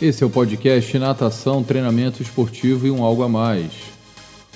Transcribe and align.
Esse 0.00 0.22
é 0.22 0.26
o 0.26 0.30
podcast 0.30 0.96
Natação, 0.96 1.64
Treinamento 1.64 2.22
Esportivo 2.22 2.86
e 2.86 2.90
um 2.90 3.02
Algo 3.02 3.24
a 3.24 3.28
Mais. 3.28 3.72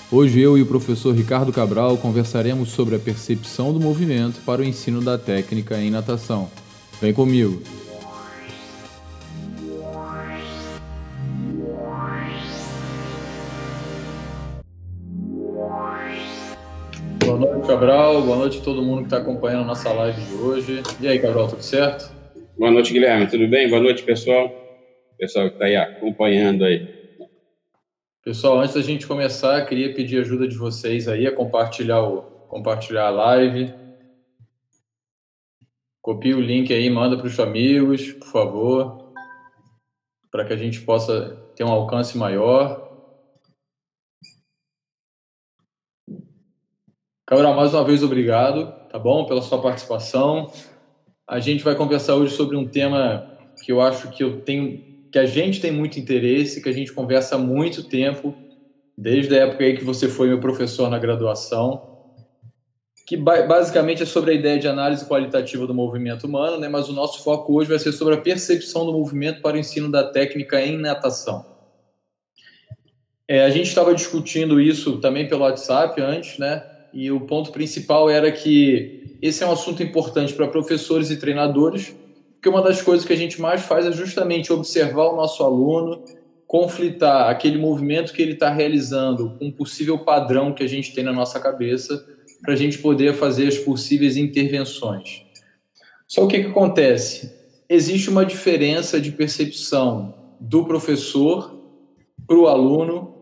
Hoje 0.08 0.40
eu 0.40 0.56
e 0.56 0.62
o 0.62 0.66
professor 0.66 1.12
Ricardo 1.12 1.52
Cabral 1.52 1.96
conversaremos 1.96 2.68
sobre 2.68 2.94
a 2.94 2.98
percepção 3.00 3.72
do 3.72 3.80
movimento 3.80 4.40
para 4.46 4.60
o 4.60 4.64
ensino 4.64 5.02
da 5.02 5.18
técnica 5.18 5.76
em 5.78 5.90
natação. 5.90 6.48
Vem 7.00 7.12
comigo! 7.12 7.60
Boa 17.18 17.38
noite, 17.40 17.66
Cabral. 17.66 18.22
Boa 18.22 18.36
noite 18.36 18.58
a 18.58 18.60
todo 18.62 18.80
mundo 18.80 18.98
que 18.98 19.06
está 19.06 19.16
acompanhando 19.16 19.62
a 19.62 19.66
nossa 19.66 19.92
live 19.92 20.20
de 20.22 20.34
hoje. 20.34 20.82
E 21.00 21.08
aí, 21.08 21.18
Cabral, 21.18 21.48
tudo 21.48 21.62
certo? 21.62 22.12
Boa 22.56 22.70
noite, 22.70 22.92
Guilherme. 22.92 23.26
Tudo 23.26 23.48
bem? 23.48 23.68
Boa 23.68 23.82
noite, 23.82 24.04
pessoal 24.04 24.62
pessoal 25.22 25.46
que 25.46 25.54
está 25.54 25.66
aí 25.66 25.76
acompanhando 25.76 26.64
aí. 26.64 27.16
Pessoal, 28.24 28.58
antes 28.58 28.74
da 28.74 28.82
gente 28.82 29.06
começar, 29.06 29.64
queria 29.66 29.94
pedir 29.94 30.20
ajuda 30.20 30.48
de 30.48 30.56
vocês 30.56 31.06
aí 31.06 31.28
a 31.28 31.34
compartilhar, 31.34 32.02
o, 32.02 32.22
compartilhar 32.48 33.06
a 33.06 33.10
live. 33.10 33.72
Copie 36.00 36.34
o 36.34 36.40
link 36.40 36.74
aí, 36.74 36.90
manda 36.90 37.16
para 37.16 37.28
os 37.28 37.38
amigos, 37.38 38.10
por 38.14 38.26
favor, 38.26 39.12
para 40.28 40.44
que 40.44 40.54
a 40.54 40.56
gente 40.56 40.80
possa 40.80 41.36
ter 41.54 41.62
um 41.62 41.70
alcance 41.70 42.18
maior. 42.18 42.82
Cabral, 47.24 47.54
mais 47.54 47.72
uma 47.72 47.84
vez 47.84 48.02
obrigado, 48.02 48.72
tá 48.88 48.98
bom, 48.98 49.24
pela 49.24 49.40
sua 49.40 49.62
participação. 49.62 50.52
A 51.28 51.38
gente 51.38 51.62
vai 51.62 51.76
conversar 51.76 52.16
hoje 52.16 52.34
sobre 52.34 52.56
um 52.56 52.66
tema 52.66 53.38
que 53.64 53.70
eu 53.70 53.80
acho 53.80 54.10
que 54.10 54.24
eu 54.24 54.40
tenho 54.40 54.91
que 55.12 55.18
a 55.18 55.26
gente 55.26 55.60
tem 55.60 55.70
muito 55.70 56.00
interesse, 56.00 56.62
que 56.62 56.68
a 56.70 56.72
gente 56.72 56.90
conversa 56.90 57.34
há 57.34 57.38
muito 57.38 57.84
tempo, 57.84 58.34
desde 58.96 59.34
a 59.34 59.42
época 59.42 59.62
aí 59.62 59.76
que 59.76 59.84
você 59.84 60.08
foi 60.08 60.28
meu 60.28 60.40
professor 60.40 60.88
na 60.88 60.98
graduação, 60.98 61.92
que 63.06 63.14
basicamente 63.14 64.02
é 64.02 64.06
sobre 64.06 64.30
a 64.30 64.34
ideia 64.34 64.58
de 64.58 64.66
análise 64.66 65.04
qualitativa 65.04 65.66
do 65.66 65.74
movimento 65.74 66.26
humano, 66.26 66.58
né? 66.58 66.66
mas 66.66 66.88
o 66.88 66.94
nosso 66.94 67.22
foco 67.22 67.52
hoje 67.52 67.68
vai 67.68 67.78
ser 67.78 67.92
sobre 67.92 68.14
a 68.14 68.20
percepção 68.20 68.86
do 68.86 68.92
movimento 68.92 69.42
para 69.42 69.56
o 69.56 69.58
ensino 69.58 69.90
da 69.90 70.02
técnica 70.10 70.62
em 70.62 70.78
natação. 70.78 71.44
É, 73.28 73.44
a 73.44 73.50
gente 73.50 73.68
estava 73.68 73.94
discutindo 73.94 74.58
isso 74.58 74.98
também 74.98 75.28
pelo 75.28 75.42
WhatsApp 75.42 76.00
antes, 76.00 76.38
né? 76.38 76.64
E 76.92 77.10
o 77.10 77.20
ponto 77.20 77.50
principal 77.50 78.10
era 78.10 78.30
que 78.30 79.16
esse 79.22 79.42
é 79.42 79.46
um 79.46 79.52
assunto 79.52 79.82
importante 79.82 80.34
para 80.34 80.48
professores 80.48 81.10
e 81.10 81.16
treinadores, 81.16 81.94
porque 82.42 82.48
uma 82.48 82.60
das 82.60 82.82
coisas 82.82 83.06
que 83.06 83.12
a 83.12 83.16
gente 83.16 83.40
mais 83.40 83.62
faz 83.62 83.86
é 83.86 83.92
justamente 83.92 84.52
observar 84.52 85.12
o 85.12 85.14
nosso 85.14 85.44
aluno, 85.44 86.04
conflitar 86.44 87.30
aquele 87.30 87.56
movimento 87.56 88.12
que 88.12 88.20
ele 88.20 88.32
está 88.32 88.50
realizando 88.50 89.36
com 89.38 89.46
um 89.46 89.52
possível 89.52 89.96
padrão 90.00 90.52
que 90.52 90.64
a 90.64 90.66
gente 90.66 90.92
tem 90.92 91.04
na 91.04 91.12
nossa 91.12 91.38
cabeça, 91.38 92.04
para 92.42 92.54
a 92.54 92.56
gente 92.56 92.78
poder 92.78 93.14
fazer 93.14 93.46
as 93.46 93.58
possíveis 93.58 94.16
intervenções. 94.16 95.22
Só 96.08 96.24
o 96.24 96.26
que, 96.26 96.40
que 96.40 96.48
acontece? 96.48 97.32
Existe 97.68 98.10
uma 98.10 98.26
diferença 98.26 99.00
de 99.00 99.12
percepção 99.12 100.12
do 100.40 100.64
professor 100.64 101.56
para 102.26 102.36
o 102.36 102.48
aluno. 102.48 103.14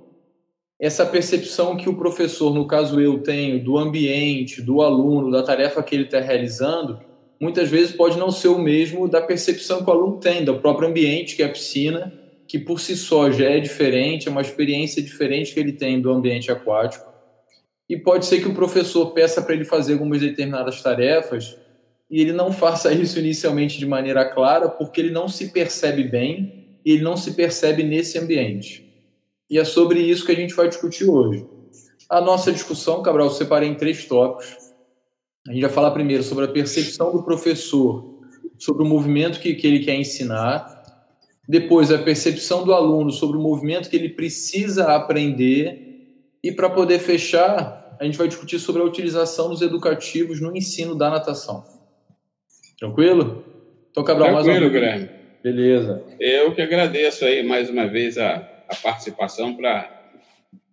Essa 0.80 1.04
percepção 1.04 1.76
que 1.76 1.90
o 1.90 1.94
professor, 1.98 2.54
no 2.54 2.66
caso 2.66 2.98
eu, 2.98 3.18
tenho 3.18 3.62
do 3.62 3.76
ambiente, 3.76 4.62
do 4.62 4.80
aluno, 4.80 5.30
da 5.30 5.42
tarefa 5.42 5.82
que 5.82 5.94
ele 5.94 6.04
está 6.04 6.20
realizando, 6.20 7.09
muitas 7.40 7.70
vezes 7.70 7.92
pode 7.92 8.18
não 8.18 8.30
ser 8.30 8.48
o 8.48 8.58
mesmo 8.58 9.08
da 9.08 9.22
percepção 9.22 9.82
que 9.82 9.88
o 9.88 9.92
aluno 9.92 10.18
tem, 10.18 10.44
do 10.44 10.60
próprio 10.60 10.88
ambiente, 10.88 11.34
que 11.34 11.42
é 11.42 11.46
a 11.46 11.50
piscina, 11.50 12.12
que 12.46 12.58
por 12.58 12.80
si 12.80 12.96
só 12.96 13.30
já 13.30 13.46
é 13.46 13.60
diferente, 13.60 14.28
é 14.28 14.30
uma 14.30 14.42
experiência 14.42 15.02
diferente 15.02 15.54
que 15.54 15.60
ele 15.60 15.72
tem 15.72 16.00
do 16.00 16.10
ambiente 16.10 16.50
aquático. 16.50 17.08
E 17.88 17.96
pode 17.96 18.26
ser 18.26 18.40
que 18.40 18.48
o 18.48 18.54
professor 18.54 19.12
peça 19.12 19.40
para 19.40 19.54
ele 19.54 19.64
fazer 19.64 19.94
algumas 19.94 20.20
determinadas 20.20 20.82
tarefas 20.82 21.56
e 22.10 22.20
ele 22.20 22.32
não 22.32 22.52
faça 22.52 22.92
isso 22.94 23.18
inicialmente 23.18 23.78
de 23.78 23.86
maneira 23.86 24.24
clara, 24.24 24.68
porque 24.68 25.00
ele 25.00 25.10
não 25.10 25.28
se 25.28 25.50
percebe 25.50 26.04
bem 26.04 26.78
e 26.84 26.92
ele 26.92 27.02
não 27.02 27.16
se 27.16 27.32
percebe 27.32 27.82
nesse 27.82 28.18
ambiente. 28.18 28.86
E 29.48 29.58
é 29.58 29.64
sobre 29.64 30.00
isso 30.00 30.26
que 30.26 30.32
a 30.32 30.36
gente 30.36 30.54
vai 30.54 30.68
discutir 30.68 31.08
hoje. 31.08 31.46
A 32.08 32.20
nossa 32.20 32.52
discussão, 32.52 33.02
Cabral, 33.02 33.28
eu 33.28 33.32
separei 33.32 33.68
em 33.68 33.74
três 33.74 34.04
tópicos. 34.04 34.69
A 35.48 35.52
gente 35.52 35.62
vai 35.62 35.70
falar 35.70 35.90
primeiro 35.92 36.22
sobre 36.22 36.44
a 36.44 36.48
percepção 36.48 37.12
do 37.12 37.22
professor 37.22 38.20
sobre 38.60 38.82
o 38.82 38.86
movimento 38.86 39.40
que, 39.40 39.54
que 39.54 39.66
ele 39.66 39.80
quer 39.80 39.94
ensinar, 39.94 40.84
depois 41.48 41.90
a 41.90 41.98
percepção 41.98 42.62
do 42.62 42.74
aluno 42.74 43.10
sobre 43.10 43.38
o 43.38 43.40
movimento 43.40 43.88
que 43.88 43.96
ele 43.96 44.10
precisa 44.10 44.94
aprender, 44.94 45.88
e 46.44 46.52
para 46.52 46.68
poder 46.68 46.98
fechar, 46.98 47.96
a 47.98 48.04
gente 48.04 48.18
vai 48.18 48.28
discutir 48.28 48.58
sobre 48.58 48.82
a 48.82 48.84
utilização 48.84 49.48
dos 49.48 49.62
educativos 49.62 50.40
no 50.40 50.54
ensino 50.54 50.94
da 50.94 51.10
natação. 51.10 51.64
Tranquilo? 52.78 53.44
Então, 53.90 54.04
Cabral, 54.04 54.28
Tranquilo, 54.28 54.52
mais 54.52 54.62
uma 54.62 54.70
Guilherme. 54.70 55.08
Beleza. 55.42 56.04
Eu 56.20 56.54
que 56.54 56.60
agradeço 56.60 57.24
aí 57.24 57.42
mais 57.42 57.70
uma 57.70 57.86
vez 57.86 58.18
a, 58.18 58.46
a 58.68 58.76
participação 58.76 59.54
para 59.54 59.90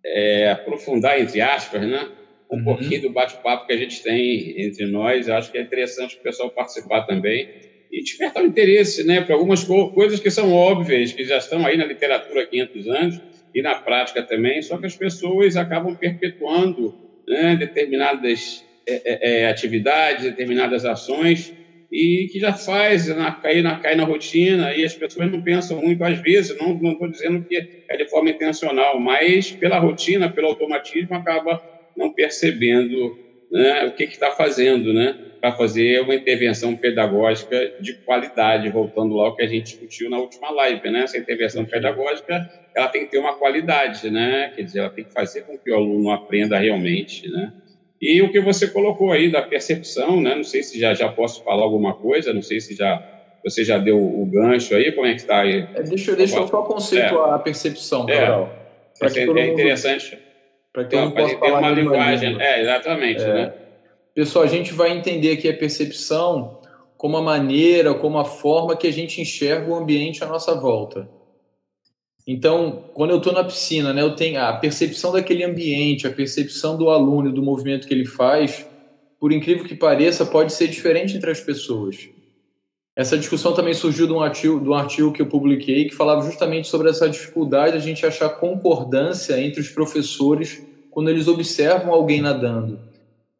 é, 0.04 0.50
aprofundar, 0.52 1.18
entre 1.20 1.40
aspas, 1.40 1.80
né? 1.82 2.08
Um 2.50 2.56
uhum. 2.56 2.64
pouquinho 2.64 3.02
do 3.02 3.10
bate-papo 3.10 3.66
que 3.66 3.72
a 3.72 3.76
gente 3.76 4.02
tem 4.02 4.60
entre 4.62 4.86
nós. 4.86 5.28
Eu 5.28 5.34
acho 5.34 5.52
que 5.52 5.58
é 5.58 5.62
interessante 5.62 6.16
o 6.16 6.20
pessoal 6.20 6.50
participar 6.50 7.02
também 7.02 7.48
e 7.90 8.02
despertar 8.02 8.42
o 8.42 8.46
interesse 8.46 9.04
né, 9.04 9.20
para 9.20 9.34
algumas 9.34 9.64
co 9.64 9.90
coisas 9.90 10.20
que 10.20 10.30
são 10.30 10.52
óbvias, 10.52 11.12
que 11.12 11.24
já 11.24 11.38
estão 11.38 11.64
aí 11.66 11.76
na 11.76 11.84
literatura 11.84 12.42
há 12.42 12.46
500 12.46 12.88
anos 12.88 13.20
e 13.54 13.62
na 13.62 13.74
prática 13.76 14.22
também, 14.22 14.60
só 14.60 14.76
que 14.76 14.86
as 14.86 14.94
pessoas 14.94 15.56
acabam 15.56 15.94
perpetuando 15.96 16.94
né, 17.26 17.56
determinadas 17.56 18.64
é, 18.86 19.02
é, 19.04 19.40
é 19.40 19.50
atividades, 19.50 20.24
determinadas 20.24 20.84
ações 20.84 21.52
e 21.90 22.28
que 22.30 22.38
já 22.38 22.52
faz 22.52 23.08
na, 23.08 23.32
cair, 23.32 23.62
na, 23.62 23.78
cair 23.78 23.96
na 23.96 24.04
rotina 24.04 24.74
e 24.74 24.84
as 24.84 24.94
pessoas 24.94 25.30
não 25.30 25.40
pensam 25.40 25.80
muito 25.80 26.04
às 26.04 26.18
vezes, 26.20 26.56
não 26.58 26.74
estou 26.74 27.08
dizendo 27.08 27.42
que 27.44 27.82
é 27.88 27.96
de 27.96 28.08
forma 28.08 28.30
intencional, 28.30 29.00
mas 29.00 29.50
pela 29.50 29.78
rotina, 29.78 30.30
pelo 30.30 30.48
automatismo, 30.48 31.14
acaba 31.14 31.62
não 31.98 32.12
percebendo 32.12 33.18
né, 33.50 33.84
o 33.86 33.92
que 33.92 34.04
está 34.04 34.30
fazendo, 34.30 34.92
né, 34.92 35.18
para 35.40 35.52
fazer 35.52 36.00
uma 36.00 36.14
intervenção 36.14 36.76
pedagógica 36.76 37.74
de 37.80 37.94
qualidade, 37.94 38.68
voltando 38.70 39.16
lá 39.16 39.26
ao 39.26 39.36
que 39.36 39.42
a 39.42 39.46
gente 39.46 39.64
discutiu 39.64 40.08
na 40.08 40.18
última 40.18 40.50
live, 40.50 40.90
né? 40.90 41.02
Essa 41.04 41.16
intervenção 41.16 41.64
pedagógica, 41.64 42.50
ela 42.74 42.88
tem 42.88 43.04
que 43.04 43.12
ter 43.12 43.18
uma 43.18 43.34
qualidade, 43.34 44.10
né? 44.10 44.52
Quer 44.54 44.62
dizer, 44.62 44.80
ela 44.80 44.90
tem 44.90 45.04
que 45.04 45.12
fazer 45.12 45.42
com 45.42 45.56
que 45.56 45.70
o 45.70 45.76
aluno 45.76 46.10
aprenda 46.10 46.58
realmente, 46.58 47.30
né? 47.30 47.52
E 48.00 48.20
o 48.22 48.30
que 48.30 48.40
você 48.40 48.68
colocou 48.68 49.12
aí 49.12 49.30
da 49.30 49.42
percepção, 49.42 50.20
né? 50.20 50.34
Não 50.34 50.44
sei 50.44 50.62
se 50.62 50.78
já 50.78 50.92
já 50.94 51.08
posso 51.08 51.42
falar 51.44 51.62
alguma 51.62 51.94
coisa, 51.94 52.32
não 52.32 52.42
sei 52.42 52.60
se 52.60 52.74
já 52.74 53.02
você 53.44 53.64
já 53.64 53.78
deu 53.78 53.96
o 53.96 54.26
gancho 54.26 54.74
aí, 54.74 54.90
como 54.90 55.06
é 55.06 55.14
que 55.14 55.20
está 55.20 55.40
aí? 55.42 55.66
É, 55.74 55.82
deixa, 55.82 56.14
deixa 56.16 56.36
eu 56.36 56.48
só 56.48 56.62
conceituar 56.62 57.30
é. 57.30 57.34
a 57.34 57.38
percepção, 57.38 58.06
Carol. 58.06 58.50
É, 59.00 59.06
é, 59.06 59.40
é 59.40 59.48
interessante. 59.52 60.18
Para 60.78 60.84
que 60.84 60.94
então, 60.94 61.00
eu 61.00 61.06
não 61.06 61.12
possa 61.12 61.38
falar 61.38 61.58
uma 61.58 61.70
linguagem. 61.70 62.40
É, 62.40 62.62
exatamente. 62.62 63.20
É. 63.20 63.34
Né? 63.34 63.54
Pessoal, 64.14 64.44
a 64.44 64.48
gente 64.48 64.72
vai 64.72 64.96
entender 64.96 65.32
aqui 65.32 65.48
a 65.48 65.56
percepção 65.56 66.60
como 66.96 67.16
a 67.16 67.22
maneira, 67.22 67.94
como 67.94 68.16
a 68.16 68.24
forma 68.24 68.76
que 68.76 68.86
a 68.86 68.92
gente 68.92 69.20
enxerga 69.20 69.68
o 69.68 69.74
ambiente 69.74 70.22
à 70.22 70.26
nossa 70.28 70.54
volta. 70.54 71.08
Então, 72.24 72.84
quando 72.94 73.10
eu 73.10 73.18
estou 73.18 73.32
na 73.32 73.42
piscina, 73.42 73.92
né, 73.92 74.02
eu 74.02 74.14
tenho 74.14 74.40
a 74.40 74.52
percepção 74.52 75.10
daquele 75.10 75.42
ambiente, 75.42 76.06
a 76.06 76.12
percepção 76.12 76.76
do 76.76 76.90
aluno 76.90 77.32
do 77.32 77.42
movimento 77.42 77.88
que 77.88 77.94
ele 77.94 78.06
faz, 78.06 78.64
por 79.18 79.32
incrível 79.32 79.64
que 79.64 79.74
pareça, 79.74 80.24
pode 80.26 80.52
ser 80.52 80.68
diferente 80.68 81.16
entre 81.16 81.30
as 81.30 81.40
pessoas. 81.40 82.08
Essa 82.98 83.16
discussão 83.16 83.54
também 83.54 83.74
surgiu 83.74 84.08
de 84.08 84.12
um 84.12 84.20
artigo, 84.20 84.60
de 84.60 84.68
um 84.68 84.74
artigo 84.74 85.12
que 85.12 85.22
eu 85.22 85.26
publiquei 85.26 85.88
que 85.88 85.94
falava 85.94 86.22
justamente 86.22 86.66
sobre 86.66 86.90
essa 86.90 87.08
dificuldade 87.08 87.72
de 87.72 87.78
a 87.78 87.80
gente 87.80 88.04
achar 88.04 88.28
concordância 88.28 89.40
entre 89.40 89.60
os 89.60 89.68
professores 89.68 90.67
quando 90.98 91.10
eles 91.10 91.28
observam 91.28 91.94
alguém 91.94 92.20
nadando. 92.20 92.80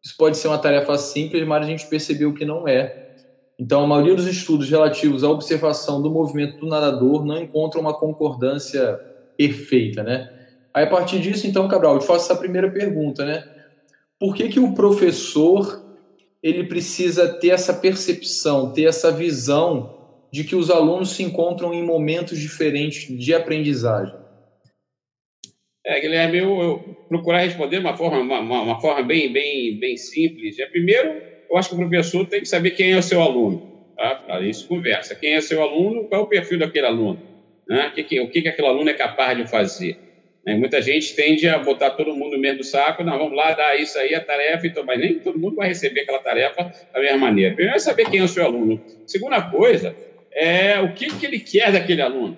Isso 0.01 0.15
pode 0.17 0.37
ser 0.37 0.47
uma 0.47 0.57
tarefa 0.57 0.97
simples, 0.97 1.45
mas 1.45 1.61
a 1.61 1.67
gente 1.67 1.87
percebeu 1.87 2.33
que 2.33 2.45
não 2.45 2.65
é. 2.65 3.17
Então, 3.59 3.83
a 3.83 3.85
maioria 3.85 4.15
dos 4.15 4.27
estudos 4.27 4.69
relativos 4.69 5.25
à 5.25 5.29
observação 5.29 6.01
do 6.01 6.09
movimento 6.09 6.57
do 6.57 6.67
nadador 6.67 7.25
não 7.25 7.37
encontram 7.37 7.81
uma 7.81 7.93
concordância 7.93 8.97
perfeita, 9.37 10.01
né? 10.03 10.31
Aí, 10.73 10.85
a 10.85 10.89
partir 10.89 11.19
disso, 11.19 11.47
então, 11.47 11.67
Cabral, 11.67 11.95
eu 11.95 11.99
te 11.99 12.07
faço 12.07 12.31
essa 12.31 12.39
primeira 12.39 12.71
pergunta, 12.71 13.25
né? 13.25 13.43
Por 14.17 14.33
que, 14.33 14.47
que 14.47 14.59
o 14.61 14.73
professor 14.73 15.83
ele 16.41 16.63
precisa 16.63 17.27
ter 17.27 17.49
essa 17.49 17.73
percepção, 17.73 18.71
ter 18.71 18.83
essa 18.83 19.11
visão 19.11 19.97
de 20.31 20.45
que 20.45 20.55
os 20.55 20.69
alunos 20.69 21.09
se 21.09 21.23
encontram 21.23 21.73
em 21.73 21.85
momentos 21.85 22.39
diferentes 22.39 23.05
de 23.19 23.33
aprendizagem? 23.33 24.18
É, 25.89 25.99
Guilherme, 25.99 26.37
eu, 26.37 26.61
eu 26.61 26.97
procurar 27.09 27.39
responder 27.39 27.77
de 27.77 27.81
uma 27.83 27.97
forma, 27.97 28.19
uma, 28.19 28.61
uma, 28.61 28.79
forma 28.79 29.01
bem, 29.01 29.33
bem, 29.33 29.75
bem 29.79 29.97
simples. 29.97 30.59
É, 30.59 30.67
primeiro, 30.67 31.19
eu 31.49 31.57
acho 31.57 31.69
que 31.69 31.75
o 31.75 31.79
professor 31.79 32.27
tem 32.27 32.41
que 32.41 32.47
saber 32.47 32.71
quem 32.71 32.91
é 32.91 32.97
o 32.97 33.01
seu 33.01 33.19
aluno. 33.19 33.87
Tá? 33.97 34.39
Isso 34.41 34.67
conversa. 34.67 35.15
Quem 35.15 35.33
é 35.33 35.41
seu 35.41 35.63
aluno, 35.63 36.03
qual 36.03 36.21
é 36.21 36.23
o 36.23 36.27
perfil 36.27 36.59
daquele 36.59 36.85
aluno. 36.85 37.19
Né? 37.67 37.87
O, 37.87 37.91
que, 37.91 38.03
que, 38.03 38.19
o 38.19 38.29
que, 38.29 38.43
que 38.43 38.49
aquele 38.49 38.67
aluno 38.67 38.87
é 38.87 38.93
capaz 38.93 39.35
de 39.35 39.47
fazer? 39.47 39.97
Né? 40.45 40.55
Muita 40.57 40.79
gente 40.79 41.15
tende 41.15 41.49
a 41.49 41.57
botar 41.57 41.89
todo 41.89 42.13
mundo 42.13 42.33
no 42.35 42.39
mesmo 42.39 42.63
saco, 42.63 43.03
não, 43.03 43.17
vamos 43.17 43.35
lá, 43.35 43.53
dar 43.53 43.75
isso 43.75 43.97
aí, 43.97 44.13
a 44.13 44.21
tarefa, 44.21 44.67
então, 44.67 44.85
mas 44.85 44.99
nem 44.99 45.15
todo 45.15 45.39
mundo 45.39 45.55
vai 45.55 45.69
receber 45.69 46.01
aquela 46.01 46.19
tarefa 46.19 46.71
da 46.93 46.99
mesma 46.99 47.17
maneira. 47.17 47.55
Primeiro 47.55 47.75
é 47.75 47.79
saber 47.79 48.07
quem 48.11 48.19
é 48.19 48.23
o 48.23 48.27
seu 48.27 48.45
aluno. 48.45 48.79
Segunda 49.07 49.41
coisa 49.41 49.95
é 50.31 50.79
o 50.81 50.93
que, 50.93 51.07
que 51.17 51.25
ele 51.25 51.39
quer 51.39 51.71
daquele 51.71 52.03
aluno. 52.03 52.37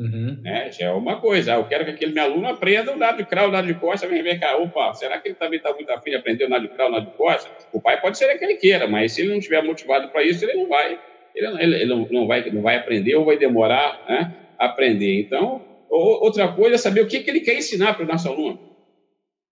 Uhum. 0.00 0.38
Né? 0.42 0.72
Já 0.72 0.86
é 0.86 0.90
uma 0.92 1.20
coisa. 1.20 1.52
Eu 1.52 1.64
quero 1.66 1.84
que 1.84 1.90
aquele 1.90 2.12
meu 2.12 2.24
aluno 2.24 2.48
aprenda 2.48 2.90
o 2.90 2.98
lado 2.98 3.18
de 3.18 3.26
crau, 3.26 3.48
o 3.48 3.50
lado 3.50 3.66
de 3.66 3.74
costa. 3.74 4.08
Vem 4.08 4.22
ver 4.22 4.40
cá, 4.40 4.56
opa, 4.56 4.94
será 4.94 5.18
que 5.18 5.28
ele 5.28 5.34
também 5.34 5.58
está 5.58 5.74
muito 5.74 5.90
afim 5.90 6.10
de 6.10 6.16
aprender 6.16 6.46
o 6.46 6.48
lado 6.48 6.62
de 6.62 6.68
crau, 6.68 6.88
o 6.88 6.92
lado 6.92 7.04
de 7.04 7.16
costa? 7.16 7.50
O 7.70 7.80
pai 7.82 8.00
pode 8.00 8.16
ser 8.16 8.34
que 8.38 8.44
ele 8.44 8.54
queira, 8.54 8.88
mas 8.88 9.12
se 9.12 9.20
ele 9.20 9.28
não 9.28 9.36
estiver 9.36 9.62
motivado 9.62 10.08
para 10.08 10.22
isso, 10.22 10.42
ele 10.42 10.54
não 10.54 10.68
vai. 10.68 10.98
Ele, 11.34 11.62
ele, 11.62 11.74
ele 11.82 11.86
não, 11.86 12.08
não, 12.10 12.26
vai, 12.26 12.50
não 12.50 12.62
vai 12.62 12.76
aprender 12.76 13.14
ou 13.14 13.26
vai 13.26 13.36
demorar 13.36 14.02
né, 14.08 14.34
a 14.58 14.66
aprender. 14.66 15.20
Então, 15.20 15.62
outra 15.90 16.48
coisa 16.48 16.76
é 16.76 16.78
saber 16.78 17.02
o 17.02 17.06
que, 17.06 17.20
que 17.20 17.28
ele 17.28 17.40
quer 17.40 17.56
ensinar 17.56 17.92
para 17.92 18.04
o 18.04 18.08
nosso 18.08 18.26
aluno. 18.26 18.58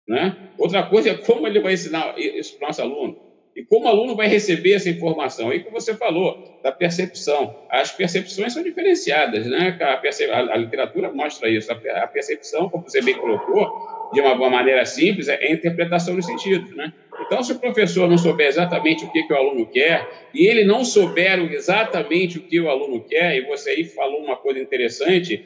Né? 0.08 0.36
Outra 0.56 0.84
coisa 0.84 1.10
é 1.10 1.14
como 1.14 1.44
ele 1.48 1.58
vai 1.58 1.72
ensinar 1.72 2.14
isso 2.16 2.56
para 2.56 2.66
o 2.66 2.68
nosso 2.68 2.82
aluno. 2.82 3.25
E 3.56 3.64
como 3.64 3.86
o 3.86 3.88
aluno 3.88 4.14
vai 4.14 4.28
receber 4.28 4.74
essa 4.74 4.90
informação? 4.90 5.48
Aí 5.48 5.60
que 5.60 5.70
você 5.70 5.94
falou, 5.94 6.60
da 6.62 6.70
percepção. 6.70 7.56
As 7.70 7.90
percepções 7.90 8.52
são 8.52 8.62
diferenciadas, 8.62 9.46
né? 9.46 9.78
A, 9.80 10.38
a 10.38 10.56
literatura 10.58 11.10
mostra 11.10 11.48
isso. 11.48 11.72
A 11.72 12.06
percepção, 12.06 12.68
como 12.68 12.84
você 12.84 13.00
bem 13.00 13.14
colocou, 13.14 14.10
de 14.12 14.20
uma 14.20 14.34
maneira 14.50 14.84
simples, 14.84 15.28
é 15.28 15.36
a 15.42 15.50
interpretação 15.50 16.14
dos 16.14 16.26
sentidos, 16.26 16.76
né? 16.76 16.92
Então, 17.18 17.42
se 17.42 17.52
o 17.52 17.58
professor 17.58 18.06
não 18.06 18.18
souber 18.18 18.46
exatamente 18.46 19.06
o 19.06 19.10
que, 19.10 19.22
que 19.22 19.32
o 19.32 19.36
aluno 19.36 19.64
quer, 19.66 20.06
e 20.34 20.46
ele 20.46 20.62
não 20.62 20.84
souber 20.84 21.40
exatamente 21.50 22.36
o 22.36 22.42
que 22.42 22.60
o 22.60 22.68
aluno 22.68 23.00
quer, 23.00 23.36
e 23.36 23.46
você 23.46 23.70
aí 23.70 23.84
falou 23.84 24.22
uma 24.22 24.36
coisa 24.36 24.60
interessante, 24.60 25.42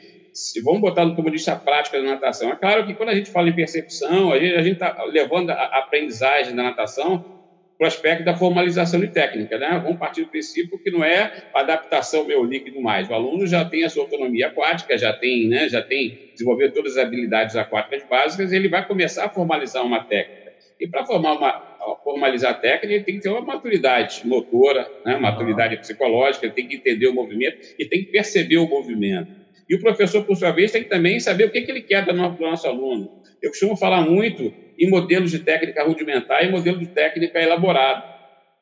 vamos 0.61 0.81
botar 0.81 1.09
como 1.15 1.31
disse 1.31 1.49
a 1.49 1.55
prática 1.55 1.97
da 2.01 2.09
natação. 2.09 2.51
É 2.51 2.57
claro 2.57 2.85
que 2.85 2.93
quando 2.93 3.09
a 3.09 3.15
gente 3.15 3.31
fala 3.31 3.47
em 3.47 3.55
percepção, 3.55 4.33
a 4.33 4.37
gente 4.37 4.73
está 4.73 5.01
levando 5.05 5.51
a 5.51 5.79
aprendizagem 5.79 6.53
da 6.53 6.63
natação 6.63 7.39
para 7.81 7.85
o 7.85 7.87
aspecto 7.87 8.23
da 8.23 8.35
formalização 8.35 8.99
de 8.99 9.07
técnica. 9.07 9.57
Né? 9.57 9.81
Vamos 9.83 9.97
partir 9.97 10.21
do 10.21 10.27
princípio 10.27 10.77
que 10.77 10.91
não 10.91 11.03
é 11.03 11.49
adaptação 11.51 12.27
meu 12.27 12.43
líquido 12.43 12.79
mais. 12.79 13.09
O 13.09 13.13
aluno 13.15 13.47
já 13.47 13.65
tem 13.65 13.83
a 13.83 13.89
sua 13.89 14.03
autonomia 14.03 14.49
aquática, 14.49 14.95
já 14.95 15.11
tem, 15.11 15.47
né, 15.47 15.67
já 15.67 15.81
tem 15.81 16.29
desenvolvido 16.31 16.75
todas 16.75 16.95
as 16.95 17.03
habilidades 17.03 17.55
aquáticas 17.55 18.07
básicas, 18.07 18.51
ele 18.51 18.69
vai 18.69 18.87
começar 18.87 19.25
a 19.25 19.29
formalizar 19.29 19.83
uma 19.83 20.03
técnica. 20.03 20.51
E 20.79 20.87
para 20.87 21.03
formar 21.07 21.33
uma, 21.33 21.97
formalizar 22.03 22.51
a 22.51 22.53
técnica, 22.53 22.93
ele 22.93 23.03
tem 23.03 23.15
que 23.15 23.21
ter 23.21 23.29
uma 23.29 23.41
maturidade 23.41 24.21
motora, 24.25 24.87
né, 25.03 25.17
maturidade 25.17 25.75
psicológica, 25.77 26.45
ele 26.45 26.53
tem 26.53 26.67
que 26.67 26.75
entender 26.75 27.07
o 27.07 27.15
movimento 27.15 27.57
e 27.79 27.85
tem 27.85 28.05
que 28.05 28.11
perceber 28.11 28.57
o 28.57 28.69
movimento. 28.69 29.41
E 29.67 29.73
o 29.73 29.79
professor, 29.79 30.23
por 30.23 30.35
sua 30.35 30.51
vez, 30.51 30.71
tem 30.71 30.83
que 30.83 30.89
também 30.89 31.19
saber 31.19 31.45
o 31.45 31.49
que, 31.49 31.61
que 31.61 31.71
ele 31.71 31.81
quer 31.81 32.05
do 32.05 32.13
nosso 32.13 32.67
aluno. 32.67 33.09
Eu 33.41 33.49
costumo 33.49 33.75
falar 33.75 34.01
muito 34.01 34.53
em 34.81 34.89
modelos 34.89 35.31
de 35.31 35.39
técnica 35.39 35.83
rudimentar 35.83 36.43
e 36.43 36.49
modelo 36.49 36.79
de 36.79 36.87
técnica 36.87 37.39
elaborado. 37.39 38.03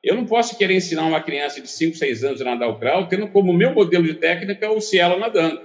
Eu 0.03 0.15
não 0.15 0.25
posso 0.25 0.57
querer 0.57 0.75
ensinar 0.75 1.05
uma 1.05 1.21
criança 1.21 1.61
de 1.61 1.67
5, 1.67 1.95
6 1.95 2.23
anos 2.23 2.41
a 2.41 2.45
nadar 2.45 2.69
o 2.69 2.77
crawl 2.77 3.07
tendo 3.07 3.29
como 3.29 3.53
meu 3.53 3.73
modelo 3.73 4.05
de 4.05 4.15
técnica 4.15 4.69
o 4.69 4.81
cielo 4.81 5.17
nadando. 5.17 5.59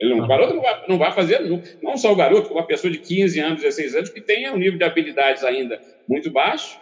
Ele 0.00 0.14
não, 0.14 0.24
o 0.24 0.28
garoto 0.28 0.54
não 0.54 0.62
vai, 0.62 0.82
não 0.88 0.98
vai 0.98 1.12
fazer, 1.12 1.40
não, 1.40 1.60
não 1.82 1.96
só 1.96 2.12
o 2.12 2.16
garoto, 2.16 2.52
uma 2.52 2.66
pessoa 2.66 2.90
de 2.90 3.00
15 3.00 3.40
anos, 3.40 3.62
16 3.62 3.94
anos, 3.96 4.10
que 4.10 4.20
tenha 4.20 4.52
um 4.52 4.58
nível 4.58 4.78
de 4.78 4.84
habilidades 4.84 5.42
ainda 5.42 5.80
muito 6.06 6.30
baixo, 6.30 6.78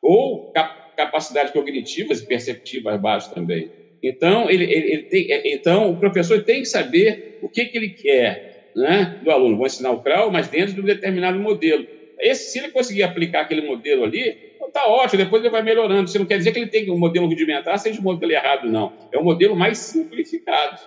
ou 0.00 0.48
cap, 0.54 0.72
capacidades 0.96 1.52
cognitivas 1.52 2.20
e 2.20 2.26
perceptivas 2.26 3.00
baixas 3.00 3.28
também. 3.30 3.72
Então, 4.02 4.48
ele, 4.48 4.64
ele, 4.64 4.92
ele 4.92 5.02
tem, 5.04 5.32
é, 5.32 5.52
então, 5.52 5.90
o 5.90 5.98
professor 5.98 6.44
tem 6.44 6.60
que 6.60 6.68
saber 6.68 7.18
o 7.40 7.48
que, 7.48 7.66
que 7.66 7.76
ele 7.76 7.90
quer 7.90 8.40
né, 8.74 9.18
do 9.20 9.30
aluno. 9.30 9.56
Vou 9.56 9.66
ensinar 9.66 9.90
o 9.90 10.02
crawl, 10.02 10.30
mas 10.30 10.48
dentro 10.48 10.74
de 10.74 10.80
um 10.80 10.84
determinado 10.84 11.38
modelo. 11.40 11.84
Esse, 12.20 12.52
se 12.52 12.58
ele 12.58 12.68
conseguir 12.70 13.02
aplicar 13.02 13.42
aquele 13.42 13.62
modelo 13.62 14.04
ali, 14.04 14.50
está 14.70 14.86
ótimo, 14.86 15.22
depois 15.22 15.42
ele 15.42 15.50
vai 15.50 15.62
melhorando. 15.62 16.08
Isso 16.08 16.18
não 16.18 16.26
quer 16.26 16.38
dizer 16.38 16.52
que 16.52 16.58
ele 16.58 16.70
tem 16.70 16.90
um 16.90 16.98
modelo 16.98 17.26
rudimentar, 17.26 17.78
seja 17.78 18.00
um 18.00 18.04
modelo 18.04 18.32
errado, 18.32 18.68
não. 18.68 18.92
É 19.12 19.18
um 19.18 19.24
modelo 19.24 19.54
mais 19.54 19.78
simplificado. 19.78 20.80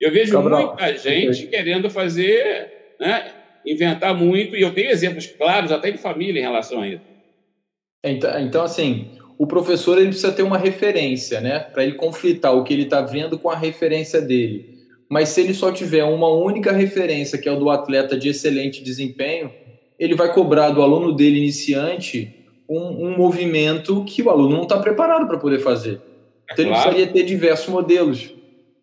Eu 0.00 0.12
vejo 0.12 0.32
Cabral. 0.32 0.68
muita 0.68 0.96
gente 0.98 1.46
querendo 1.46 1.88
fazer, 1.88 2.94
né, 3.00 3.32
inventar 3.64 4.14
muito, 4.14 4.54
e 4.54 4.62
eu 4.62 4.74
tenho 4.74 4.90
exemplos 4.90 5.26
claros 5.26 5.72
até 5.72 5.90
de 5.90 5.98
família 5.98 6.38
em 6.40 6.42
relação 6.42 6.82
a 6.82 6.88
isso. 6.88 7.02
Então, 8.04 8.40
então 8.40 8.62
assim, 8.62 9.10
o 9.38 9.46
professor 9.46 9.96
ele 9.98 10.08
precisa 10.08 10.32
ter 10.32 10.42
uma 10.42 10.58
referência, 10.58 11.40
né, 11.40 11.60
para 11.60 11.82
ele 11.82 11.94
conflitar 11.94 12.54
o 12.54 12.62
que 12.62 12.74
ele 12.74 12.82
está 12.82 13.00
vendo 13.00 13.38
com 13.38 13.48
a 13.48 13.56
referência 13.56 14.20
dele. 14.20 14.76
Mas 15.08 15.30
se 15.30 15.40
ele 15.40 15.54
só 15.54 15.72
tiver 15.72 16.04
uma 16.04 16.28
única 16.28 16.72
referência, 16.72 17.38
que 17.38 17.48
é 17.48 17.52
o 17.52 17.58
do 17.58 17.70
atleta 17.70 18.18
de 18.18 18.28
excelente 18.28 18.82
desempenho, 18.82 19.52
ele 19.98 20.14
vai 20.14 20.32
cobrar 20.32 20.70
do 20.70 20.82
aluno 20.82 21.12
dele 21.12 21.38
iniciante 21.38 22.34
um, 22.68 23.06
um 23.06 23.16
movimento 23.16 24.04
que 24.04 24.22
o 24.22 24.30
aluno 24.30 24.56
não 24.56 24.62
está 24.64 24.78
preparado 24.78 25.26
para 25.26 25.38
poder 25.38 25.58
fazer. 25.60 26.00
Então 26.52 26.64
ele 26.64 26.70
precisaria 26.70 27.06
ter 27.06 27.22
diversos 27.24 27.68
modelos. 27.68 28.32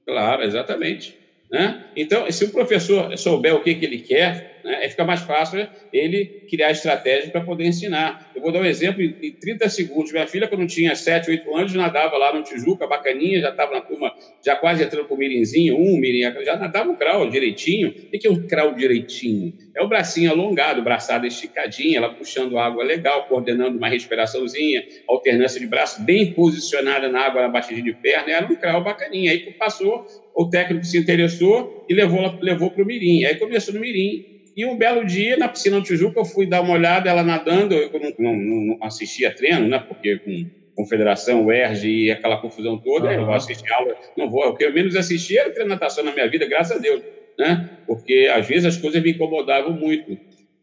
Claro, 0.06 0.44
exatamente. 0.44 1.18
Né? 1.52 1.86
Então, 1.96 2.30
se 2.32 2.46
o 2.46 2.50
professor 2.50 3.16
souber 3.18 3.56
o 3.56 3.62
que, 3.62 3.76
que 3.76 3.86
ele 3.86 4.00
quer, 4.00 4.53
né, 4.64 4.88
fica 4.90 5.04
mais 5.06 5.22
fácil 5.22 5.68
ele 5.92 6.32
criar 6.48 6.72
estratégias 6.72 7.32
para 7.32 7.44
poder 7.44 7.66
ensinar. 7.66 8.18
Eu 8.36 8.42
vou 8.42 8.52
dar 8.52 8.60
um 8.60 8.66
exemplo 8.66 9.02
em 9.02 9.36
30 9.40 9.70
segundos. 9.70 10.12
Minha 10.12 10.28
filha, 10.28 10.48
quando 10.48 10.66
tinha 10.68 10.96
7, 10.96 11.30
8 11.30 11.56
anos, 11.56 11.74
nadava 11.74 12.18
lá 12.18 12.34
no 12.34 12.44
Tijuca, 12.44 12.88
bacaninha, 12.88 13.40
já 13.40 13.50
estava 13.50 13.72
na 13.74 13.82
turma, 13.82 14.12
já 14.44 14.56
quase 14.56 14.84
entrando 14.84 15.08
com 15.08 15.16
o 15.16 15.18
mirinzinho, 15.18 15.76
um 15.76 15.98
mirim, 15.98 16.22
já 16.46 16.56
nadava 16.58 16.90
o 16.90 16.98
crawl 16.98 17.30
direitinho. 17.30 17.90
O 17.90 18.20
que 18.20 18.28
é 18.28 18.32
um 18.32 18.46
crawl 18.46 18.74
direitinho? 18.76 19.54
É 19.76 19.82
o 19.82 19.88
bracinho 19.88 20.32
alongado, 20.32 20.84
braçada 20.84 21.26
esticadinha, 21.28 21.98
ela 21.98 22.10
puxando 22.10 22.58
água 22.58 22.84
legal, 22.84 23.26
coordenando 23.28 23.78
uma 23.78 23.90
respiraçãozinha, 23.90 24.84
alternância 25.08 25.60
de 25.60 25.68
braço 25.68 26.04
bem 26.04 26.34
posicionada 26.34 27.10
na 27.10 27.22
água, 27.22 27.42
na 27.42 27.50
batidinha 27.50 27.84
de 27.84 27.98
perna, 28.00 28.32
era 28.32 28.46
um 28.46 28.58
crawl 28.58 28.84
bacaninha. 28.84 29.32
Aí 29.32 29.44
passou, 29.58 30.04
o 30.36 30.50
técnico 30.50 30.86
se 30.86 30.98
interessou 30.98 31.70
e 31.88 31.94
levou 31.94 32.72
para 32.72 32.84
o 32.84 32.86
mirim. 32.86 33.24
Aí 33.26 33.38
começou 33.38 33.74
no 33.74 33.80
mirim, 33.80 34.24
e 34.56 34.66
um 34.66 34.78
belo 34.78 35.06
dia, 35.06 35.36
na 35.36 35.48
piscina 35.48 35.80
do 35.80 35.86
Tijuca, 35.86 36.20
eu 36.20 36.26
fui 36.26 36.46
dar 36.46 36.62
uma 36.62 36.74
olhada, 36.74 37.10
ela 37.10 37.24
nadando, 37.24 37.74
eu 37.74 37.92
não, 38.20 38.34
não, 38.36 38.62
não 38.62 38.78
assistia 38.82 39.34
treino, 39.34 39.68
né? 39.68 39.80
Porque 39.80 40.18
com 40.20 40.46
confederação, 40.76 41.46
UERJ 41.46 41.90
e 41.90 42.12
aquela 42.12 42.38
confusão 42.38 42.78
toda, 42.78 43.08
uhum. 43.08 43.14
eu 43.14 43.26
vou 43.26 43.34
assistir 43.34 43.72
aula, 43.72 43.96
não 44.18 44.30
vou. 44.30 44.48
O 44.48 44.56
que 44.56 44.64
eu 44.64 44.74
menos 44.74 44.96
assisti 44.96 45.38
era 45.38 45.52
treino 45.52 45.70
natação 45.70 46.04
na 46.04 46.12
minha 46.12 46.30
vida, 46.30 46.46
graças 46.48 46.78
a 46.78 46.80
Deus, 46.80 47.02
né? 47.38 47.70
Porque 47.88 48.32
às 48.34 48.48
vezes 48.48 48.66
as 48.66 48.78
coisas 48.78 49.02
me 49.02 49.12
incomodavam 49.12 49.74
muito. 49.74 50.18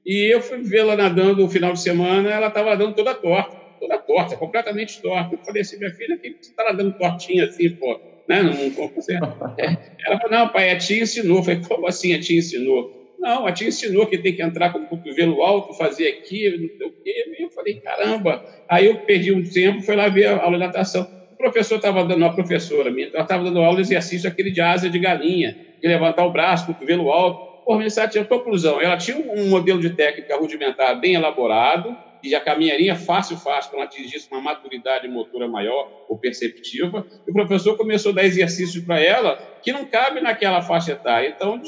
E 0.04 0.32
eu 0.32 0.40
fui 0.40 0.62
vê-la 0.62 0.96
nadando 0.96 1.42
no 1.42 1.48
final 1.48 1.72
de 1.72 1.80
semana, 1.80 2.30
ela 2.30 2.48
estava 2.48 2.70
nadando 2.70 2.94
toda 2.94 3.14
torta, 3.14 3.56
toda 3.78 3.98
torta, 3.98 4.36
completamente 4.36 5.00
torta. 5.02 5.34
Eu 5.34 5.38
falei 5.44 5.62
assim, 5.62 5.78
minha 5.78 5.92
filha, 5.92 6.16
que 6.16 6.28
você 6.40 6.50
está 6.50 6.64
nadando 6.64 6.96
tortinha 6.96 7.44
assim, 7.44 7.70
pô? 7.70 8.00
Né? 8.28 8.42
Não, 8.42 8.52
não. 8.52 9.54
É. 9.58 9.76
Ela 10.06 10.18
falou, 10.20 10.38
não, 10.38 10.48
pai, 10.48 10.70
a 10.70 10.78
tia 10.78 11.02
ensinou. 11.02 11.38
Eu 11.38 11.42
falei, 11.42 11.60
como 11.66 11.86
assim 11.86 12.14
a 12.14 12.20
tia 12.20 12.38
ensinou? 12.38 12.99
Não, 12.99 12.99
a 13.24 13.52
tia 13.52 13.68
ensinou 13.68 14.06
que 14.06 14.18
tem 14.18 14.34
que 14.34 14.42
entrar 14.42 14.72
com 14.72 14.80
o 14.80 14.86
cotovelo 14.86 15.42
alto, 15.42 15.74
fazer 15.74 16.08
aqui, 16.08 16.48
não 16.50 16.68
sei 16.76 16.86
o 16.86 16.92
quê. 17.02 17.36
E 17.38 17.44
eu 17.44 17.50
falei, 17.50 17.74
caramba. 17.80 18.42
Aí 18.68 18.86
eu 18.86 18.96
perdi 18.98 19.32
um 19.32 19.42
tempo, 19.42 19.82
fui 19.82 19.96
lá 19.96 20.08
ver 20.08 20.26
a 20.26 20.42
aula 20.42 20.58
de 20.58 20.64
natação. 20.64 21.06
O 21.32 21.36
professor 21.36 21.76
estava 21.76 22.04
dando, 22.04 22.24
a 22.24 22.30
professora 22.30 22.90
minha, 22.90 23.08
ela 23.12 23.22
estava 23.22 23.44
dando 23.44 23.60
aula 23.60 23.76
de 23.76 23.82
exercício 23.82 24.28
aquele 24.28 24.50
de 24.50 24.60
asa 24.60 24.88
de 24.88 24.98
galinha, 24.98 25.56
de 25.80 25.88
levantar 25.88 26.24
o 26.26 26.32
braço, 26.32 26.66
cotovelo 26.66 27.10
alto. 27.10 27.64
Por 27.64 27.78
mim, 27.78 27.86
tinha 28.10 28.24
conclusão. 28.24 28.80
Ela 28.80 28.96
tinha 28.96 29.16
um 29.16 29.48
modelo 29.48 29.80
de 29.80 29.90
técnica 29.90 30.36
rudimentar 30.36 31.00
bem 31.00 31.14
elaborado, 31.14 31.96
e 32.22 32.28
já 32.28 32.40
caminharia 32.40 32.94
fácil, 32.94 33.36
fácil, 33.36 33.70
para 33.70 33.80
ela 33.80 33.88
atingisse 33.88 34.28
uma 34.30 34.40
maturidade 34.40 35.08
motora 35.08 35.48
maior 35.48 35.88
ou 36.08 36.18
perceptiva. 36.18 37.06
E 37.26 37.30
o 37.30 37.34
professor 37.34 37.76
começou 37.76 38.12
a 38.12 38.16
dar 38.16 38.24
exercícios 38.24 38.84
para 38.84 39.00
ela 39.00 39.36
que 39.62 39.72
não 39.72 39.84
cabe 39.84 40.20
naquela 40.20 40.60
faixa 40.62 40.92
etária. 40.92 41.28
Então, 41.28 41.60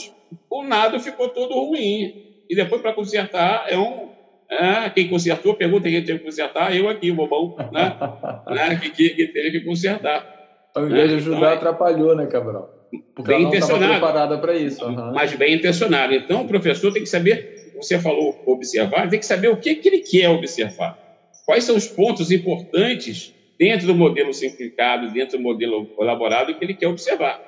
o 0.51 0.63
nada 0.65 0.99
ficou 0.99 1.29
todo 1.29 1.55
ruim. 1.55 2.45
E 2.49 2.55
depois, 2.55 2.81
para 2.81 2.93
consertar, 2.93 3.67
é 3.69 3.79
um. 3.79 4.11
É, 4.51 4.91
quem 4.91 5.09
consertou, 5.09 5.55
pergunta 5.55 5.89
quem 5.89 6.05
teve 6.05 6.19
que 6.19 6.25
consertar, 6.27 6.77
eu 6.77 6.89
aqui, 6.89 7.11
o 7.11 7.15
bobão, 7.15 7.57
né? 7.73 7.97
né? 8.49 8.77
Que, 8.77 8.91
que, 8.91 9.09
que, 9.11 9.27
teve 9.29 9.51
que 9.53 9.61
consertar. 9.61 10.27
Ao 10.75 10.87
invés 10.87 11.09
de 11.09 11.15
né? 11.15 11.21
ajudar, 11.21 11.39
então, 11.39 11.53
atrapalhou, 11.53 12.15
né, 12.15 12.27
Cabral? 12.27 12.71
Porque 13.15 13.33
bem 13.33 13.45
intencionado. 13.45 13.93
preparada 13.93 14.39
para 14.39 14.55
isso. 14.55 14.85
Uhum. 14.85 15.13
Mas 15.15 15.35
bem 15.35 15.55
intencionado. 15.55 16.15
Então, 16.15 16.43
o 16.43 16.49
professor 16.49 16.93
tem 16.93 17.03
que 17.03 17.09
saber, 17.09 17.73
você 17.77 17.99
falou 17.99 18.43
observar, 18.47 19.09
tem 19.09 19.19
que 19.19 19.27
saber 19.27 19.49
o 19.49 19.57
que, 19.57 19.75
que 19.77 19.89
ele 19.89 19.99
quer 20.01 20.29
observar. 20.29 20.99
Quais 21.47 21.65
são 21.65 21.75
os 21.75 21.87
pontos 21.87 22.31
importantes 22.31 23.35
dentro 23.59 23.87
do 23.87 23.95
modelo 23.95 24.33
simplificado, 24.35 25.11
dentro 25.13 25.39
do 25.39 25.43
modelo 25.43 25.89
elaborado 25.99 26.55
que 26.55 26.65
ele 26.65 26.75
quer 26.75 26.89
observar. 26.89 27.41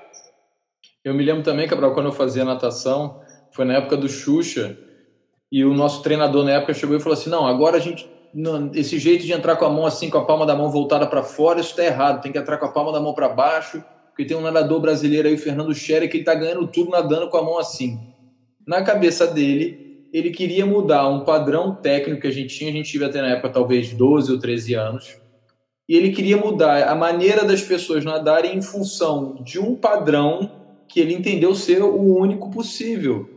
Eu 1.04 1.14
me 1.14 1.22
lembro 1.22 1.42
também, 1.42 1.68
Cabral, 1.68 1.92
quando 1.92 2.06
eu 2.06 2.12
fazia 2.12 2.44
natação, 2.44 3.20
foi 3.52 3.64
na 3.64 3.74
época 3.74 3.96
do 3.96 4.08
Xuxa, 4.08 4.76
e 5.52 5.64
o 5.64 5.74
nosso 5.74 6.02
treinador 6.02 6.44
na 6.44 6.52
época 6.52 6.74
chegou 6.74 6.96
e 6.96 7.00
falou 7.00 7.12
assim: 7.12 7.30
não, 7.30 7.46
agora 7.46 7.76
a 7.76 7.80
gente. 7.80 8.08
Esse 8.74 8.98
jeito 8.98 9.24
de 9.24 9.32
entrar 9.32 9.54
com 9.54 9.64
a 9.64 9.70
mão 9.70 9.86
assim, 9.86 10.10
com 10.10 10.18
a 10.18 10.24
palma 10.24 10.44
da 10.44 10.56
mão 10.56 10.68
voltada 10.68 11.06
para 11.06 11.22
fora, 11.22 11.60
isso 11.60 11.70
está 11.70 11.84
errado. 11.84 12.20
Tem 12.20 12.32
que 12.32 12.38
entrar 12.38 12.58
com 12.58 12.66
a 12.66 12.72
palma 12.72 12.90
da 12.90 12.98
mão 12.98 13.14
para 13.14 13.28
baixo 13.28 13.80
porque 14.14 14.24
tem 14.24 14.36
um 14.36 14.40
nadador 14.40 14.80
brasileiro 14.80 15.26
aí, 15.26 15.34
o 15.34 15.38
Fernando 15.38 15.74
Scherer, 15.74 16.08
que 16.08 16.18
ele 16.18 16.22
está 16.22 16.36
ganhando 16.36 16.68
tudo 16.68 16.88
nadando 16.88 17.28
com 17.28 17.36
a 17.36 17.42
mão 17.42 17.58
assim. 17.58 17.98
Na 18.64 18.80
cabeça 18.80 19.26
dele, 19.26 20.08
ele 20.12 20.30
queria 20.30 20.64
mudar 20.64 21.08
um 21.08 21.24
padrão 21.24 21.74
técnico 21.74 22.20
que 22.20 22.28
a 22.28 22.30
gente 22.30 22.56
tinha, 22.56 22.70
a 22.70 22.72
gente 22.72 22.88
tive 22.88 23.04
até 23.04 23.20
na 23.20 23.30
época 23.30 23.50
talvez 23.50 23.92
12 23.92 24.30
ou 24.30 24.38
13 24.38 24.74
anos, 24.74 25.16
e 25.88 25.96
ele 25.96 26.12
queria 26.12 26.36
mudar 26.36 26.88
a 26.88 26.94
maneira 26.94 27.44
das 27.44 27.60
pessoas 27.60 28.04
nadarem 28.04 28.56
em 28.56 28.62
função 28.62 29.42
de 29.42 29.58
um 29.58 29.74
padrão 29.74 30.63
que 30.88 31.00
ele 31.00 31.14
entendeu 31.14 31.54
ser 31.54 31.82
o 31.82 32.18
único 32.18 32.50
possível. 32.50 33.28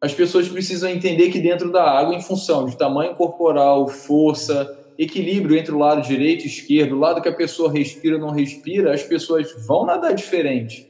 As 0.00 0.14
pessoas 0.14 0.48
precisam 0.48 0.90
entender 0.90 1.30
que 1.30 1.40
dentro 1.40 1.72
da 1.72 1.82
água, 1.82 2.14
em 2.14 2.20
função 2.20 2.66
de 2.66 2.76
tamanho 2.76 3.14
corporal, 3.14 3.88
força, 3.88 4.78
equilíbrio 4.98 5.56
entre 5.56 5.72
o 5.72 5.78
lado 5.78 6.02
direito 6.02 6.44
e 6.44 6.48
esquerdo, 6.48 6.96
o 6.96 6.98
lado 6.98 7.22
que 7.22 7.28
a 7.28 7.34
pessoa 7.34 7.72
respira 7.72 8.16
ou 8.16 8.20
não 8.20 8.30
respira, 8.30 8.92
as 8.92 9.02
pessoas 9.02 9.48
vão 9.66 9.84
nadar 9.86 10.14
diferente. 10.14 10.86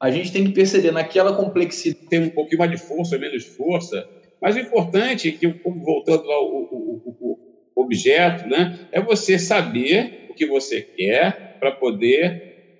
A 0.00 0.10
gente 0.10 0.32
tem 0.32 0.44
que 0.44 0.52
perceber 0.52 0.90
naquela 0.90 1.34
complexidade. 1.34 2.06
Tem 2.08 2.20
um 2.20 2.30
pouquinho 2.30 2.58
mais 2.58 2.70
de 2.70 2.76
força, 2.76 3.18
menos 3.18 3.44
força, 3.44 4.06
mas 4.40 4.56
o 4.56 4.58
importante 4.58 5.28
é 5.28 5.32
que, 5.32 5.46
voltando 5.46 6.30
ao, 6.30 6.44
ao, 6.44 7.38
objeto, 7.76 8.46
né, 8.48 8.88
é 8.92 9.00
você 9.00 9.38
saber 9.38 10.28
o 10.30 10.34
que 10.34 10.46
você 10.46 10.80
quer 10.80 11.56
para 11.58 11.72
poder 11.72 12.78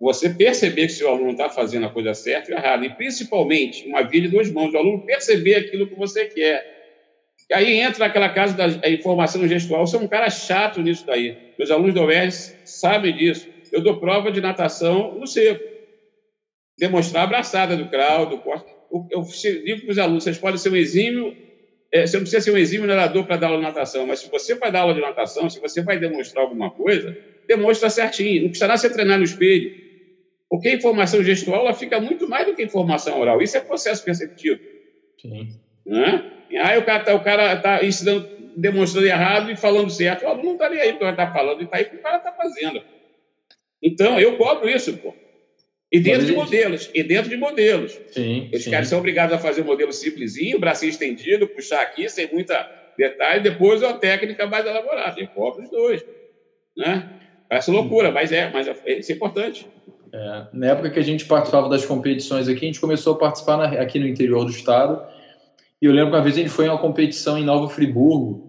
você 0.00 0.30
perceber 0.30 0.86
que 0.86 0.92
seu 0.92 1.08
aluno 1.08 1.30
está 1.30 1.48
fazendo 1.48 1.86
a 1.86 1.90
coisa 1.90 2.12
certa 2.12 2.52
ou 2.52 2.58
errada, 2.58 2.84
e 2.84 2.90
principalmente, 2.90 3.88
uma 3.88 4.02
via 4.02 4.22
de 4.22 4.28
duas 4.28 4.50
mãos, 4.50 4.72
o 4.74 4.76
aluno 4.76 5.06
perceber 5.06 5.54
aquilo 5.54 5.86
que 5.86 5.94
você 5.94 6.26
quer. 6.26 6.76
E 7.48 7.54
aí 7.54 7.80
entra 7.80 8.06
aquela 8.06 8.28
casa 8.28 8.56
da 8.56 8.90
informação 8.90 9.46
gestual. 9.46 9.86
Você 9.86 9.96
é 9.96 10.00
um 10.00 10.08
cara 10.08 10.28
chato 10.28 10.82
nisso 10.82 11.06
daí. 11.06 11.36
Meus 11.56 11.70
alunos 11.70 11.94
da 11.94 12.02
UERJ 12.02 12.56
sabem 12.64 13.14
disso. 13.14 13.48
Eu 13.72 13.80
dou 13.80 13.98
prova 13.98 14.32
de 14.32 14.40
natação 14.40 15.18
no 15.18 15.26
seco. 15.26 15.62
Demonstrar 16.78 17.22
a 17.22 17.24
abraçada 17.24 17.76
do 17.76 17.88
crowd, 17.88 18.30
do 18.30 18.42
corte. 18.42 18.66
Eu 19.10 19.22
digo 19.64 19.82
para 19.82 19.92
os 19.92 19.98
alunos, 19.98 20.24
vocês 20.24 20.38
podem 20.38 20.58
ser 20.58 20.70
um 20.70 20.76
exímio, 20.76 21.36
é, 21.92 22.06
você 22.06 22.16
não 22.16 22.22
precisa 22.22 22.42
ser 22.42 22.50
um 22.50 22.56
exímio 22.56 22.86
nadador 22.86 23.24
para 23.24 23.36
dar 23.36 23.48
aula 23.48 23.58
de 23.58 23.64
natação, 23.64 24.06
mas 24.06 24.20
se 24.20 24.30
você 24.30 24.54
vai 24.54 24.70
dar 24.70 24.80
aula 24.80 24.94
de 24.94 25.00
natação, 25.00 25.48
se 25.48 25.60
você 25.60 25.82
vai 25.82 25.98
demonstrar 25.98 26.44
alguma 26.44 26.70
coisa, 26.70 27.16
demonstra 27.46 27.88
certinho. 27.88 28.42
Não 28.42 28.48
precisará 28.48 28.76
você 28.76 28.90
treinar 28.90 29.18
no 29.18 29.24
espelho. 29.24 29.85
Porque 30.48 30.68
a 30.68 30.74
informação 30.74 31.22
gestual 31.22 31.60
ela 31.60 31.74
fica 31.74 32.00
muito 32.00 32.28
mais 32.28 32.46
do 32.46 32.54
que 32.54 32.62
informação 32.62 33.20
oral. 33.20 33.42
Isso 33.42 33.56
é 33.56 33.60
processo 33.60 34.04
perceptivo. 34.04 34.60
Sim. 35.20 35.48
Né? 35.84 36.32
Aí 36.62 36.78
o 36.78 36.84
cara 36.84 37.00
está 37.00 37.14
o 37.14 37.24
cara 37.24 37.56
tá 37.56 37.84
ensinando, 37.84 38.28
demonstrando 38.56 39.06
errado 39.06 39.50
e 39.50 39.56
falando 39.56 39.90
certo. 39.90 40.24
O 40.24 40.28
aluno 40.28 40.44
não 40.44 40.52
está 40.52 40.68
nem 40.68 40.80
aí 40.80 40.92
porque 40.92 41.04
o 41.04 41.08
cara 41.08 41.22
está 41.22 41.32
falando, 41.32 41.56
ele 41.58 41.64
está 41.64 41.76
aí 41.78 41.84
porque 41.84 41.98
o 41.98 42.02
cara 42.02 42.16
está 42.18 42.32
fazendo. 42.32 42.82
Então, 43.82 44.18
eu 44.18 44.36
cobro 44.36 44.68
isso, 44.68 44.96
pô. 44.98 45.14
E 45.92 46.00
dentro 46.00 46.26
de 46.26 46.32
modelos, 46.32 46.90
e 46.92 47.02
dentro 47.02 47.30
de 47.30 47.36
modelos. 47.36 47.98
Sim, 48.08 48.50
Os 48.52 48.64
sim. 48.64 48.70
caras 48.70 48.88
são 48.88 48.98
obrigados 48.98 49.34
a 49.34 49.38
fazer 49.38 49.62
um 49.62 49.66
modelo 49.66 49.92
simplesinho, 49.92 50.58
bracinho 50.58 50.90
estendido, 50.90 51.46
puxar 51.46 51.80
aqui, 51.80 52.08
sem 52.08 52.28
muita 52.32 52.68
detalhe, 52.98 53.42
depois 53.42 53.82
uma 53.82 53.94
técnica 53.94 54.46
mais 54.46 54.66
elaborada. 54.66 55.20
Eu 55.20 55.28
cobro 55.28 55.62
os 55.62 55.70
dois. 55.70 56.04
Né? 56.76 57.08
Parece 57.48 57.70
loucura, 57.70 58.10
mas 58.10 58.32
é, 58.32 58.50
mas 58.50 58.66
é, 58.66 58.98
isso 58.98 59.12
é 59.12 59.14
importante. 59.14 59.66
É, 60.12 60.46
na 60.52 60.66
época 60.66 60.90
que 60.90 60.98
a 60.98 61.02
gente 61.02 61.24
participava 61.24 61.68
das 61.68 61.84
competições 61.84 62.48
aqui, 62.48 62.64
a 62.64 62.68
gente 62.68 62.80
começou 62.80 63.14
a 63.14 63.18
participar 63.18 63.56
na, 63.56 63.64
aqui 63.80 63.98
no 63.98 64.06
interior 64.06 64.44
do 64.44 64.50
estado. 64.50 65.02
E 65.80 65.86
eu 65.86 65.92
lembro 65.92 66.10
que 66.10 66.16
uma 66.16 66.22
vez 66.22 66.36
a 66.36 66.38
gente 66.38 66.50
foi 66.50 66.66
em 66.66 66.68
uma 66.68 66.78
competição 66.78 67.38
em 67.38 67.44
Nova 67.44 67.68
Friburgo. 67.68 68.46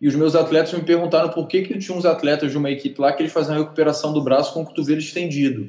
E 0.00 0.08
os 0.08 0.14
meus 0.14 0.34
atletas 0.34 0.72
me 0.72 0.82
perguntaram 0.82 1.28
por 1.28 1.46
que, 1.46 1.62
que 1.62 1.78
tinha 1.78 1.96
uns 1.96 2.06
atletas 2.06 2.50
de 2.50 2.56
uma 2.56 2.70
equipe 2.70 3.00
lá 3.00 3.12
que 3.12 3.22
eles 3.22 3.32
faziam 3.32 3.56
a 3.56 3.58
recuperação 3.58 4.12
do 4.12 4.22
braço 4.22 4.54
com 4.54 4.62
o 4.62 4.66
cotovelo 4.66 4.98
estendido. 4.98 5.68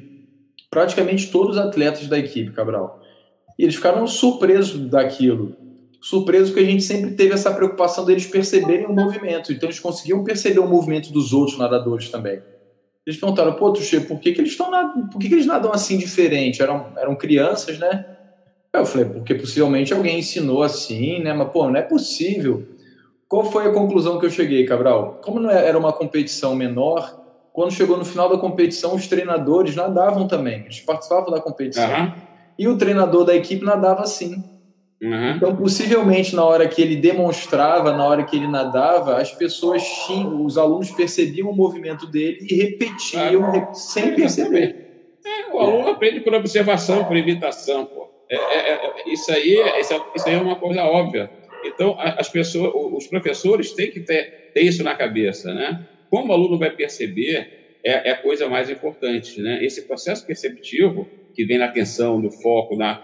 Praticamente 0.70 1.30
todos 1.30 1.56
os 1.56 1.62
atletas 1.62 2.06
da 2.06 2.18
equipe, 2.18 2.52
Cabral. 2.52 3.02
E 3.58 3.64
eles 3.64 3.74
ficaram 3.74 4.06
surpresos 4.06 4.88
daquilo. 4.88 5.54
Surpresos 6.00 6.50
porque 6.50 6.64
a 6.64 6.68
gente 6.68 6.82
sempre 6.82 7.12
teve 7.12 7.34
essa 7.34 7.52
preocupação 7.52 8.04
deles 8.04 8.26
perceberem 8.26 8.86
o 8.86 8.92
movimento. 8.92 9.52
Então 9.52 9.68
eles 9.68 9.78
conseguiam 9.78 10.24
perceber 10.24 10.60
o 10.60 10.66
movimento 10.66 11.12
dos 11.12 11.32
outros 11.32 11.58
nadadores 11.58 12.08
também. 12.08 12.42
Eles 13.06 13.18
perguntaram, 13.18 13.54
pô, 13.54 13.72
Tuxê, 13.72 14.00
por 14.00 14.20
que, 14.20 14.32
que 14.32 14.40
eles 14.40 14.52
estão 14.52 14.70
por 15.10 15.18
que, 15.18 15.28
que 15.28 15.34
eles 15.34 15.46
nadam 15.46 15.72
assim 15.72 15.98
diferente? 15.98 16.62
Eram, 16.62 16.86
eram 16.96 17.16
crianças, 17.16 17.78
né? 17.78 18.06
Eu 18.72 18.86
falei, 18.86 19.06
porque 19.06 19.34
possivelmente 19.34 19.92
alguém 19.92 20.20
ensinou 20.20 20.62
assim, 20.62 21.20
né? 21.20 21.32
Mas, 21.34 21.50
pô, 21.50 21.68
não 21.68 21.76
é 21.76 21.82
possível. 21.82 22.66
Qual 23.28 23.44
foi 23.44 23.66
a 23.66 23.72
conclusão 23.72 24.18
que 24.18 24.26
eu 24.26 24.30
cheguei, 24.30 24.64
Cabral? 24.64 25.20
Como 25.22 25.40
não 25.40 25.50
era 25.50 25.76
uma 25.76 25.92
competição 25.92 26.54
menor, 26.54 27.22
quando 27.52 27.72
chegou 27.72 27.96
no 27.96 28.04
final 28.04 28.28
da 28.30 28.38
competição, 28.38 28.94
os 28.94 29.06
treinadores 29.06 29.74
nadavam 29.74 30.26
também. 30.26 30.60
Eles 30.60 30.80
participavam 30.80 31.30
da 31.30 31.40
competição. 31.40 31.88
Uhum. 31.88 32.12
E 32.58 32.68
o 32.68 32.78
treinador 32.78 33.24
da 33.24 33.34
equipe 33.34 33.64
nadava 33.64 34.02
assim. 34.02 34.42
Uhum. 35.02 35.30
Então, 35.32 35.56
possivelmente, 35.56 36.34
na 36.36 36.44
hora 36.44 36.68
que 36.68 36.80
ele 36.80 36.94
demonstrava, 36.94 37.90
na 37.90 38.06
hora 38.06 38.22
que 38.22 38.36
ele 38.36 38.46
nadava, 38.46 39.16
as 39.16 39.32
pessoas 39.32 39.82
tinham, 40.06 40.44
os 40.44 40.56
alunos 40.56 40.92
percebiam 40.92 41.50
o 41.50 41.56
movimento 41.56 42.06
dele 42.06 42.46
e 42.48 42.54
repetiam 42.54 43.50
claro. 43.50 43.74
sem 43.74 44.14
perceber. 44.14 44.76
É, 45.26 45.52
o 45.52 45.58
aluno 45.58 45.88
aprende 45.88 46.20
por 46.20 46.32
observação, 46.34 47.04
por 47.04 47.16
imitação. 47.16 47.84
Pô. 47.84 48.08
É, 48.30 48.36
é, 48.36 48.72
é, 48.74 49.12
isso, 49.12 49.32
aí, 49.32 49.56
isso 50.14 50.28
aí 50.28 50.34
é 50.34 50.38
uma 50.38 50.54
coisa 50.54 50.84
óbvia. 50.84 51.28
Então, 51.64 51.96
as 51.98 52.28
pessoas, 52.28 52.72
os 52.74 53.06
professores 53.08 53.72
têm 53.72 53.90
que 53.90 54.00
ter, 54.00 54.52
ter 54.54 54.62
isso 54.62 54.84
na 54.84 54.94
cabeça, 54.94 55.52
né? 55.52 55.84
Como 56.10 56.30
o 56.30 56.32
aluno 56.32 56.58
vai 56.58 56.70
perceber 56.70 57.78
é, 57.84 58.10
é 58.10 58.12
a 58.12 58.16
coisa 58.18 58.48
mais 58.48 58.70
importante, 58.70 59.40
né? 59.40 59.64
Esse 59.64 59.82
processo 59.82 60.24
perceptivo 60.24 61.08
que 61.32 61.44
vem 61.44 61.58
na 61.58 61.66
atenção, 61.66 62.20
no 62.20 62.30
foco, 62.30 62.76
na, 62.76 63.00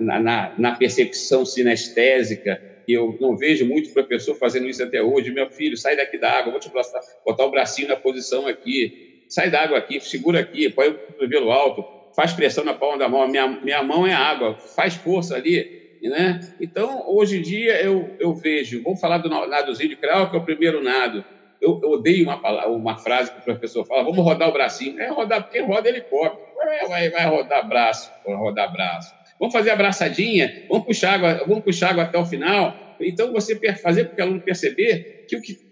na, 0.00 0.20
na, 0.20 0.54
na 0.56 0.76
percepção 0.76 1.44
sinestésica, 1.44 2.60
e 2.86 2.92
eu 2.92 3.16
não 3.20 3.36
vejo 3.36 3.66
muito 3.66 3.92
professor 3.92 4.34
fazendo 4.34 4.66
isso 4.66 4.82
até 4.82 5.02
hoje. 5.02 5.30
Meu 5.30 5.46
filho, 5.50 5.76
sai 5.76 5.94
daqui 5.94 6.16
da 6.16 6.30
água, 6.30 6.50
vou 6.50 6.60
te 6.60 6.70
botar, 6.70 7.00
botar 7.24 7.44
o 7.44 7.50
bracinho 7.50 7.88
na 7.88 7.96
posição 7.96 8.46
aqui, 8.46 8.94
sai 9.28 9.50
da 9.50 9.62
água 9.62 9.76
aqui, 9.76 10.00
segura 10.00 10.40
aqui, 10.40 10.70
põe 10.70 10.88
o 10.88 10.98
cotovelo 10.98 11.50
alto, 11.50 11.84
faz 12.16 12.32
pressão 12.32 12.64
na 12.64 12.72
palma 12.72 12.96
da 12.96 13.08
mão, 13.08 13.28
minha, 13.28 13.46
minha 13.46 13.82
mão 13.82 14.06
é 14.06 14.14
água, 14.14 14.58
faz 14.74 14.94
força 14.94 15.36
ali, 15.36 15.70
né? 16.02 16.40
Então, 16.58 17.04
hoje 17.06 17.38
em 17.38 17.42
dia, 17.42 17.82
eu, 17.82 18.16
eu 18.18 18.34
vejo, 18.34 18.82
vamos 18.82 19.00
falar 19.00 19.18
do 19.18 19.28
nadozinho 19.28 19.90
de 19.90 19.96
Krau, 19.96 20.30
que 20.30 20.36
é 20.36 20.38
o 20.38 20.44
primeiro 20.44 20.82
nado, 20.82 21.22
eu, 21.60 21.80
eu 21.82 21.90
odeio 21.90 22.24
uma, 22.24 22.40
palavra, 22.40 22.70
uma 22.70 22.98
frase 22.98 23.32
que 23.32 23.38
o 23.40 23.42
professor 23.42 23.84
fala, 23.84 24.04
vamos 24.04 24.24
rodar 24.24 24.48
o 24.48 24.52
bracinho. 24.52 25.00
É 25.00 25.08
rodar, 25.08 25.48
quem 25.50 25.64
roda 25.64 25.88
helicóptero, 25.88 26.46
vai, 26.56 26.88
vai, 26.88 27.10
vai 27.10 27.26
rodar 27.26 27.68
braço, 27.68 28.10
rodar 28.24 28.72
braço. 28.72 29.14
Vamos 29.38 29.52
fazer 29.52 29.70
a 29.70 29.74
abraçadinha, 29.74 30.66
vamos 30.68 30.86
puxar 30.86 31.14
água, 31.14 31.44
vamos 31.46 31.64
puxar 31.64 31.90
água 31.90 32.04
até 32.04 32.18
o 32.18 32.24
final. 32.24 32.96
Então, 33.00 33.32
você 33.32 33.56
fazer 33.76 34.06
com 34.06 34.16
que 34.16 34.20
o 34.20 34.24
aluno 34.24 34.40
perceber 34.40 35.26
que 35.28 35.36
o 35.36 35.42
que 35.42 35.68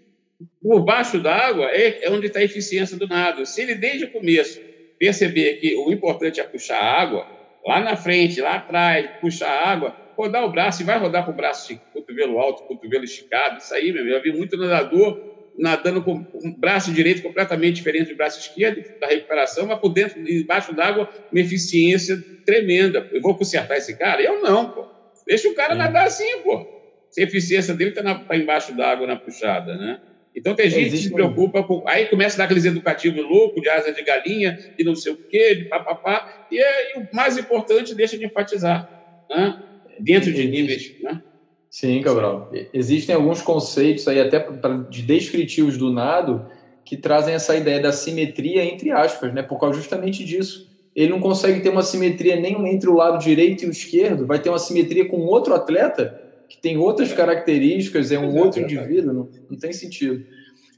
por 0.61 0.81
baixo 0.83 1.19
da 1.19 1.33
água 1.33 1.65
é, 1.71 2.05
é 2.05 2.11
onde 2.11 2.27
está 2.27 2.39
a 2.39 2.43
eficiência 2.43 2.95
do 2.97 3.07
nado. 3.07 3.45
Se 3.45 3.61
ele, 3.61 3.75
desde 3.75 4.05
o 4.05 4.11
começo, 4.11 4.61
perceber 4.99 5.55
que 5.55 5.75
o 5.75 5.91
importante 5.91 6.39
é 6.39 6.43
puxar 6.43 6.79
água, 6.79 7.27
lá 7.65 7.79
na 7.79 7.95
frente, 7.95 8.39
lá 8.39 8.55
atrás, 8.55 9.09
puxar 9.19 9.49
água, 9.49 9.95
rodar 10.15 10.45
o 10.45 10.51
braço 10.51 10.81
e 10.81 10.85
vai 10.85 10.97
rodar 10.97 11.25
com 11.25 11.31
o 11.31 11.35
braço 11.35 11.79
cotovelo 11.93 12.39
alto, 12.39 12.63
cotovelo 12.63 13.03
esticado, 13.03 13.57
isso 13.57 13.73
aí, 13.73 13.91
meu, 13.91 14.05
eu 14.05 14.21
vi 14.21 14.31
muito 14.31 14.57
nadador 14.57 15.26
nadando 15.57 16.03
com 16.03 16.25
o 16.33 16.57
braço 16.57 16.91
direito 16.93 17.21
completamente 17.21 17.75
diferente 17.75 18.11
do 18.11 18.15
braço 18.15 18.39
esquerdo, 18.39 18.83
da 18.99 19.07
recuperação, 19.07 19.65
mas 19.65 19.79
por 19.79 19.89
dentro, 19.89 20.19
embaixo 20.19 20.73
d'água, 20.73 21.09
uma 21.31 21.41
eficiência 21.41 22.23
tremenda. 22.45 23.09
Eu 23.11 23.21
vou 23.21 23.35
consertar 23.35 23.77
esse 23.77 23.97
cara? 23.97 24.21
Eu 24.21 24.41
não, 24.41 24.69
pô. 24.69 24.85
Deixa 25.25 25.49
o 25.49 25.55
cara 25.55 25.73
Sim. 25.73 25.79
nadar 25.79 26.05
assim, 26.05 26.41
pô. 26.43 26.65
Se 27.09 27.21
a 27.21 27.23
eficiência 27.23 27.73
dele 27.73 27.89
está 27.89 28.15
tá 28.15 28.37
embaixo 28.37 28.75
d'água 28.75 29.07
na 29.07 29.15
puxada, 29.15 29.75
né? 29.75 29.99
Então 30.35 30.53
tem 30.53 30.69
gente 30.69 30.91
que 30.91 30.97
se 30.97 31.11
preocupa 31.11 31.63
com. 31.63 31.83
Aí 31.87 32.05
começa 32.05 32.35
a 32.35 32.37
dar 32.37 32.43
aqueles 32.43 32.63
educativos 32.63 33.23
loucos, 33.23 33.59
de 33.59 33.69
asa 33.69 33.91
de 33.91 34.03
galinha, 34.03 34.55
de 34.77 34.83
não 34.83 34.93
sei 34.93 35.13
o 35.13 35.17
quê, 35.17 35.55
de 35.55 35.65
papapá. 35.65 36.47
E, 36.51 36.59
é, 36.59 36.95
e 36.95 36.99
o 36.99 37.07
mais 37.11 37.39
importante, 37.39 37.95
deixa 37.95 38.15
de 38.19 38.25
enfatizar. 38.25 38.87
Né? 39.27 39.63
Dentro 39.99 40.31
de 40.31 40.47
níveis. 40.47 40.93
Né? 41.01 41.23
Sim, 41.69 42.01
Cabral. 42.01 42.51
Existem 42.73 43.15
alguns 43.15 43.41
conceitos 43.41 44.07
aí, 44.07 44.19
até 44.19 44.45
de 44.89 45.01
descritivos 45.01 45.77
do 45.77 45.91
nado, 45.91 46.45
que 46.85 46.95
trazem 46.95 47.33
essa 47.33 47.55
ideia 47.55 47.81
da 47.81 47.91
simetria 47.91 48.63
entre 48.63 48.91
aspas, 48.91 49.33
né? 49.33 49.43
Por 49.43 49.59
causa 49.59 49.77
justamente 49.77 50.23
disso. 50.23 50.67
Ele 50.95 51.11
não 51.11 51.19
consegue 51.19 51.59
ter 51.59 51.69
uma 51.69 51.83
simetria 51.83 52.35
nem 52.37 52.55
entre 52.69 52.89
o 52.89 52.95
lado 52.95 53.21
direito 53.23 53.63
e 53.63 53.67
o 53.67 53.71
esquerdo, 53.71 54.25
vai 54.25 54.39
ter 54.39 54.49
uma 54.49 54.57
simetria 54.57 55.07
com 55.07 55.17
outro 55.17 55.53
atleta 55.53 56.23
que 56.49 56.57
tem 56.57 56.77
outras 56.77 57.11
características, 57.13 58.11
é 58.11 58.17
um 58.17 58.35
outro 58.37 58.61
indivíduo, 58.61 59.13
não, 59.13 59.29
não 59.49 59.57
tem 59.57 59.73
sentido. 59.73 60.25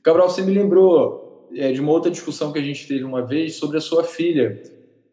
Cabral, 0.04 0.30
você 0.30 0.42
me 0.42 0.52
lembrou 0.52 1.48
é, 1.56 1.72
de 1.72 1.80
uma 1.80 1.92
outra 1.92 2.10
discussão 2.10 2.52
que 2.52 2.60
a 2.60 2.64
gente 2.64 2.88
teve 2.88 3.04
uma 3.04 3.26
vez 3.26 3.56
sobre 3.56 3.78
a 3.78 3.82
sua 3.82 4.04
filha, 4.04 4.62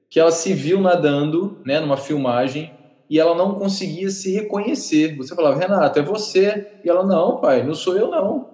que 0.09 0.19
ela 0.19 0.31
se 0.31 0.55
viu 0.55 0.81
nadando, 0.81 1.59
né, 1.65 1.79
numa 1.79 1.97
filmagem, 1.97 2.73
e 3.09 3.21
ela 3.21 3.35
não 3.35 3.55
conseguia 3.55 4.11
se 4.11 4.33
reconhecer. 4.33 5.17
Você 5.17 5.35
falava, 5.35 5.59
Renato, 5.59 5.99
é 5.99 6.03
você. 6.03 6.67
E 6.85 6.89
ela, 6.89 7.07
não, 7.07 7.41
pai, 7.41 7.63
não 7.63 7.75
sou 7.75 7.97
eu, 7.97 8.11
não. 8.11 8.51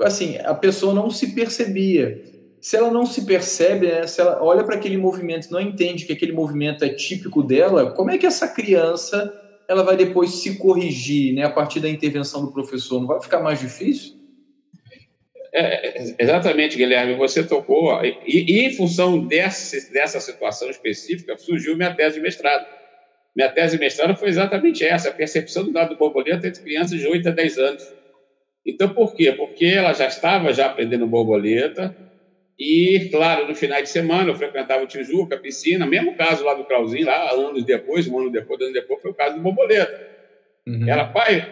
Assim, 0.00 0.36
a 0.38 0.54
pessoa 0.54 0.94
não 0.94 1.10
se 1.10 1.34
percebia. 1.34 2.22
se 2.60 2.76
ela 2.76 2.90
não 2.90 3.06
se 3.06 3.24
percebe, 3.24 3.86
né, 3.86 4.06
se 4.06 4.20
ela 4.20 4.42
olha 4.42 4.64
para 4.64 4.74
aquele 4.74 4.96
movimento 4.96 5.50
não 5.50 5.60
entende 5.60 6.04
que 6.04 6.12
aquele 6.12 6.32
movimento 6.32 6.84
é 6.84 6.88
típico 6.88 7.42
dela, 7.42 7.92
como 7.92 8.10
é 8.10 8.18
que 8.18 8.26
essa 8.26 8.48
criança 8.48 9.32
ela 9.68 9.82
vai 9.82 9.96
depois 9.96 10.30
se 10.30 10.58
corrigir 10.58 11.34
né, 11.34 11.44
a 11.44 11.50
partir 11.50 11.80
da 11.80 11.88
intervenção 11.88 12.44
do 12.44 12.52
professor? 12.52 13.00
Não 13.00 13.06
vai 13.06 13.20
ficar 13.20 13.40
mais 13.40 13.60
difícil? 13.60 14.16
É, 15.52 16.14
exatamente, 16.18 16.76
Guilherme, 16.76 17.14
você 17.14 17.42
tocou, 17.42 18.04
e, 18.04 18.18
e 18.26 18.66
em 18.66 18.72
função 18.74 19.26
dessa, 19.26 19.90
dessa 19.90 20.20
situação 20.20 20.68
específica, 20.68 21.38
surgiu 21.38 21.76
minha 21.76 21.94
tese 21.94 22.16
de 22.16 22.20
mestrado. 22.20 22.66
Minha 23.36 23.50
tese 23.50 23.76
de 23.76 23.80
mestrado 23.80 24.16
foi 24.16 24.30
exatamente 24.30 24.82
essa, 24.82 25.10
a 25.10 25.14
percepção 25.14 25.64
do 25.64 25.72
dado 25.72 25.96
borboleta 25.96 26.48
entre 26.48 26.62
crianças 26.62 26.98
de 26.98 27.06
8 27.06 27.28
a 27.28 27.32
10 27.32 27.58
anos. 27.58 27.94
Então, 28.64 28.92
por 28.92 29.14
quê? 29.14 29.30
Porque 29.32 29.66
ela 29.66 29.92
já 29.92 30.06
estava 30.06 30.52
já 30.52 30.66
aprendendo 30.66 31.06
borboleta, 31.06 31.94
e, 32.58 33.08
claro, 33.10 33.46
no 33.46 33.54
final 33.54 33.82
de 33.82 33.88
semana 33.88 34.30
eu 34.30 34.34
frequentava 34.34 34.82
o 34.82 34.86
Tijuca, 34.86 35.36
a 35.36 35.38
piscina, 35.38 35.86
mesmo 35.86 36.14
caso 36.16 36.42
lá 36.42 36.54
do 36.54 36.64
Clauzinho, 36.64 37.04
lá 37.04 37.32
anos 37.32 37.64
depois, 37.64 38.08
um 38.08 38.18
ano 38.18 38.30
depois, 38.30 38.58
anos 38.62 38.72
depois, 38.72 39.00
foi 39.02 39.10
o 39.10 39.14
caso 39.14 39.34
do 39.36 39.42
borboleta. 39.42 39.92
Uhum. 40.66 40.88
Ela, 40.88 41.04
pai, 41.04 41.46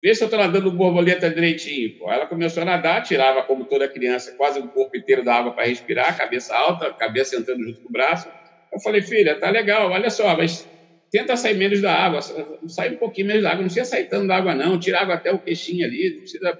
vê 0.00 0.14
se 0.14 0.22
eu 0.22 0.26
estou 0.26 0.38
nadando 0.38 0.70
borboleta 0.70 1.28
direitinho. 1.28 1.96
Pô, 1.98 2.12
ela 2.12 2.26
começou 2.26 2.62
a 2.62 2.66
nadar, 2.66 3.02
tirava, 3.02 3.42
como 3.42 3.66
toda 3.66 3.88
criança, 3.88 4.32
quase 4.36 4.60
o 4.60 4.68
corpo 4.70 4.96
inteiro 4.96 5.24
da 5.24 5.34
água 5.34 5.52
para 5.52 5.66
respirar, 5.66 6.16
cabeça 6.16 6.54
alta, 6.54 6.94
cabeça 6.94 7.36
sentando 7.36 7.64
junto 7.64 7.80
com 7.82 7.88
o 7.88 7.92
braço. 7.92 8.32
Eu 8.72 8.80
falei, 8.80 9.02
filha, 9.02 9.38
tá 9.38 9.50
legal, 9.50 9.90
olha 9.90 10.10
só, 10.10 10.36
mas 10.36 10.68
tenta 11.10 11.36
sair 11.36 11.54
menos 11.56 11.80
da 11.80 11.92
água, 11.92 12.20
sai 12.68 12.90
um 12.90 12.98
pouquinho 12.98 13.28
menos 13.28 13.42
da 13.42 13.50
água, 13.50 13.60
não 13.62 13.66
precisa 13.66 13.86
sair 13.86 14.08
tanto 14.08 14.26
da 14.26 14.36
água, 14.36 14.54
não, 14.54 14.78
tira 14.78 15.00
água 15.00 15.14
até 15.14 15.32
o 15.32 15.40
queixinho 15.40 15.86
ali, 15.86 16.14
não 16.14 16.20
precisa 16.20 16.56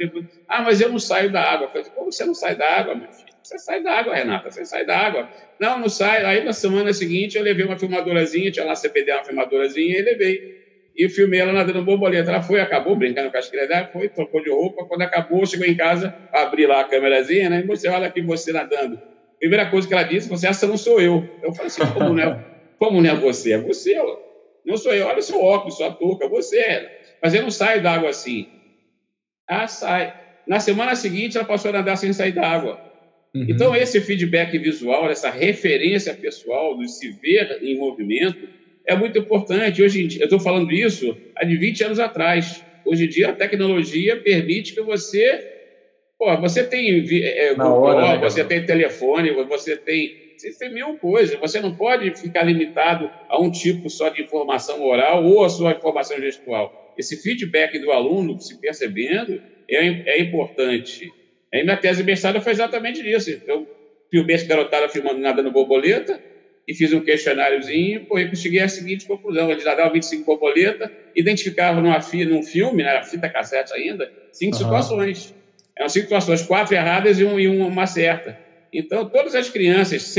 Ah, 0.48 0.62
mas 0.62 0.80
eu 0.80 0.88
não 0.88 0.98
saio 0.98 1.30
da 1.30 1.42
água. 1.42 1.66
Eu 1.66 1.70
falei, 1.70 1.86
como 1.94 2.10
você 2.12 2.24
não 2.24 2.34
sai 2.34 2.56
da 2.56 2.66
água, 2.66 2.94
meu 2.94 3.10
filho? 3.10 3.28
Você 3.42 3.58
sai 3.58 3.82
da 3.82 3.92
água, 3.92 4.14
Renata, 4.14 4.50
você 4.50 4.64
sai 4.64 4.84
da 4.86 4.96
água. 4.98 5.30
Não, 5.58 5.78
não 5.78 5.88
sai. 5.88 6.24
Aí 6.24 6.44
na 6.44 6.52
semana 6.52 6.92
seguinte 6.92 7.36
eu 7.36 7.42
levei 7.42 7.64
uma 7.64 7.78
filmadorazinha, 7.78 8.50
tinha 8.50 8.64
lá 8.64 8.74
CPD, 8.74 9.12
uma 9.12 9.24
filmadorazinha, 9.24 9.98
e 9.98 10.02
levei. 10.02 10.42
E 10.96 11.08
filmei 11.08 11.40
ela 11.40 11.52
nadando 11.52 11.84
borboleta. 11.84 12.30
Ela 12.30 12.42
foi, 12.42 12.60
acabou 12.60 12.96
brincando 12.96 13.30
com 13.30 13.38
as 13.38 13.48
crianças, 13.48 13.88
foi, 13.92 14.08
trocou 14.10 14.42
de 14.42 14.50
roupa. 14.50 14.84
Quando 14.86 15.02
acabou, 15.02 15.46
chegou 15.46 15.66
em 15.66 15.76
casa, 15.76 16.14
abri 16.32 16.66
lá 16.66 16.80
a 16.80 16.84
câmerazinha, 16.84 17.48
né? 17.50 17.60
E 17.60 17.66
você 17.66 17.88
olha 17.88 18.06
aqui 18.08 18.20
você 18.22 18.52
nadando. 18.52 19.00
Primeira 19.38 19.70
coisa 19.70 19.86
que 19.86 19.94
ela 19.94 20.02
disse, 20.02 20.28
você, 20.28 20.46
essa 20.46 20.66
não 20.66 20.76
sou 20.76 21.00
eu. 21.00 21.28
Eu 21.42 21.52
falei 21.52 21.68
assim, 21.68 21.80
como 21.92 22.12
não 22.12 22.22
é, 22.22 22.44
como 22.78 23.00
não 23.00 23.10
é 23.10 23.14
você? 23.14 23.52
É 23.52 23.58
você, 23.58 23.94
não 24.64 24.76
sou 24.76 24.92
eu. 24.92 25.06
Olha 25.06 25.18
o 25.18 25.22
seu 25.22 25.40
óculos, 25.40 25.76
sua 25.76 25.92
touca, 25.92 26.28
você 26.28 26.58
é. 26.58 26.90
Mas 27.22 27.34
eu 27.34 27.42
não 27.42 27.50
saio 27.50 27.82
da 27.82 27.92
água 27.92 28.10
assim. 28.10 28.46
Ah, 29.48 29.66
sai. 29.66 30.14
Na 30.46 30.60
semana 30.60 30.94
seguinte, 30.94 31.36
ela 31.36 31.46
passou 31.46 31.70
a 31.70 31.72
nadar 31.72 31.96
sem 31.96 32.12
sair 32.12 32.32
da 32.32 32.46
água. 32.46 32.78
Uhum. 33.34 33.46
Então, 33.48 33.76
esse 33.76 34.00
feedback 34.00 34.56
visual, 34.58 35.10
essa 35.10 35.30
referência 35.30 36.14
pessoal 36.14 36.76
do 36.76 36.86
se 36.88 37.10
ver 37.20 37.58
em 37.62 37.76
movimento, 37.76 38.48
é 38.86 38.96
muito 38.96 39.18
importante. 39.18 39.82
Hoje 39.82 40.04
em 40.04 40.08
dia, 40.08 40.22
eu 40.22 40.24
estou 40.24 40.40
falando 40.40 40.72
isso 40.72 41.16
há 41.36 41.44
de 41.44 41.56
20 41.56 41.84
anos 41.84 41.98
atrás. 41.98 42.64
Hoje 42.84 43.04
em 43.04 43.08
dia, 43.08 43.28
a 43.30 43.34
tecnologia 43.34 44.16
permite 44.16 44.74
que 44.74 44.80
você. 44.82 45.57
Pô, 46.18 46.36
você 46.40 46.64
tem 46.64 47.04
é, 47.22 47.54
Google, 47.54 47.82
hora, 47.82 48.18
né, 48.18 48.18
você 48.18 48.44
tem 48.44 48.66
telefone, 48.66 49.30
você 49.30 49.76
tem, 49.76 50.10
você 50.36 50.50
tem 50.58 50.74
mil 50.74 50.98
coisas. 50.98 51.38
Você 51.38 51.60
não 51.60 51.76
pode 51.76 52.12
ficar 52.16 52.42
limitado 52.42 53.08
a 53.28 53.40
um 53.40 53.50
tipo 53.50 53.88
só 53.88 54.08
de 54.08 54.20
informação 54.20 54.82
oral 54.82 55.24
ou 55.24 55.44
a 55.44 55.48
sua 55.48 55.72
informação 55.72 56.18
gestual. 56.18 56.74
Esse 56.96 57.22
feedback 57.22 57.78
do 57.78 57.92
aluno 57.92 58.38
se 58.40 58.58
percebendo 58.58 59.40
é, 59.70 60.16
é 60.16 60.20
importante. 60.20 61.06
Aí 61.54 61.62
minha 61.62 61.76
tese 61.76 62.02
de 62.02 62.06
mestrado 62.06 62.40
foi 62.40 62.50
exatamente 62.50 63.00
isso. 63.00 63.30
Eu 63.46 63.68
filmei 64.10 64.34
essa 64.34 64.46
garotada 64.46 64.88
filmando 64.88 65.20
nadando 65.20 65.52
borboleta 65.52 66.20
e 66.66 66.74
fiz 66.74 66.92
um 66.92 67.00
questionáriozinho 67.00 68.04
e 68.10 68.36
cheguei 68.36 68.60
à 68.60 68.68
seguinte 68.68 69.06
conclusão. 69.06 69.52
Eles 69.52 69.64
nadavam 69.64 69.92
25 69.92 70.24
borboleta, 70.24 70.92
identificavam 71.14 71.80
numa, 71.80 72.00
num 72.28 72.42
filme, 72.42 72.82
na 72.82 72.94
né, 72.94 73.02
fita 73.04 73.30
cassete 73.30 73.72
ainda, 73.72 74.10
cinco 74.32 74.56
uhum. 74.56 74.62
situações. 74.62 75.37
Eram 75.78 75.88
cinco 75.88 76.04
situações, 76.04 76.42
quatro 76.42 76.74
erradas 76.74 77.18
e, 77.20 77.24
um, 77.24 77.38
e 77.38 77.46
uma 77.46 77.86
certa. 77.86 78.36
Então, 78.72 79.08
todas 79.08 79.34
as 79.34 79.48
crianças, 79.48 80.14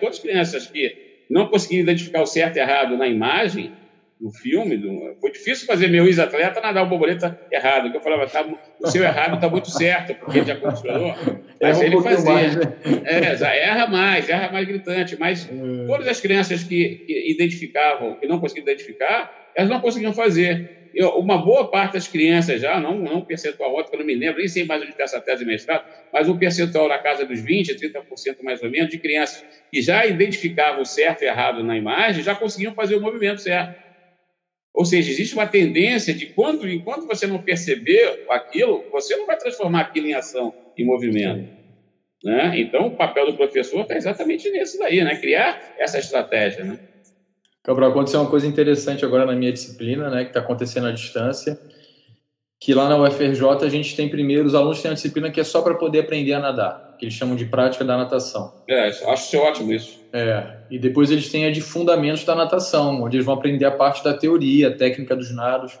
todas 0.00 0.16
as 0.16 0.22
crianças 0.22 0.66
que 0.66 0.94
não 1.28 1.48
conseguiam 1.48 1.82
identificar 1.82 2.22
o 2.22 2.26
certo 2.26 2.56
e 2.56 2.60
errado 2.60 2.96
na 2.96 3.06
imagem, 3.06 3.72
no 4.20 4.30
filme, 4.30 4.76
do, 4.76 5.16
foi 5.18 5.32
difícil 5.32 5.66
fazer 5.66 5.88
meu 5.88 6.04
ex-atleta 6.04 6.60
nadar 6.60 6.84
o 6.84 6.88
borboleta 6.88 7.40
errado, 7.50 7.90
eu 7.92 8.00
falava, 8.02 8.26
tá, 8.26 8.44
o 8.78 8.86
seu 8.86 9.02
errado 9.02 9.36
está 9.36 9.48
muito 9.48 9.70
certo, 9.70 10.14
porque 10.14 10.38
ele 10.38 10.46
já 10.46 10.56
condicionou, 10.56 11.14
mas 11.60 11.80
ele 11.80 12.00
fazia. 12.02 12.30
Mais, 12.30 12.56
né? 12.56 12.62
É, 13.04 13.60
erra 13.64 13.86
mais, 13.86 14.28
erra 14.28 14.52
mais 14.52 14.68
gritante, 14.68 15.16
mas 15.18 15.48
hum. 15.50 15.86
todas 15.86 16.06
as 16.06 16.20
crianças 16.20 16.62
que, 16.62 17.02
que, 17.06 17.32
identificavam, 17.32 18.14
que 18.16 18.26
não 18.26 18.38
conseguiam 18.38 18.64
identificar, 18.64 19.32
elas 19.56 19.70
não 19.70 19.80
conseguiam 19.80 20.12
fazer. 20.12 20.79
Eu, 20.94 21.10
uma 21.18 21.38
boa 21.38 21.70
parte 21.70 21.94
das 21.94 22.08
crianças 22.08 22.60
já, 22.60 22.80
não, 22.80 22.98
não 22.98 23.18
um 23.18 23.24
percentual 23.24 23.76
alto, 23.76 23.90
que 23.90 23.96
eu 23.96 24.00
não 24.00 24.06
me 24.06 24.14
lembro, 24.14 24.38
nem 24.38 24.48
sei 24.48 24.64
mais 24.64 24.82
onde 24.82 24.90
está 24.90 25.04
essa 25.04 25.20
tese 25.20 25.44
de 25.44 25.50
mestrado, 25.50 25.84
mas 26.12 26.28
um 26.28 26.38
percentual 26.38 26.88
na 26.88 26.98
casa 26.98 27.24
dos 27.24 27.40
20%, 27.40 27.78
30% 27.78 28.42
mais 28.42 28.62
ou 28.62 28.70
menos, 28.70 28.90
de 28.90 28.98
crianças 28.98 29.44
que 29.72 29.80
já 29.80 30.04
identificavam 30.06 30.84
certo 30.84 31.22
e 31.22 31.26
errado 31.26 31.62
na 31.62 31.76
imagem, 31.76 32.22
já 32.22 32.34
conseguiam 32.34 32.74
fazer 32.74 32.96
o 32.96 33.00
movimento 33.00 33.40
certo. 33.40 33.78
Ou 34.72 34.84
seja, 34.84 35.10
existe 35.10 35.34
uma 35.34 35.46
tendência 35.46 36.14
de 36.14 36.26
quando, 36.26 36.68
enquanto 36.68 37.06
você 37.06 37.26
não 37.26 37.42
perceber 37.42 38.24
aquilo, 38.30 38.88
você 38.90 39.16
não 39.16 39.26
vai 39.26 39.36
transformar 39.36 39.80
aquilo 39.80 40.06
em 40.06 40.14
ação, 40.14 40.54
em 40.76 40.84
movimento. 40.84 41.60
Né? 42.24 42.60
Então, 42.60 42.86
o 42.86 42.96
papel 42.96 43.26
do 43.26 43.36
professor 43.36 43.82
está 43.82 43.96
exatamente 43.96 44.50
nisso 44.50 44.78
daí, 44.78 45.02
né? 45.02 45.16
criar 45.16 45.60
essa 45.78 45.98
estratégia. 45.98 46.64
Né? 46.64 46.78
Cabral, 47.62 47.90
aconteceu 47.90 48.20
uma 48.20 48.30
coisa 48.30 48.46
interessante 48.46 49.04
agora 49.04 49.26
na 49.26 49.34
minha 49.34 49.52
disciplina, 49.52 50.08
né, 50.08 50.24
que 50.24 50.30
está 50.30 50.40
acontecendo 50.40 50.86
à 50.86 50.92
distância, 50.92 51.60
que 52.58 52.74
lá 52.74 52.88
na 52.88 52.96
UFRJ 52.96 53.64
a 53.64 53.68
gente 53.68 53.94
tem 53.94 54.08
primeiro, 54.08 54.46
os 54.46 54.54
alunos 54.54 54.80
têm 54.80 54.90
uma 54.90 54.94
disciplina 54.94 55.30
que 55.30 55.40
é 55.40 55.44
só 55.44 55.62
para 55.62 55.74
poder 55.74 56.00
aprender 56.00 56.32
a 56.32 56.38
nadar, 56.38 56.96
que 56.98 57.04
eles 57.04 57.14
chamam 57.14 57.36
de 57.36 57.46
prática 57.46 57.84
da 57.84 57.96
natação. 57.96 58.52
É, 58.68 58.88
acho 58.88 59.38
ótimo 59.38 59.72
isso. 59.72 60.00
É, 60.12 60.58
e 60.70 60.78
depois 60.78 61.10
eles 61.10 61.30
têm 61.30 61.46
a 61.46 61.50
de 61.50 61.60
fundamentos 61.60 62.24
da 62.24 62.34
natação, 62.34 63.02
onde 63.02 63.16
eles 63.16 63.26
vão 63.26 63.34
aprender 63.34 63.64
a 63.64 63.70
parte 63.70 64.02
da 64.02 64.14
teoria, 64.14 64.68
a 64.68 64.74
técnica 64.74 65.14
dos 65.14 65.34
nados. 65.34 65.78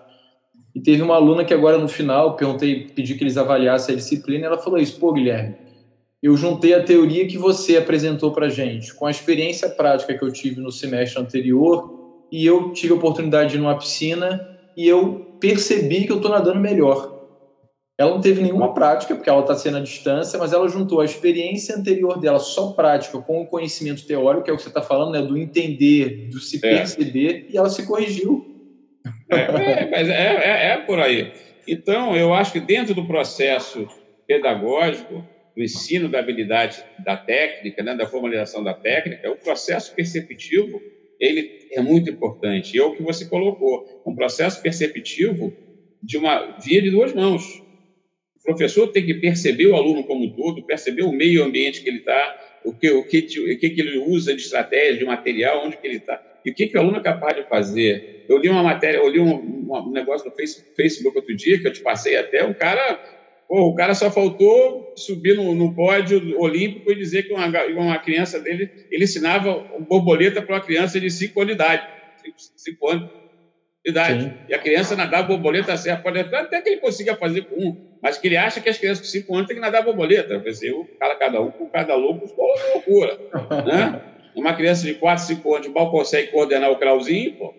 E 0.74 0.80
teve 0.80 1.02
uma 1.02 1.16
aluna 1.16 1.44
que 1.44 1.52
agora 1.52 1.78
no 1.78 1.88
final, 1.88 2.36
perguntei, 2.36 2.88
pedi 2.94 3.14
que 3.14 3.24
eles 3.24 3.36
avaliassem 3.36 3.94
a 3.94 3.98
disciplina, 3.98 4.44
e 4.44 4.46
ela 4.46 4.58
falou 4.58 4.78
isso, 4.78 4.98
pô, 5.00 5.12
Guilherme, 5.12 5.56
eu 6.22 6.36
juntei 6.36 6.74
a 6.74 6.82
teoria 6.82 7.26
que 7.26 7.38
você 7.38 7.76
apresentou 7.76 8.32
para 8.32 8.48
gente 8.48 8.94
com 8.94 9.06
a 9.06 9.10
experiência 9.10 9.68
prática 9.70 10.16
que 10.16 10.22
eu 10.22 10.32
tive 10.32 10.60
no 10.60 10.70
semestre 10.70 11.20
anterior 11.20 12.26
e 12.30 12.44
eu 12.44 12.72
tive 12.72 12.92
a 12.92 12.96
oportunidade 12.96 13.50
de 13.50 13.56
ir 13.56 13.60
numa 13.60 13.78
piscina 13.78 14.46
e 14.76 14.86
eu 14.86 15.36
percebi 15.40 16.04
que 16.04 16.12
eu 16.12 16.16
estou 16.16 16.30
nadando 16.30 16.60
melhor. 16.60 17.18
Ela 17.98 18.12
não 18.12 18.20
teve 18.20 18.40
nenhuma 18.40 18.72
prática, 18.72 19.14
porque 19.14 19.28
ela 19.28 19.40
está 19.40 19.54
sendo 19.54 19.76
à 19.76 19.80
distância, 19.80 20.38
mas 20.38 20.54
ela 20.54 20.66
juntou 20.68 21.00
a 21.00 21.04
experiência 21.04 21.76
anterior 21.76 22.18
dela, 22.18 22.38
só 22.38 22.72
prática, 22.72 23.18
com 23.18 23.42
o 23.42 23.46
conhecimento 23.46 24.06
teórico, 24.06 24.44
que 24.44 24.50
é 24.50 24.54
o 24.54 24.56
que 24.56 24.62
você 24.62 24.70
está 24.70 24.80
falando, 24.80 25.12
né, 25.12 25.20
do 25.20 25.36
entender, 25.36 26.28
do 26.30 26.38
se 26.38 26.56
é. 26.56 26.60
perceber, 26.60 27.48
e 27.50 27.58
ela 27.58 27.68
se 27.68 27.86
corrigiu. 27.86 28.46
É, 29.30 29.36
é, 29.36 29.90
mas 29.90 30.08
é, 30.08 30.12
é, 30.12 30.66
é 30.72 30.76
por 30.78 30.98
aí. 30.98 31.30
Então, 31.68 32.16
eu 32.16 32.32
acho 32.32 32.52
que 32.52 32.60
dentro 32.60 32.94
do 32.94 33.06
processo 33.06 33.86
pedagógico, 34.26 35.22
do 35.60 35.64
ensino 35.64 36.08
da 36.08 36.20
habilidade 36.20 36.82
da 37.04 37.18
técnica, 37.18 37.82
né, 37.82 37.94
da 37.94 38.06
formalização 38.06 38.64
da 38.64 38.72
técnica, 38.72 39.30
o 39.30 39.36
processo 39.36 39.94
perceptivo 39.94 40.80
ele 41.20 41.68
é 41.70 41.82
muito 41.82 42.08
importante. 42.08 42.74
E 42.74 42.80
é 42.80 42.82
o 42.82 42.96
que 42.96 43.02
você 43.02 43.26
colocou, 43.26 44.02
um 44.06 44.14
processo 44.14 44.62
perceptivo 44.62 45.54
de 46.02 46.16
uma 46.16 46.56
via 46.64 46.80
de 46.80 46.90
duas 46.90 47.12
mãos. 47.12 47.42
O 48.38 48.42
professor 48.42 48.86
tem 48.88 49.04
que 49.04 49.12
perceber 49.12 49.66
o 49.66 49.76
aluno 49.76 50.02
como 50.04 50.24
um 50.24 50.34
todo, 50.34 50.64
perceber 50.64 51.02
o 51.02 51.12
meio 51.12 51.44
ambiente 51.44 51.82
que 51.82 51.90
ele 51.90 51.98
está, 51.98 52.60
o 52.64 52.72
que, 52.72 52.90
o, 52.90 53.06
que, 53.06 53.18
o 53.18 53.58
que 53.58 53.66
ele 53.66 53.98
usa 53.98 54.34
de 54.34 54.40
estratégia, 54.40 54.96
de 54.96 55.04
material, 55.04 55.66
onde 55.66 55.76
que 55.76 55.86
ele 55.86 55.98
está, 55.98 56.22
e 56.42 56.50
o 56.50 56.54
que, 56.54 56.68
que 56.68 56.76
o 56.78 56.80
aluno 56.80 56.96
é 56.96 57.02
capaz 57.02 57.36
de 57.36 57.42
fazer. 57.42 58.24
Eu 58.30 58.38
li 58.38 58.48
uma 58.48 58.62
matéria, 58.62 58.96
eu 58.96 59.08
li 59.10 59.20
um, 59.20 59.70
um 59.70 59.92
negócio 59.92 60.26
no 60.26 60.34
Facebook 60.74 61.18
outro 61.18 61.36
dia, 61.36 61.60
que 61.60 61.68
eu 61.68 61.72
te 61.72 61.82
passei 61.82 62.16
até, 62.16 62.42
um 62.46 62.54
cara 62.54 63.19
Pô, 63.50 63.62
o 63.62 63.74
cara 63.74 63.94
só 63.94 64.08
faltou 64.12 64.92
subir 64.96 65.34
no, 65.34 65.56
no 65.56 65.74
pódio 65.74 66.40
olímpico 66.40 66.92
e 66.92 66.94
dizer 66.94 67.24
que 67.24 67.32
uma, 67.32 67.48
uma 67.48 67.98
criança 67.98 68.38
dele, 68.38 68.70
ele 68.88 69.02
ensinava 69.02 69.66
borboleta 69.88 70.40
para 70.40 70.54
uma 70.54 70.62
criança 70.62 71.00
de 71.00 71.10
5 71.10 71.40
anos 71.40 71.56
de 71.56 71.60
idade. 71.60 71.82
5 72.56 72.88
anos 72.88 73.10
de 73.84 73.90
idade. 73.90 74.22
Sim. 74.22 74.32
E 74.48 74.54
a 74.54 74.58
criança 74.60 74.94
nadava 74.94 75.26
borboleta 75.26 75.76
certo. 75.76 76.00
Pode 76.00 76.20
até 76.20 76.60
que 76.60 76.68
ele 76.68 76.80
consiga 76.80 77.16
fazer 77.16 77.42
com 77.42 77.56
um, 77.56 77.76
mas 78.00 78.18
que 78.18 78.28
ele 78.28 78.36
acha 78.36 78.60
que 78.60 78.68
as 78.68 78.78
crianças 78.78 79.04
com 79.04 79.10
5 79.10 79.34
anos 79.34 79.48
têm 79.48 79.56
que 79.56 79.62
nadar 79.62 79.82
borboleta. 79.82 80.38
Vai 80.38 80.52
ser 80.52 80.70
o 80.70 80.84
cara, 81.00 81.16
cada 81.16 81.40
um 81.40 81.50
com 81.50 81.68
cada 81.70 81.96
louco, 81.96 82.32
pô, 82.32 82.46
loucura. 82.74 83.18
né? 83.66 84.00
Uma 84.36 84.54
criança 84.54 84.86
de 84.86 84.94
4, 84.94 85.24
5 85.24 85.56
anos 85.56 85.68
mal 85.72 85.90
consegue 85.90 86.30
coordenar 86.30 86.70
o 86.70 86.78
crauzinho, 86.78 87.36
pô. 87.36 87.52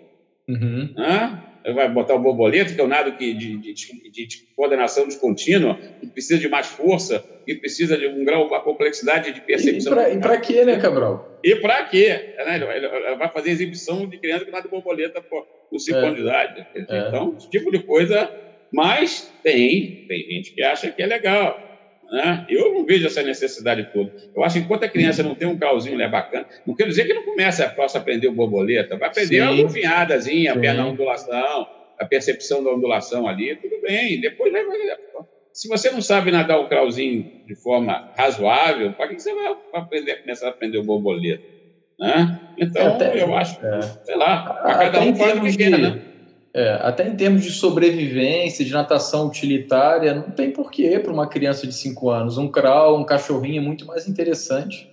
Uhum. 0.48 0.94
Né? 0.96 1.51
Vai 1.74 1.90
botar 1.90 2.16
o 2.16 2.20
borboleta, 2.20 2.74
que 2.74 2.82
é 2.82 2.84
um 2.84 2.88
nado 2.88 3.14
que, 3.14 3.34
de, 3.34 3.58
de, 3.58 3.74
de, 3.74 4.28
de 4.28 4.38
coordenação 4.56 5.06
descontínua, 5.06 5.78
que 6.00 6.08
precisa 6.08 6.40
de 6.40 6.50
mais 6.50 6.68
força 6.68 7.24
que 7.46 7.56
precisa 7.56 7.98
de 7.98 8.08
um 8.08 8.24
grau, 8.24 8.48
uma 8.48 8.62
complexidade 8.62 9.32
de 9.32 9.42
percepção. 9.42 9.94
E 10.12 10.20
para 10.20 10.38
quê, 10.40 10.64
né, 10.64 10.80
Cabral? 10.80 11.40
E 11.44 11.56
para 11.56 11.86
quê? 11.86 12.36
Né? 12.38 12.56
Ele 12.76 13.16
vai 13.16 13.30
fazer 13.32 13.52
exibição 13.52 14.08
de 14.08 14.18
criança 14.18 14.46
que 14.46 14.52
nada 14.52 14.64
de 14.64 14.70
borboleta 14.70 15.22
com 15.22 15.80
5 15.80 15.98
é. 15.98 16.02
anos 16.02 16.16
de 16.16 16.22
idade. 16.22 16.68
É. 16.76 17.08
Então, 17.08 17.36
esse 17.38 17.50
tipo 17.50 17.72
de 17.72 17.80
coisa. 17.80 18.30
Mas 18.74 19.30
tem, 19.44 20.06
tem 20.08 20.20
gente 20.30 20.54
que 20.54 20.64
acha 20.64 20.90
que 20.90 21.02
é 21.02 21.06
legal. 21.06 21.71
Né? 22.12 22.46
Eu 22.50 22.74
não 22.74 22.86
vejo 22.86 23.08
essa 23.08 23.24
necessidade 23.24 23.90
toda. 23.94 24.12
Eu 24.36 24.44
acho 24.44 24.60
que 24.60 24.66
enquanto 24.66 24.84
a 24.84 24.90
criança 24.90 25.24
não 25.24 25.34
tem 25.34 25.48
um 25.48 25.58
calzinho 25.58 25.98
né, 25.98 26.10
bacana, 26.10 26.46
não 26.68 26.76
quer 26.76 26.86
dizer 26.86 27.06
que 27.06 27.14
não 27.14 27.24
comece 27.24 27.64
a 27.64 27.70
possa 27.70 28.00
aprender 28.00 28.28
o 28.28 28.34
borboleta, 28.34 28.98
vai 28.98 29.08
aprender 29.08 29.38
Sim. 29.38 29.42
uma 29.42 29.52
luvinhadazinha, 29.52 30.52
a 30.52 30.60
perna 30.60 30.86
ondulação, 30.88 31.68
a 31.98 32.06
percepção 32.06 32.62
da 32.62 32.70
ondulação 32.70 33.28
ali, 33.28 33.56
tudo 33.56 33.82
bem. 33.82 34.20
Depois 34.20 34.52
vai, 34.52 34.64
se 35.54 35.70
você 35.70 35.90
não 35.90 36.02
sabe 36.02 36.32
nadar 36.32 36.60
o 36.60 36.68
crauzinho 36.68 37.44
de 37.48 37.56
forma 37.56 38.12
razoável, 38.18 38.92
para 38.92 39.08
que 39.08 39.20
você 39.20 39.34
vai 39.34 39.56
aprender, 39.74 40.22
começar 40.22 40.48
a 40.48 40.50
aprender 40.50 40.80
o 40.80 40.84
borboleta? 40.84 41.44
Né? 41.98 42.40
Então, 42.58 42.96
até, 42.96 43.22
eu 43.22 43.34
acho, 43.34 43.66
é. 43.66 43.82
sei 44.04 44.16
lá, 44.18 44.60
a 44.66 44.76
cada 44.76 45.00
um 45.00 45.16
faz 45.16 45.38
o 45.38 45.42
que 45.44 45.56
quer, 45.56 45.78
né? 45.78 46.11
É, 46.54 46.80
até 46.82 47.08
em 47.08 47.16
termos 47.16 47.44
de 47.44 47.52
sobrevivência, 47.52 48.66
de 48.66 48.74
natação 48.74 49.28
utilitária, 49.28 50.14
não 50.14 50.32
tem 50.32 50.52
porquê 50.52 51.00
para 51.00 51.12
uma 51.12 51.28
criança 51.28 51.66
de 51.66 51.74
5 51.74 52.10
anos. 52.10 52.38
Um 52.38 52.50
crawl, 52.50 53.00
um 53.00 53.06
cachorrinho 53.06 53.62
é 53.62 53.64
muito 53.64 53.86
mais 53.86 54.08
interessante. 54.08 54.90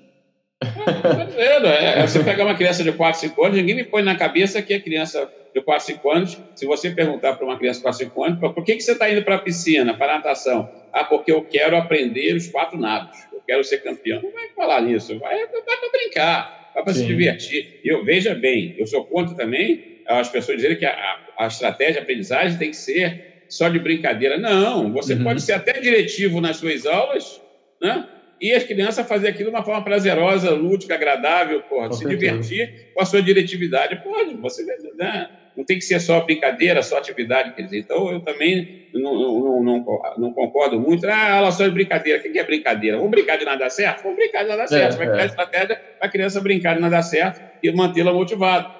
É, 1.36 1.66
é, 1.66 1.98
é, 2.00 2.06
você 2.06 2.22
pegar 2.22 2.44
uma 2.44 2.54
criança 2.54 2.82
de 2.82 2.92
4, 2.92 3.20
5 3.20 3.44
anos, 3.44 3.56
ninguém 3.56 3.74
me 3.74 3.84
põe 3.84 4.02
na 4.02 4.16
cabeça 4.16 4.62
que 4.62 4.74
a 4.74 4.80
criança 4.80 5.28
de 5.54 5.60
4, 5.60 5.86
5 5.86 6.10
anos, 6.10 6.38
se 6.54 6.66
você 6.66 6.90
perguntar 6.90 7.34
para 7.34 7.44
uma 7.44 7.58
criança 7.58 7.78
de 7.78 7.82
4, 7.84 8.04
5 8.06 8.24
anos, 8.24 8.38
por 8.40 8.64
que, 8.64 8.76
que 8.76 8.80
você 8.80 8.92
está 8.92 9.10
indo 9.10 9.22
para 9.22 9.36
a 9.36 9.38
piscina, 9.38 9.94
para 9.94 10.14
a 10.14 10.16
natação? 10.16 10.68
Ah, 10.92 11.04
porque 11.04 11.32
eu 11.32 11.42
quero 11.42 11.76
aprender 11.76 12.34
os 12.34 12.46
quatro 12.48 12.78
nados, 12.78 13.18
eu 13.32 13.40
quero 13.46 13.64
ser 13.64 13.78
campeão. 13.78 14.22
Não 14.22 14.32
vai 14.32 14.48
falar 14.50 14.80
nisso, 14.82 15.18
vai, 15.18 15.36
vai 15.38 15.48
para 15.48 15.90
brincar, 15.92 16.70
vai 16.74 16.84
para 16.84 16.94
se 16.94 17.04
divertir. 17.04 17.80
E 17.84 17.88
eu 17.88 18.04
veja 18.04 18.34
bem, 18.34 18.74
eu 18.78 18.86
sou 18.86 19.04
contra 19.04 19.34
também 19.34 19.97
as 20.08 20.28
pessoas 20.28 20.56
dizerem 20.56 20.78
que 20.78 20.86
a, 20.86 21.18
a 21.38 21.46
estratégia 21.46 21.94
de 21.94 21.98
aprendizagem 22.00 22.58
tem 22.58 22.70
que 22.70 22.76
ser 22.76 23.44
só 23.48 23.68
de 23.68 23.78
brincadeira. 23.78 24.38
Não, 24.38 24.92
você 24.92 25.14
uhum. 25.14 25.24
pode 25.24 25.42
ser 25.42 25.52
até 25.52 25.80
diretivo 25.80 26.40
nas 26.40 26.56
suas 26.56 26.86
aulas, 26.86 27.40
né? 27.80 28.08
E 28.40 28.52
as 28.52 28.62
crianças 28.62 29.06
fazer 29.06 29.28
aquilo 29.28 29.50
de 29.50 29.56
uma 29.56 29.64
forma 29.64 29.82
prazerosa, 29.82 30.50
lúdica, 30.50 30.94
agradável, 30.94 31.60
porra, 31.62 31.92
se 31.92 31.98
certeza. 31.98 32.20
divertir 32.20 32.92
com 32.94 33.02
a 33.02 33.04
sua 33.04 33.20
diretividade. 33.20 34.00
Pode, 34.02 34.36
você 34.36 34.64
né? 34.96 35.28
não 35.56 35.64
tem 35.64 35.76
que 35.76 35.84
ser 35.84 35.98
só 35.98 36.20
brincadeira, 36.20 36.80
só 36.80 36.98
atividade. 36.98 37.52
Quer 37.56 37.62
dizer, 37.62 37.78
então 37.80 38.12
eu 38.12 38.20
também 38.20 38.86
não, 38.94 39.12
não, 39.14 39.62
não, 39.64 39.84
não 40.18 40.32
concordo 40.32 40.78
muito. 40.78 41.04
Ah, 41.04 41.32
aula 41.32 41.50
só 41.50 41.64
de 41.64 41.72
brincadeira. 41.72 42.20
O 42.20 42.22
que 42.22 42.38
é 42.38 42.44
brincadeira? 42.44 42.96
Vamos 42.96 43.10
brincar 43.10 43.38
de 43.38 43.44
nada 43.44 43.68
certo? 43.68 44.04
Vamos 44.04 44.16
brincar 44.16 44.44
de 44.44 44.48
nada 44.50 44.68
certo. 44.68 44.94
É, 44.94 44.98
Vai 44.98 45.08
criar 45.08 45.22
é. 45.22 45.26
estratégia 45.26 45.76
para 45.98 46.08
a 46.08 46.10
criança 46.10 46.40
brincar 46.40 46.74
de 46.76 46.80
nada 46.80 47.02
certo 47.02 47.40
e 47.60 47.72
mantê-la 47.72 48.12
motivada 48.12 48.77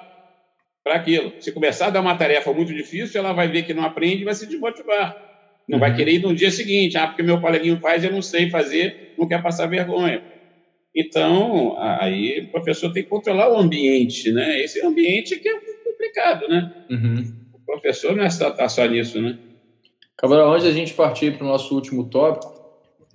para 0.83 0.95
aquilo. 0.95 1.33
Se 1.39 1.51
começar 1.51 1.87
a 1.87 1.89
dar 1.89 2.01
uma 2.01 2.15
tarefa 2.15 2.51
muito 2.53 2.73
difícil, 2.73 3.19
ela 3.19 3.33
vai 3.33 3.47
ver 3.47 3.63
que 3.63 3.73
não 3.73 3.83
aprende 3.83 4.21
e 4.21 4.25
vai 4.25 4.33
se 4.33 4.47
desmotivar. 4.47 5.29
Não 5.67 5.75
uhum. 5.75 5.79
vai 5.79 5.95
querer 5.95 6.13
ir 6.13 6.21
no 6.23 6.33
dia 6.33 6.49
seguinte, 6.49 6.97
ah, 6.97 7.07
porque 7.07 7.21
meu 7.21 7.39
coleguinho 7.39 7.79
faz, 7.79 8.03
eu 8.03 8.11
não 8.11 8.21
sei 8.21 8.49
fazer, 8.49 9.13
não 9.17 9.27
quer 9.27 9.41
passar 9.43 9.67
vergonha. 9.67 10.23
Então, 10.95 11.77
aí 11.77 12.41
o 12.41 12.51
professor 12.51 12.91
tem 12.91 13.03
que 13.03 13.09
controlar 13.09 13.53
o 13.53 13.57
ambiente, 13.57 14.31
né? 14.31 14.59
Esse 14.61 14.83
ambiente 14.83 15.37
que 15.37 15.47
é 15.47 15.59
complicado, 15.85 16.47
né? 16.47 16.73
Uhum. 16.89 17.35
O 17.53 17.59
professor 17.65 18.15
não 18.15 18.23
é 18.23 18.29
só, 18.29 18.49
tá 18.49 18.67
só 18.67 18.85
nisso, 18.85 19.21
né? 19.21 19.37
Cabral, 20.17 20.51
antes 20.51 20.65
a 20.65 20.71
gente 20.71 20.93
partir 20.93 21.37
para 21.37 21.45
o 21.45 21.47
nosso 21.47 21.73
último 21.75 22.09
tópico, 22.09 22.51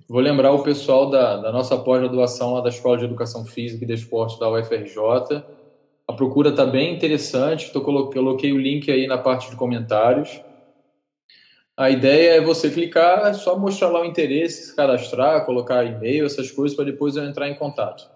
vou 0.07 0.21
lembrar 0.21 0.51
o 0.51 0.63
pessoal 0.63 1.09
da, 1.09 1.37
da 1.37 1.51
nossa 1.51 1.77
pós-graduação 1.77 2.53
lá 2.53 2.61
da 2.61 2.69
Escola 2.69 2.97
de 2.97 3.05
Educação 3.05 3.45
Física 3.45 3.83
e 3.83 3.87
Desporto 3.87 4.39
da 4.39 4.49
UFRJ, 4.49 5.43
a 6.07 6.13
procura 6.13 6.49
está 6.49 6.65
bem 6.65 6.93
interessante, 6.93 7.71
tô, 7.71 7.81
coloquei 7.81 8.53
o 8.53 8.57
link 8.57 8.91
aí 8.91 9.07
na 9.07 9.17
parte 9.17 9.49
de 9.49 9.55
comentários. 9.55 10.39
A 11.75 11.89
ideia 11.89 12.37
é 12.37 12.41
você 12.41 12.69
clicar, 12.69 13.27
é 13.27 13.33
só 13.33 13.57
mostrar 13.57 13.89
lá 13.89 14.01
o 14.01 14.05
interesse, 14.05 14.67
se 14.67 14.75
cadastrar, 14.75 15.45
colocar 15.45 15.83
e-mail, 15.83 16.25
essas 16.25 16.51
coisas, 16.51 16.75
para 16.75 16.85
depois 16.85 17.15
eu 17.15 17.25
entrar 17.25 17.49
em 17.49 17.55
contato. 17.55 18.07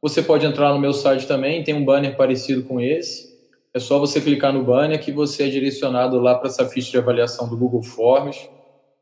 Você 0.00 0.22
pode 0.22 0.46
entrar 0.46 0.72
no 0.72 0.78
meu 0.78 0.92
site 0.92 1.26
também, 1.26 1.64
tem 1.64 1.74
um 1.74 1.84
banner 1.84 2.16
parecido 2.16 2.62
com 2.62 2.80
esse. 2.80 3.36
É 3.74 3.80
só 3.80 3.98
você 3.98 4.20
clicar 4.20 4.52
no 4.52 4.62
banner 4.62 5.00
que 5.00 5.10
você 5.10 5.44
é 5.44 5.48
direcionado 5.48 6.20
lá 6.20 6.36
para 6.36 6.48
essa 6.48 6.66
ficha 6.66 6.92
de 6.92 6.98
avaliação 6.98 7.48
do 7.48 7.56
Google 7.56 7.82
Forms. 7.82 8.48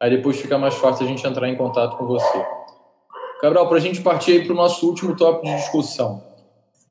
Aí 0.00 0.10
depois 0.10 0.40
fica 0.40 0.56
mais 0.56 0.74
fácil 0.76 1.04
a 1.04 1.08
gente 1.08 1.26
entrar 1.26 1.48
em 1.48 1.56
contato 1.56 1.96
com 1.96 2.06
você. 2.06 2.44
Cabral, 3.40 3.68
para 3.68 3.76
a 3.76 3.80
gente 3.80 4.00
partir 4.00 4.44
para 4.44 4.52
o 4.52 4.56
nosso 4.56 4.86
último 4.86 5.14
tópico 5.14 5.46
de 5.46 5.56
discussão. 5.56 6.35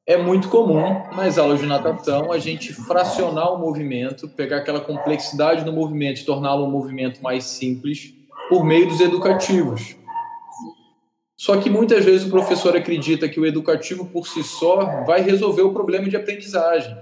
É 0.08 0.18
muito 0.18 0.50
comum 0.50 1.02
nas 1.16 1.40
aulas 1.40 1.60
de 1.60 1.66
natação 1.66 2.32
a 2.32 2.38
gente 2.38 2.72
fracionar 2.72 3.52
o 3.52 3.58
movimento, 3.58 4.30
pegar 4.30 4.58
aquela 4.58 4.80
complexidade 4.80 5.64
do 5.64 5.74
movimento 5.74 6.22
e 6.22 6.24
torná-lo 6.26 6.64
um 6.64 6.70
movimento 6.70 7.24
mais 7.24 7.46
simples 7.46 8.14
por 8.48 8.64
meio 8.64 8.88
dos 8.88 9.00
educativos. 9.00 9.96
Só 11.36 11.58
que 11.58 11.72
muitas 11.72 12.06
vezes 12.06 12.28
o 12.28 12.30
professor 12.30 12.78
acredita 12.78 13.28
que 13.28 13.40
o 13.40 13.48
educativo 13.48 14.06
por 14.06 14.28
si 14.28 14.44
só 14.44 15.04
vai 15.06 15.22
resolver 15.22 15.64
o 15.64 15.74
problema 15.74 16.08
de 16.08 16.16
aprendizagem. 16.16 16.96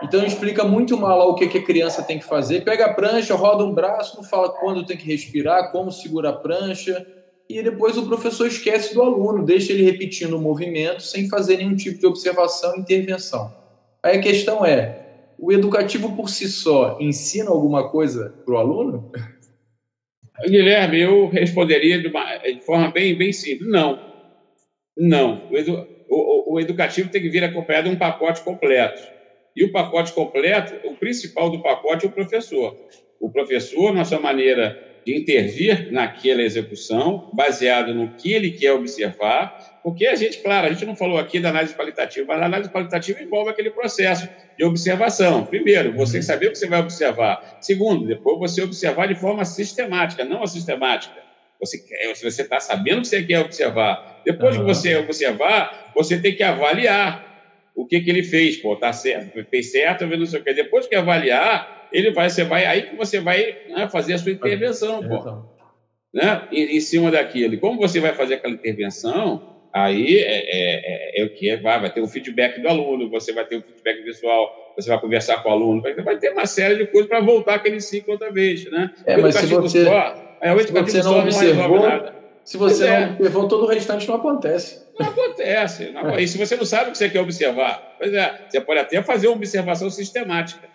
Então 0.00 0.24
explica 0.24 0.62
muito 0.62 0.96
mal 0.96 1.30
o 1.30 1.34
que 1.34 1.58
a 1.58 1.64
criança 1.64 2.00
tem 2.00 2.20
que 2.20 2.24
fazer. 2.24 2.62
Pega 2.62 2.86
a 2.86 2.94
prancha, 2.94 3.34
roda 3.34 3.64
um 3.64 3.74
braço, 3.74 4.16
não 4.16 4.22
fala 4.22 4.50
quando 4.50 4.86
tem 4.86 4.96
que 4.96 5.04
respirar, 5.04 5.72
como 5.72 5.90
segura 5.90 6.30
a 6.30 6.32
prancha, 6.32 7.04
e 7.50 7.62
depois 7.64 7.98
o 7.98 8.06
professor 8.06 8.46
esquece 8.46 8.94
do 8.94 9.02
aluno, 9.02 9.44
deixa 9.44 9.72
ele 9.72 9.82
repetindo 9.82 10.34
o 10.34 10.40
movimento 10.40 11.02
sem 11.02 11.28
fazer 11.28 11.56
nenhum 11.56 11.74
tipo 11.74 11.98
de 11.98 12.06
observação 12.06 12.76
e 12.76 12.80
intervenção. 12.80 13.52
Aí 14.00 14.18
a 14.18 14.20
questão 14.20 14.64
é: 14.64 15.32
o 15.36 15.50
educativo 15.50 16.14
por 16.14 16.30
si 16.30 16.48
só 16.48 16.96
ensina 17.00 17.50
alguma 17.50 17.90
coisa 17.90 18.32
para 18.44 18.54
o 18.54 18.58
aluno? 18.58 19.10
Guilherme, 20.46 21.00
eu 21.00 21.28
responderia 21.28 22.00
de, 22.00 22.06
uma, 22.06 22.36
de, 22.36 22.60
forma 22.60 22.90
bem, 22.92 23.18
bem 23.18 23.32
simples: 23.32 23.68
não. 23.68 23.98
Não. 24.96 25.48
O, 25.50 25.56
edu, 25.56 25.86
o, 26.08 26.54
o 26.54 26.60
educativo 26.60 27.10
tem 27.10 27.20
que 27.20 27.28
vir 27.28 27.42
acompanhado 27.42 27.88
de 27.88 27.96
um 27.96 27.98
pacote 27.98 28.42
completo. 28.42 29.02
E 29.56 29.64
o 29.64 29.72
pacote 29.72 30.12
completo, 30.12 30.86
o 30.86 30.94
principal 30.94 31.50
do 31.50 31.60
pacote 31.60 32.06
é 32.06 32.08
o 32.08 32.12
professor. 32.12 32.76
O 33.18 33.28
professor, 33.28 33.92
na 33.92 34.04
sua 34.04 34.20
maneira 34.20 34.89
de 35.04 35.16
intervir 35.16 35.90
naquela 35.90 36.42
execução, 36.42 37.30
baseado 37.32 37.94
no 37.94 38.08
que 38.14 38.32
ele 38.32 38.50
quer 38.50 38.72
observar, 38.72 39.80
porque 39.82 40.06
a 40.06 40.14
gente, 40.14 40.38
claro, 40.38 40.66
a 40.66 40.70
gente 40.70 40.84
não 40.84 40.94
falou 40.94 41.18
aqui 41.18 41.40
da 41.40 41.48
análise 41.48 41.74
qualitativa, 41.74 42.26
mas 42.26 42.42
a 42.42 42.46
análise 42.46 42.70
qualitativa 42.70 43.22
envolve 43.22 43.50
aquele 43.50 43.70
processo 43.70 44.28
de 44.58 44.64
observação. 44.64 45.46
Primeiro, 45.46 45.94
você 45.94 46.18
uhum. 46.18 46.22
saber 46.22 46.48
o 46.48 46.52
que 46.52 46.58
você 46.58 46.66
vai 46.66 46.80
observar. 46.80 47.58
Segundo, 47.60 48.06
depois 48.06 48.38
você 48.38 48.62
observar 48.62 49.08
de 49.08 49.14
forma 49.14 49.44
sistemática, 49.44 50.24
não 50.24 50.42
assistemática. 50.42 51.14
Você 51.58 51.78
você 52.14 52.42
está 52.42 52.60
sabendo 52.60 52.98
o 52.98 53.00
que 53.02 53.08
você 53.08 53.22
quer 53.22 53.40
observar. 53.40 54.20
Depois 54.24 54.56
uhum. 54.56 54.62
que 54.62 54.68
você 54.68 54.96
observar, 54.96 55.92
você 55.94 56.20
tem 56.20 56.34
que 56.34 56.42
avaliar 56.42 57.30
o 57.74 57.86
que, 57.86 58.00
que 58.00 58.10
ele 58.10 58.22
fez. 58.22 58.58
Pô, 58.58 58.76
tá 58.76 58.92
certo, 58.92 59.42
fez 59.48 59.72
certo, 59.72 60.06
não 60.06 60.26
sei 60.26 60.40
o 60.40 60.44
quê. 60.44 60.52
Depois 60.52 60.86
que 60.86 60.94
avaliar, 60.94 61.79
ele 61.92 62.12
vai, 62.12 62.28
você 62.28 62.44
vai, 62.44 62.64
aí 62.66 62.82
que 62.82 62.96
você 62.96 63.20
vai 63.20 63.56
né, 63.68 63.88
fazer 63.88 64.14
a 64.14 64.18
sua 64.18 64.32
intervenção, 64.32 65.02
pô, 65.06 65.42
né, 66.12 66.48
em, 66.52 66.76
em, 66.76 66.80
cima 66.80 67.10
daquilo. 67.10 67.54
E 67.54 67.58
como 67.58 67.78
você 67.78 68.00
vai 68.00 68.12
fazer 68.12 68.34
aquela 68.34 68.54
intervenção, 68.54 69.42
aí 69.72 70.18
é, 70.18 70.38
é, 70.38 71.18
é, 71.18 71.22
é 71.22 71.24
o 71.24 71.34
que 71.34 71.56
vai, 71.56 71.80
vai 71.80 71.92
ter 71.92 72.00
o 72.00 72.08
feedback 72.08 72.60
do 72.60 72.68
aluno, 72.68 73.10
você 73.10 73.32
vai 73.32 73.44
ter 73.44 73.56
o 73.56 73.62
feedback 73.62 74.02
visual, 74.02 74.74
você 74.76 74.88
vai 74.88 75.00
conversar 75.00 75.42
com 75.42 75.48
o 75.48 75.52
aluno, 75.52 75.82
vai, 75.82 75.94
vai 75.94 76.18
ter 76.18 76.32
uma 76.32 76.46
série 76.46 76.76
de 76.76 76.86
coisas 76.86 77.08
para 77.08 77.20
voltar 77.20 77.54
aquele 77.54 77.80
ciclo 77.80 78.12
outra 78.12 78.30
vez, 78.32 78.70
né? 78.70 78.90
É, 79.06 79.16
mas 79.16 79.34
se 79.36 79.46
você, 79.46 79.84
só, 79.84 80.38
é, 80.40 80.58
se 80.58 80.72
você 80.72 81.02
não 81.02 81.20
observou, 81.20 81.88
não 81.88 82.20
se 82.44 82.56
você 82.56 82.86
não 82.86 82.94
é. 82.94 83.10
observou, 83.10 83.48
todo 83.48 83.64
o 83.64 83.68
restante 83.68 84.08
não 84.08 84.16
acontece. 84.16 84.82
Não 84.98 85.08
acontece. 85.08 85.90
Não, 85.90 86.18
e 86.18 86.26
se 86.26 86.36
você 86.36 86.56
não 86.56 86.64
sabe 86.64 86.88
o 86.88 86.92
que 86.92 86.98
você 86.98 87.08
quer 87.08 87.20
observar, 87.20 87.96
pois 87.98 88.12
é, 88.12 88.46
você 88.48 88.60
pode 88.60 88.80
até 88.80 89.02
fazer 89.02 89.28
uma 89.28 89.36
observação 89.36 89.88
sistemática 89.88 90.69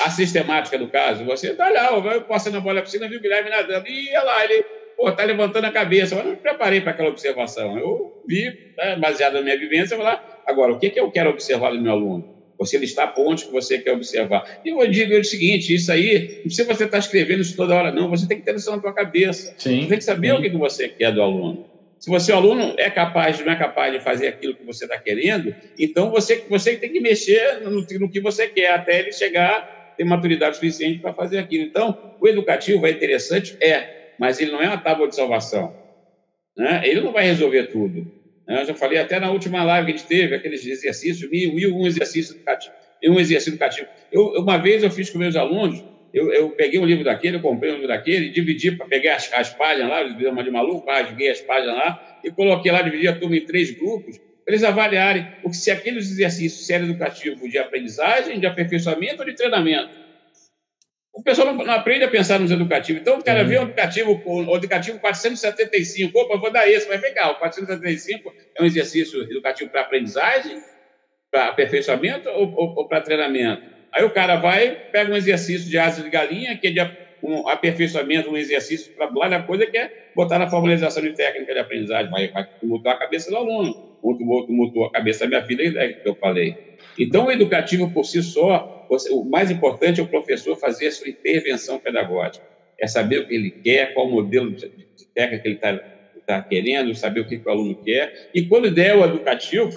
a 0.00 0.10
sistemática 0.10 0.78
do 0.78 0.88
caso. 0.88 1.24
Você 1.24 1.50
está 1.50 1.68
lá, 1.68 1.90
eu 1.92 2.22
posso 2.22 2.50
na 2.50 2.60
bola 2.60 2.76
da 2.76 2.82
piscina, 2.82 3.08
viu 3.08 3.18
o 3.18 3.22
Guilherme 3.22 3.50
nadando, 3.50 3.86
e 3.86 4.08
olha 4.10 4.22
lá, 4.22 4.44
ele 4.44 4.64
está 5.08 5.24
levantando 5.24 5.66
a 5.66 5.70
cabeça. 5.70 6.14
Eu 6.14 6.24
não 6.24 6.30
me 6.32 6.36
preparei 6.36 6.80
para 6.80 6.92
aquela 6.92 7.08
observação. 7.08 7.78
Eu 7.78 8.22
vi, 8.26 8.72
né, 8.76 8.96
baseado 8.96 9.34
na 9.34 9.42
minha 9.42 9.58
vivência, 9.58 9.94
eu 9.94 9.98
vou 9.98 10.06
lá. 10.06 10.42
Agora, 10.46 10.72
o 10.72 10.78
que, 10.78 10.90
que 10.90 11.00
eu 11.00 11.10
quero 11.10 11.30
observar 11.30 11.70
do 11.70 11.80
meu 11.80 11.92
aluno? 11.92 12.40
Você 12.58 12.76
listar 12.76 13.14
pontos 13.14 13.44
que 13.44 13.52
você 13.52 13.78
quer 13.78 13.92
observar. 13.92 14.60
E 14.62 14.68
eu 14.68 14.90
digo 14.90 15.16
o 15.18 15.24
seguinte: 15.24 15.74
isso 15.74 15.90
aí, 15.90 16.34
não 16.36 16.42
precisa 16.42 16.64
você 16.64 16.84
estar 16.84 16.88
tá 16.88 16.98
escrevendo 16.98 17.40
isso 17.40 17.56
toda 17.56 17.74
hora, 17.74 17.90
não. 17.90 18.10
Você 18.10 18.28
tem 18.28 18.38
que 18.38 18.44
ter 18.44 18.54
isso 18.54 18.70
na 18.70 18.78
tua 18.78 18.92
cabeça. 18.92 19.54
Sim, 19.56 19.82
você 19.82 19.88
tem 19.88 19.98
que 19.98 20.04
saber 20.04 20.28
sim. 20.28 20.34
o 20.34 20.42
que, 20.42 20.50
que 20.50 20.56
você 20.58 20.88
quer 20.88 21.12
do 21.12 21.22
aluno. 21.22 21.70
Se 21.98 22.08
você, 22.08 22.32
o 22.32 22.36
aluno, 22.36 22.74
é 22.78 22.88
capaz, 22.88 23.40
não 23.44 23.52
é 23.52 23.56
capaz 23.56 23.92
de 23.92 24.00
fazer 24.00 24.28
aquilo 24.28 24.54
que 24.54 24.64
você 24.64 24.84
está 24.84 24.96
querendo, 24.96 25.54
então 25.78 26.10
você, 26.10 26.46
você 26.48 26.74
tem 26.76 26.90
que 26.90 26.98
mexer 26.98 27.60
no, 27.60 27.82
no 27.82 28.10
que 28.10 28.20
você 28.20 28.48
quer 28.48 28.72
até 28.72 29.00
ele 29.00 29.12
chegar 29.12 29.79
ter 30.00 30.04
maturidade 30.04 30.54
suficiente 30.54 30.98
para 30.98 31.12
fazer 31.12 31.36
aquilo. 31.36 31.62
Então, 31.62 32.16
o 32.18 32.26
educativo 32.26 32.86
é 32.86 32.90
interessante? 32.90 33.54
É, 33.60 34.14
mas 34.18 34.40
ele 34.40 34.50
não 34.50 34.62
é 34.62 34.66
uma 34.66 34.78
tábua 34.78 35.06
de 35.06 35.14
salvação. 35.14 35.76
Né? 36.56 36.80
Ele 36.86 37.02
não 37.02 37.12
vai 37.12 37.26
resolver 37.26 37.64
tudo. 37.64 38.10
Né? 38.48 38.62
Eu 38.62 38.64
já 38.64 38.74
falei 38.74 38.96
até 38.96 39.20
na 39.20 39.30
última 39.30 39.62
live 39.62 39.88
que 39.88 39.92
a 39.92 39.96
gente 39.98 40.08
teve, 40.08 40.34
aqueles 40.34 40.64
exercícios, 40.64 41.30
mil 41.30 41.58
e 41.58 41.66
um 41.66 41.86
exercícios 41.86 42.34
educativos. 42.34 42.74
Um 43.04 43.20
exercício 43.20 43.50
educativo. 43.50 43.88
Eu, 44.10 44.40
uma 44.40 44.56
vez 44.56 44.82
eu 44.82 44.90
fiz 44.90 45.10
com 45.10 45.18
meus 45.18 45.36
alunos, 45.36 45.84
eu, 46.14 46.32
eu, 46.32 46.48
peguei 46.52 46.80
um 46.80 46.86
livro 46.86 47.04
daquele, 47.04 47.36
eu 47.36 47.42
comprei 47.42 47.70
um 47.70 47.74
livro 47.74 47.88
daquele, 47.88 48.30
dividi 48.30 48.72
para 48.72 48.86
pegar 48.86 49.16
as, 49.16 49.30
as 49.34 49.52
páginas 49.52 49.90
lá, 49.90 50.02
deu 50.02 50.32
uma 50.32 50.42
de 50.42 50.50
maluco, 50.50 50.90
rasguei 50.90 51.28
as 51.28 51.42
páginas 51.42 51.76
lá 51.76 52.20
e 52.24 52.30
coloquei 52.30 52.72
lá, 52.72 52.80
dividi 52.80 53.06
a 53.06 53.18
turma 53.18 53.36
em 53.36 53.44
três 53.44 53.70
grupos, 53.70 54.18
eles 54.50 54.64
avaliarem 54.64 55.32
o 55.42 55.50
que, 55.50 55.56
se 55.56 55.70
aqueles 55.70 56.10
exercícios 56.10 56.66
se 56.66 56.72
era 56.72 56.84
educativo 56.84 57.48
de 57.48 57.56
aprendizagem, 57.56 58.40
de 58.40 58.46
aperfeiçoamento 58.46 59.22
ou 59.22 59.28
de 59.28 59.34
treinamento. 59.34 59.90
O 61.12 61.22
pessoal 61.22 61.54
não, 61.54 61.72
aprende 61.72 62.04
a 62.04 62.08
pensar 62.08 62.38
nos 62.38 62.50
educativos. 62.50 63.00
Então, 63.00 63.18
o 63.18 63.24
cara 63.24 63.44
vê 63.44 63.58
o 63.58 63.62
educativo, 63.62 64.20
o 64.24 64.56
educativo 64.56 64.98
475, 64.98 66.18
opa, 66.18 66.36
vou 66.36 66.50
dar 66.50 66.68
esse, 66.68 66.88
mas 66.88 67.00
vem 67.00 67.12
cá, 67.12 67.30
o 67.30 67.38
475 67.38 68.34
é 68.56 68.62
um 68.62 68.66
exercício 68.66 69.22
educativo 69.22 69.70
para 69.70 69.82
aprendizagem, 69.82 70.62
para 71.30 71.48
aperfeiçoamento 71.48 72.28
ou, 72.28 72.52
ou, 72.52 72.74
ou 72.78 72.88
para 72.88 73.00
treinamento? 73.00 73.62
Aí 73.92 74.04
o 74.04 74.12
cara 74.12 74.36
vai, 74.36 74.78
pega 74.90 75.12
um 75.12 75.16
exercício 75.16 75.68
de 75.68 75.78
asa 75.78 76.02
de 76.02 76.10
galinha, 76.10 76.56
que 76.58 76.68
é 76.68 76.70
de 76.70 76.80
um 77.22 77.48
aperfeiçoamento, 77.48 78.30
um 78.30 78.36
exercício 78.36 78.90
para 78.94 79.10
lá 79.14 79.28
da 79.28 79.42
coisa 79.42 79.66
que 79.66 79.76
é 79.76 79.90
botar 80.14 80.38
na 80.38 80.48
formalização 80.48 81.02
de 81.02 81.14
técnica 81.14 81.52
de 81.52 81.58
aprendizagem, 81.60 82.10
vai, 82.10 82.28
vai 82.28 82.44
a 82.86 82.98
cabeça 82.98 83.30
do 83.30 83.36
aluno, 83.36 83.76
outro, 84.02 84.24
mudou 84.52 84.86
a 84.86 84.90
cabeça 84.90 85.20
da 85.20 85.28
minha 85.28 85.44
filha, 85.44 85.78
é 85.78 85.88
que 85.88 86.00
eu 86.04 86.16
falei. 86.16 86.56
Então, 86.98 87.26
o 87.26 87.32
educativo 87.32 87.92
por 87.92 88.04
si 88.04 88.22
só, 88.22 88.66
o 89.10 89.24
mais 89.24 89.50
importante 89.50 90.00
é 90.00 90.02
o 90.02 90.08
professor 90.08 90.58
fazer 90.58 90.88
a 90.88 90.92
sua 90.92 91.08
intervenção 91.08 91.78
pedagógica, 91.78 92.44
é 92.78 92.86
saber 92.86 93.18
o 93.18 93.26
que 93.26 93.34
ele 93.34 93.54
quer, 93.62 93.92
qual 93.92 94.10
modelo 94.10 94.52
de 94.54 94.70
técnica 95.14 95.42
que 95.42 95.48
ele 95.48 95.54
está 95.56 95.80
tá 96.26 96.42
querendo, 96.42 96.94
saber 96.94 97.20
o 97.20 97.26
que, 97.26 97.38
que 97.38 97.48
o 97.48 97.52
aluno 97.52 97.76
quer, 97.84 98.12
e 98.32 98.46
quando 98.46 98.70
der 98.70 98.96
o 98.96 99.04
educativo, 99.04 99.70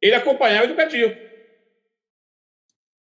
ele 0.00 0.14
acompanhar 0.14 0.62
o 0.62 0.64
educativo. 0.64 1.14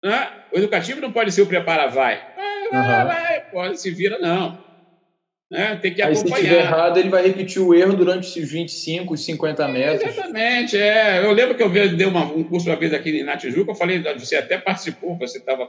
Né? 0.04 0.30
O 0.54 0.58
educativo 0.58 1.02
não 1.02 1.12
pode 1.12 1.32
ser 1.32 1.42
o 1.42 1.48
prepara-vai. 1.48 2.22
Vai, 2.36 2.70
vai, 2.72 3.02
uhum. 3.02 3.08
vai, 3.08 3.42
pode, 3.52 3.82
se 3.82 3.92
vira, 3.92 4.20
não. 4.20 4.66
Né? 5.50 5.80
Tem 5.82 5.94
que 5.94 6.02
Aí, 6.02 6.12
acompanhar. 6.12 6.36
se 6.36 6.44
estiver 6.44 6.60
errado, 6.60 6.98
ele 7.00 7.10
vai 7.10 7.26
repetir 7.26 7.62
o 7.62 7.74
erro 7.74 7.94
durante 7.94 8.40
os 8.40 8.52
25, 8.52 9.16
50 9.16 9.68
metros. 9.70 10.10
Exatamente, 10.10 10.78
é. 10.78 11.26
Eu 11.26 11.32
lembro 11.32 11.56
que 11.56 11.64
eu 11.64 11.70
dei 11.70 12.06
uma, 12.06 12.26
um 12.26 12.44
curso 12.44 12.70
uma 12.70 12.76
vez 12.76 12.94
aqui 12.94 13.24
na 13.24 13.38
Tijuca, 13.38 13.72
eu 13.72 13.76
falei, 13.76 14.02
você 14.18 14.36
até 14.36 14.58
participou, 14.58 15.18
você 15.18 15.38
estava 15.38 15.68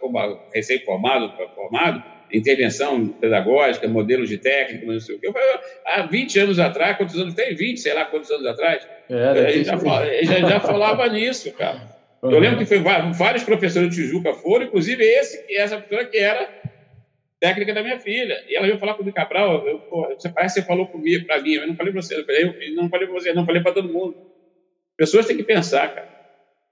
recém-formado, 0.52 1.32
formado, 1.54 2.02
intervenção 2.32 3.06
pedagógica, 3.06 3.86
modelos 3.86 4.28
de 4.28 4.38
técnica, 4.38 4.84
não 4.84 4.98
sei 4.98 5.14
o 5.14 5.20
quê. 5.20 5.28
Eu 5.28 5.32
falei, 5.32 5.48
há 5.86 6.02
20 6.02 6.38
anos 6.40 6.58
atrás, 6.58 6.96
quantos 6.96 7.16
anos 7.16 7.34
tem? 7.34 7.54
20, 7.54 7.78
sei 7.78 7.94
lá 7.94 8.04
quantos 8.04 8.30
anos 8.32 8.46
atrás. 8.46 8.84
É, 9.08 9.52
ele, 9.52 9.64
já, 9.64 9.76
já, 9.76 10.48
já 10.48 10.58
falava 10.60 11.08
nisso, 11.08 11.52
cara. 11.52 11.97
Uhum. 12.22 12.32
Eu 12.32 12.40
lembro 12.40 12.58
que 12.58 12.66
foi, 12.66 12.78
vários 12.78 13.44
professores 13.44 13.94
de 13.94 14.02
Tijuca 14.02 14.34
foram, 14.34 14.66
inclusive 14.66 15.02
esse, 15.04 15.44
essa 15.54 15.76
professora 15.76 16.06
que 16.06 16.18
era 16.18 16.48
técnica 17.40 17.72
da 17.72 17.82
minha 17.82 17.98
filha. 17.98 18.36
E 18.48 18.56
ela 18.56 18.66
veio 18.66 18.78
falar 18.78 18.94
comigo, 18.94 19.14
Cabral, 19.14 19.66
eu, 19.66 19.78
pô, 19.80 20.08
você 20.18 20.28
parece 20.28 20.54
que 20.54 20.60
você 20.60 20.66
falou 20.66 20.86
comigo, 20.86 21.26
para 21.26 21.40
mim, 21.40 21.52
eu 21.52 21.66
não 21.66 21.76
falei 21.76 21.92
para 21.92 22.02
você, 22.02 22.18
eu, 22.18 22.24
falei, 22.24 22.70
eu 22.70 22.74
não 22.74 22.88
falei 22.88 23.06
para 23.06 23.20
você, 23.20 23.32
não 23.32 23.46
falei 23.46 23.62
para 23.62 23.72
todo 23.72 23.92
mundo. 23.92 24.16
Pessoas 24.96 25.26
têm 25.26 25.36
que 25.36 25.44
pensar, 25.44 25.94
cara, 25.94 26.08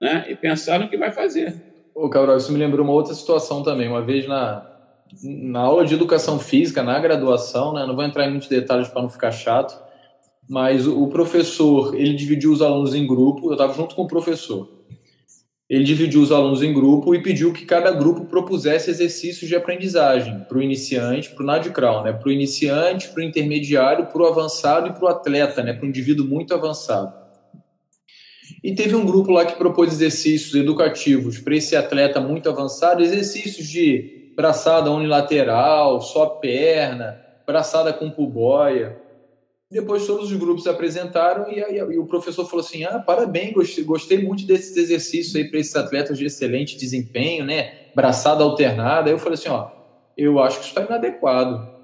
né? 0.01 0.25
E 0.27 0.35
pensar 0.35 0.79
no 0.79 0.89
que 0.89 0.97
vai 0.97 1.11
fazer. 1.11 1.55
Ô, 1.95 2.09
Cabral, 2.09 2.35
isso 2.35 2.51
me 2.51 2.59
lembrou 2.59 2.83
uma 2.83 2.93
outra 2.93 3.13
situação 3.13 3.63
também. 3.63 3.87
Uma 3.87 4.01
vez 4.01 4.27
na, 4.27 4.69
na 5.23 5.61
aula 5.61 5.85
de 5.85 5.93
educação 5.93 6.37
física, 6.37 6.83
na 6.83 6.99
graduação, 6.99 7.73
né? 7.73 7.85
Não 7.85 7.95
vou 7.95 8.03
entrar 8.03 8.27
em 8.27 8.31
muitos 8.31 8.49
detalhes 8.49 8.89
para 8.89 9.01
não 9.01 9.09
ficar 9.09 9.31
chato, 9.31 9.81
mas 10.49 10.85
o, 10.85 11.03
o 11.03 11.07
professor, 11.07 11.95
ele 11.95 12.13
dividiu 12.13 12.51
os 12.51 12.61
alunos 12.61 12.93
em 12.93 13.07
grupo, 13.07 13.47
eu 13.47 13.53
estava 13.53 13.73
junto 13.73 13.95
com 13.95 14.01
o 14.01 14.07
professor 14.07 14.76
ele 15.69 15.83
dividiu 15.83 16.21
os 16.21 16.31
alunos 16.31 16.63
em 16.63 16.73
grupo 16.73 17.13
e 17.13 17.21
pediu 17.21 17.51
que 17.51 17.65
cada 17.65 17.91
grupo 17.91 18.23
propusesse 18.25 18.89
exercícios 18.89 19.49
de 19.49 19.55
aprendizagem 19.55 20.39
para 20.47 20.57
o 20.57 20.61
iniciante, 20.61 21.29
para 21.31 21.43
o 21.43 21.45
Nadcrawl, 21.45 22.03
né? 22.03 22.13
para 22.13 22.29
o 22.29 22.31
iniciante, 22.31 23.09
para 23.09 23.19
o 23.19 23.23
intermediário, 23.23 24.05
para 24.05 24.21
o 24.21 24.25
avançado 24.25 24.87
e 24.87 24.93
para 24.93 25.03
o 25.03 25.07
atleta, 25.09 25.61
né? 25.61 25.73
para 25.73 25.85
o 25.85 25.89
indivíduo 25.89 26.25
muito 26.25 26.53
avançado. 26.53 27.13
E 28.63 28.73
teve 28.73 28.95
um 28.95 29.05
grupo 29.05 29.31
lá 29.31 29.45
que 29.45 29.57
propôs 29.57 29.91
exercícios 29.91 30.55
educativos 30.55 31.37
para 31.37 31.55
esse 31.55 31.75
atleta 31.75 32.21
muito 32.21 32.49
avançado, 32.49 33.03
exercícios 33.03 33.67
de 33.67 34.31
braçada 34.37 34.89
unilateral, 34.89 35.99
só 35.99 36.27
perna, 36.27 37.19
braçada 37.45 37.91
com 37.91 38.09
puboia. 38.09 38.97
Depois 39.69 40.07
todos 40.07 40.31
os 40.31 40.37
grupos 40.37 40.65
apresentaram 40.65 41.51
e, 41.51 41.59
e, 41.59 41.77
e, 41.77 41.99
o 41.99 42.05
professor 42.05 42.45
falou 42.45 42.63
assim: 42.65 42.85
Ah, 42.85 42.99
parabéns, 42.99 43.53
gostei, 43.53 43.83
gostei 43.83 44.23
muito 44.23 44.45
desses 44.45 44.77
exercícios 44.77 45.35
aí 45.35 45.49
para 45.49 45.59
esses 45.59 45.75
atletas 45.75 46.17
de 46.17 46.25
excelente 46.25 46.77
desempenho, 46.77 47.43
né? 47.43 47.73
Braçada 47.93 48.43
alternada. 48.43 49.09
Aí 49.09 49.13
eu 49.13 49.19
falei 49.19 49.33
assim: 49.33 49.49
Ó, 49.49 49.69
eu 50.17 50.39
acho 50.39 50.59
que 50.59 50.65
isso 50.65 50.69
está 50.69 50.83
inadequado. 50.83 51.75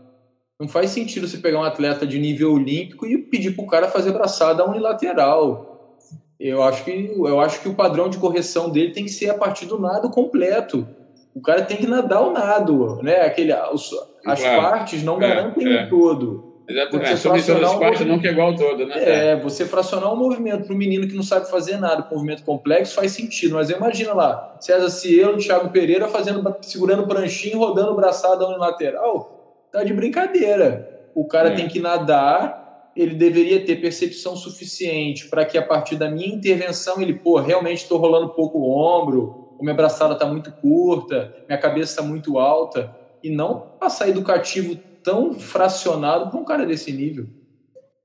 Não 0.57 0.67
faz 0.67 0.91
sentido 0.91 1.27
você 1.27 1.37
pegar 1.37 1.59
um 1.59 1.63
atleta 1.63 2.07
de 2.07 2.17
nível 2.17 2.53
olímpico 2.53 3.05
e 3.05 3.17
pedir 3.17 3.53
para 3.53 3.65
o 3.65 3.67
cara 3.67 3.89
fazer 3.89 4.13
braçada 4.13 4.65
unilateral. 4.65 5.97
Eu 6.39 6.63
acho, 6.63 6.85
que, 6.85 6.91
eu 6.91 7.39
acho 7.39 7.61
que 7.61 7.69
o 7.69 7.73
padrão 7.73 8.09
de 8.09 8.17
correção 8.17 8.69
dele 8.69 8.93
tem 8.93 9.03
que 9.03 9.11
ser 9.11 9.29
a 9.29 9.33
partir 9.33 9.65
do 9.65 9.79
nado 9.79 10.09
completo. 10.09 10.87
O 11.35 11.41
cara 11.41 11.63
tem 11.63 11.77
que 11.77 11.87
nadar 11.87 12.21
o 12.21 12.31
nado, 12.31 13.01
né? 13.01 13.21
Aquele, 13.21 13.53
os, 13.73 13.91
as 14.25 14.39
claro. 14.39 14.61
partes 14.61 15.03
não 15.03 15.21
é, 15.21 15.27
garantem 15.27 15.67
é. 15.67 15.85
o 15.85 15.89
todo. 15.89 16.52
Exatamente. 16.67 17.21
Todas 17.21 17.49
as 17.49 17.75
partes, 17.75 18.05
não 18.05 18.19
que 18.19 18.27
é 18.27 18.31
igual 18.31 18.49
ao 18.49 18.55
todo, 18.55 18.85
né? 18.85 18.95
É, 18.97 19.35
você 19.35 19.65
fracionar 19.65 20.13
um 20.13 20.15
movimento 20.15 20.65
para 20.65 20.73
um 20.73 20.77
menino 20.77 21.07
que 21.07 21.15
não 21.15 21.23
sabe 21.23 21.49
fazer 21.49 21.77
nada, 21.77 22.03
com 22.03 22.15
um 22.15 22.17
movimento 22.19 22.43
complexo, 22.43 22.95
faz 22.95 23.11
sentido. 23.11 23.55
Mas 23.55 23.69
imagina 23.69 24.13
lá, 24.13 24.57
César 24.59 24.89
Cielo, 24.89 25.37
Thiago 25.37 25.69
Pereira 25.69 26.07
fazendo, 26.07 26.55
segurando 26.61 27.05
pranchinho, 27.05 27.59
rodando 27.59 27.95
braçada 27.95 28.47
unilateral. 28.47 29.67
Tá 29.71 29.83
de 29.83 29.93
brincadeira. 29.93 31.09
O 31.13 31.25
cara 31.27 31.49
é. 31.49 31.55
tem 31.55 31.67
que 31.67 31.79
nadar, 31.79 32.91
ele 32.95 33.15
deveria 33.15 33.63
ter 33.65 33.75
percepção 33.77 34.35
suficiente 34.35 35.27
para 35.27 35.45
que 35.45 35.57
a 35.57 35.61
partir 35.61 35.95
da 35.95 36.09
minha 36.09 36.33
intervenção 36.33 37.01
ele, 37.01 37.13
pô, 37.13 37.39
realmente 37.39 37.83
estou 37.83 37.97
rolando 37.97 38.29
pouco 38.29 38.59
o 38.59 38.69
ombro, 38.69 39.43
minha 39.63 39.73
braçada 39.73 40.13
está 40.13 40.25
muito 40.25 40.51
curta, 40.51 41.33
minha 41.47 41.57
cabeça 41.57 41.91
está 41.91 42.03
muito 42.03 42.37
alta, 42.37 42.93
e 43.23 43.29
não 43.29 43.59
passar 43.79 44.09
educativo 44.09 44.77
tão 45.03 45.33
fracionado 45.33 46.29
para 46.29 46.39
um 46.39 46.45
cara 46.45 46.65
desse 46.65 46.91
nível. 46.91 47.27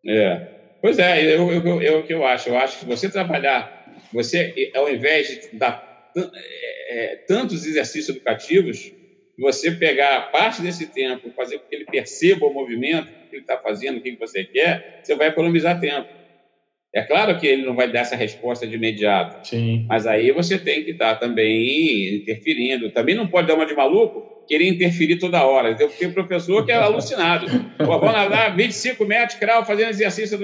É. 0.07 0.59
Pois 0.81 0.99
é, 0.99 1.23
eu, 1.35 1.51
eu, 1.51 1.83
eu, 1.83 1.99
o 2.01 2.03
que 2.05 2.15
eu 2.15 2.25
acho. 2.25 2.49
Eu 2.49 2.59
acho 2.59 2.79
que 2.79 2.85
você 2.85 3.11
trabalhar, 3.11 3.85
você, 4.13 4.71
ao 4.75 4.89
invés 4.91 5.29
de 5.29 5.59
dar 5.59 5.83
é, 6.17 7.13
é, 7.13 7.17
tantos 7.27 7.67
exercícios 7.67 8.09
educativos, 8.09 8.93
você 9.39 9.71
pegar 9.73 10.31
parte 10.33 10.63
desse 10.63 10.93
tempo, 10.93 11.33
fazer 11.33 11.59
com 11.59 11.69
que 11.69 11.75
ele 11.75 11.85
perceba 11.85 12.47
o 12.47 12.53
movimento 12.53 13.13
que 13.29 13.37
ele 13.37 13.43
está 13.43 13.59
fazendo, 13.59 13.99
o 13.99 14.03
que 14.03 14.17
você 14.17 14.45
quer, 14.45 15.01
você 15.03 15.15
vai 15.15 15.29
economizar 15.29 15.79
tempo. 15.79 16.09
É 16.95 17.03
claro 17.03 17.37
que 17.37 17.47
ele 17.47 17.67
não 17.67 17.75
vai 17.75 17.91
dar 17.91 18.01
essa 18.01 18.17
resposta 18.17 18.67
de 18.67 18.75
imediato, 18.77 19.47
Sim. 19.47 19.85
mas 19.87 20.07
aí 20.07 20.33
você 20.33 20.59
tem 20.59 20.83
que 20.83 20.93
estar 20.93 21.17
também 21.17 22.17
interferindo. 22.17 22.91
Também 22.91 23.15
não 23.15 23.27
pode 23.27 23.47
dar 23.47 23.55
uma 23.55 23.67
de 23.67 23.75
maluco, 23.75 24.27
querer 24.47 24.67
interferir 24.67 25.19
toda 25.19 25.45
hora. 25.45 25.75
Tem 25.75 26.09
um 26.09 26.13
professor 26.13 26.65
que 26.65 26.73
é 26.73 26.77
alucinado. 26.77 27.47
Pô, 27.77 27.99
vamos 27.99 28.15
nadar 28.15 28.57
25 28.57 29.05
metros, 29.05 29.39
crawl, 29.39 29.65
fazendo 29.67 29.91
exercício. 29.91 30.39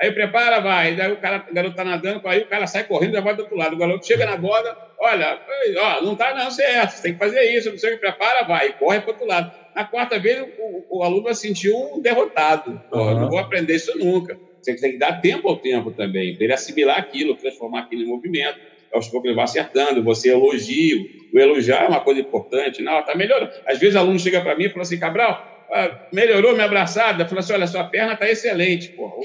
Aí 0.00 0.10
prepara, 0.10 0.60
vai. 0.60 0.96
Daí 0.96 1.12
o, 1.12 1.16
cara, 1.16 1.46
o 1.48 1.54
garoto 1.54 1.72
está 1.72 1.84
nadando, 1.84 2.20
aí 2.26 2.40
o 2.40 2.48
cara 2.48 2.66
sai 2.66 2.82
correndo 2.84 3.16
e 3.16 3.20
vai 3.20 3.36
do 3.36 3.42
outro 3.42 3.56
lado. 3.56 3.76
O 3.76 3.78
garoto 3.78 4.04
chega 4.04 4.26
na 4.26 4.36
borda, 4.36 4.76
olha, 4.98 5.40
ó, 5.78 6.02
não 6.02 6.14
está 6.14 6.34
não 6.34 6.50
certo, 6.50 6.90
você 6.90 7.02
tem 7.02 7.12
que 7.12 7.18
fazer 7.18 7.42
isso, 7.56 7.70
não 7.70 7.78
sei 7.78 7.90
o 7.90 7.94
que, 7.94 8.00
prepara, 8.00 8.44
vai, 8.44 8.72
corre 8.72 9.00
para 9.00 9.10
o 9.10 9.12
outro 9.12 9.26
lado. 9.26 9.52
Na 9.76 9.84
quarta 9.84 10.18
vez, 10.18 10.40
o, 10.58 10.98
o 10.98 11.02
aluno 11.04 11.22
vai 11.22 11.34
sentir 11.34 11.72
um 11.72 12.00
derrotado. 12.00 12.80
Pô, 12.90 12.98
uhum. 12.98 13.20
Não 13.20 13.28
vou 13.28 13.38
aprender 13.38 13.76
isso 13.76 13.96
nunca. 13.96 14.36
Você 14.64 14.74
tem 14.76 14.92
que 14.92 14.98
dar 14.98 15.20
tempo 15.20 15.48
ao 15.48 15.56
tempo 15.56 15.90
também, 15.90 16.34
para 16.34 16.44
ele 16.44 16.52
assimilar 16.52 16.98
aquilo, 16.98 17.34
transformar 17.36 17.80
aquilo 17.80 18.02
em 18.02 18.06
movimento 18.06 18.58
aos 18.94 19.08
poucos 19.08 19.26
ele 19.26 19.34
vai 19.34 19.44
acertando, 19.44 20.02
você 20.02 20.30
elogia, 20.30 20.96
o 21.32 21.38
elogiar 21.38 21.84
é 21.84 21.88
uma 21.88 22.00
coisa 22.00 22.20
importante, 22.20 22.80
não, 22.80 23.00
está 23.00 23.14
melhorando. 23.14 23.50
Às 23.66 23.78
vezes 23.78 23.96
o 23.96 23.98
aluno 23.98 24.18
chega 24.18 24.40
para 24.40 24.56
mim 24.56 24.64
e 24.64 24.68
fala 24.68 24.82
assim, 24.82 24.98
Cabral, 24.98 25.66
ah, 25.70 26.08
melhorou 26.12 26.52
minha 26.52 26.66
abraçada? 26.66 27.26
Fala 27.26 27.40
assim, 27.40 27.52
olha, 27.52 27.66
sua 27.66 27.84
perna 27.84 28.12
está 28.12 28.30
excelente, 28.30 28.90
porra. 28.90 29.16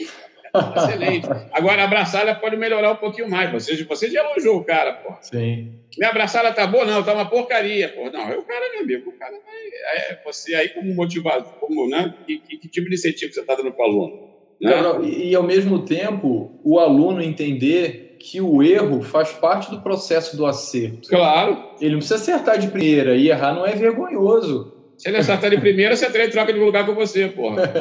Tá 0.51 0.73
excelente. 0.77 1.27
Agora 1.51 1.83
a 1.83 1.85
abraçada 1.85 2.33
pode 2.33 2.57
melhorar 2.57 2.91
um 2.91 2.95
pouquinho 2.95 3.29
mais. 3.29 3.51
Você, 3.51 3.83
você 3.83 4.09
já 4.09 4.23
elogiou 4.23 4.57
o 4.57 4.63
cara, 4.63 4.93
pô. 4.93 5.13
Sim. 5.21 5.75
Minha 5.95 6.09
abraçada 6.09 6.51
tá 6.51 6.65
boa, 6.65 6.85
não, 6.85 7.03
tá 7.03 7.13
uma 7.13 7.29
porcaria, 7.29 7.89
pô. 7.89 8.09
Não, 8.09 8.39
o 8.39 8.43
cara, 8.43 8.71
meu 8.71 8.81
amigo, 8.81 9.11
o 9.11 9.13
cara 9.13 9.31
vai. 9.31 9.97
É, 9.97 10.19
você 10.25 10.55
aí 10.55 10.69
como 10.69 10.93
motivado, 10.95 11.43
como, 11.59 11.87
né? 11.87 12.15
Que, 12.25 12.39
que, 12.39 12.57
que 12.57 12.67
tipo 12.67 12.89
de 12.89 12.95
incentivo 12.95 13.31
você 13.31 13.41
está 13.41 13.53
dando 13.53 13.71
para 13.71 13.85
o 13.85 13.89
aluno? 13.89 14.28
Né? 14.61 14.73
e, 15.03 15.29
e 15.29 15.35
ao 15.35 15.43
mesmo 15.43 15.79
tempo, 15.79 16.59
o 16.63 16.79
aluno 16.79 17.21
entender 17.21 18.17
que 18.19 18.41
o 18.41 18.61
erro 18.61 19.01
faz 19.01 19.31
parte 19.31 19.71
do 19.71 19.81
processo 19.81 20.35
do 20.35 20.45
acerto. 20.45 21.07
Claro. 21.07 21.57
Ele 21.79 21.91
não 21.91 21.99
precisa 21.99 22.15
acertar 22.15 22.59
de 22.59 22.67
primeira 22.67 23.15
e 23.15 23.29
errar 23.29 23.53
não 23.53 23.65
é 23.65 23.71
vergonhoso. 23.71 24.73
Se 24.97 25.07
ele 25.07 25.15
acertar 25.15 25.49
de 25.49 25.57
primeira, 25.57 25.95
você 25.95 26.05
ele 26.05 26.27
troca 26.27 26.51
de 26.51 26.59
lugar 26.59 26.85
com 26.85 26.93
você, 26.93 27.29
porra. 27.29 27.63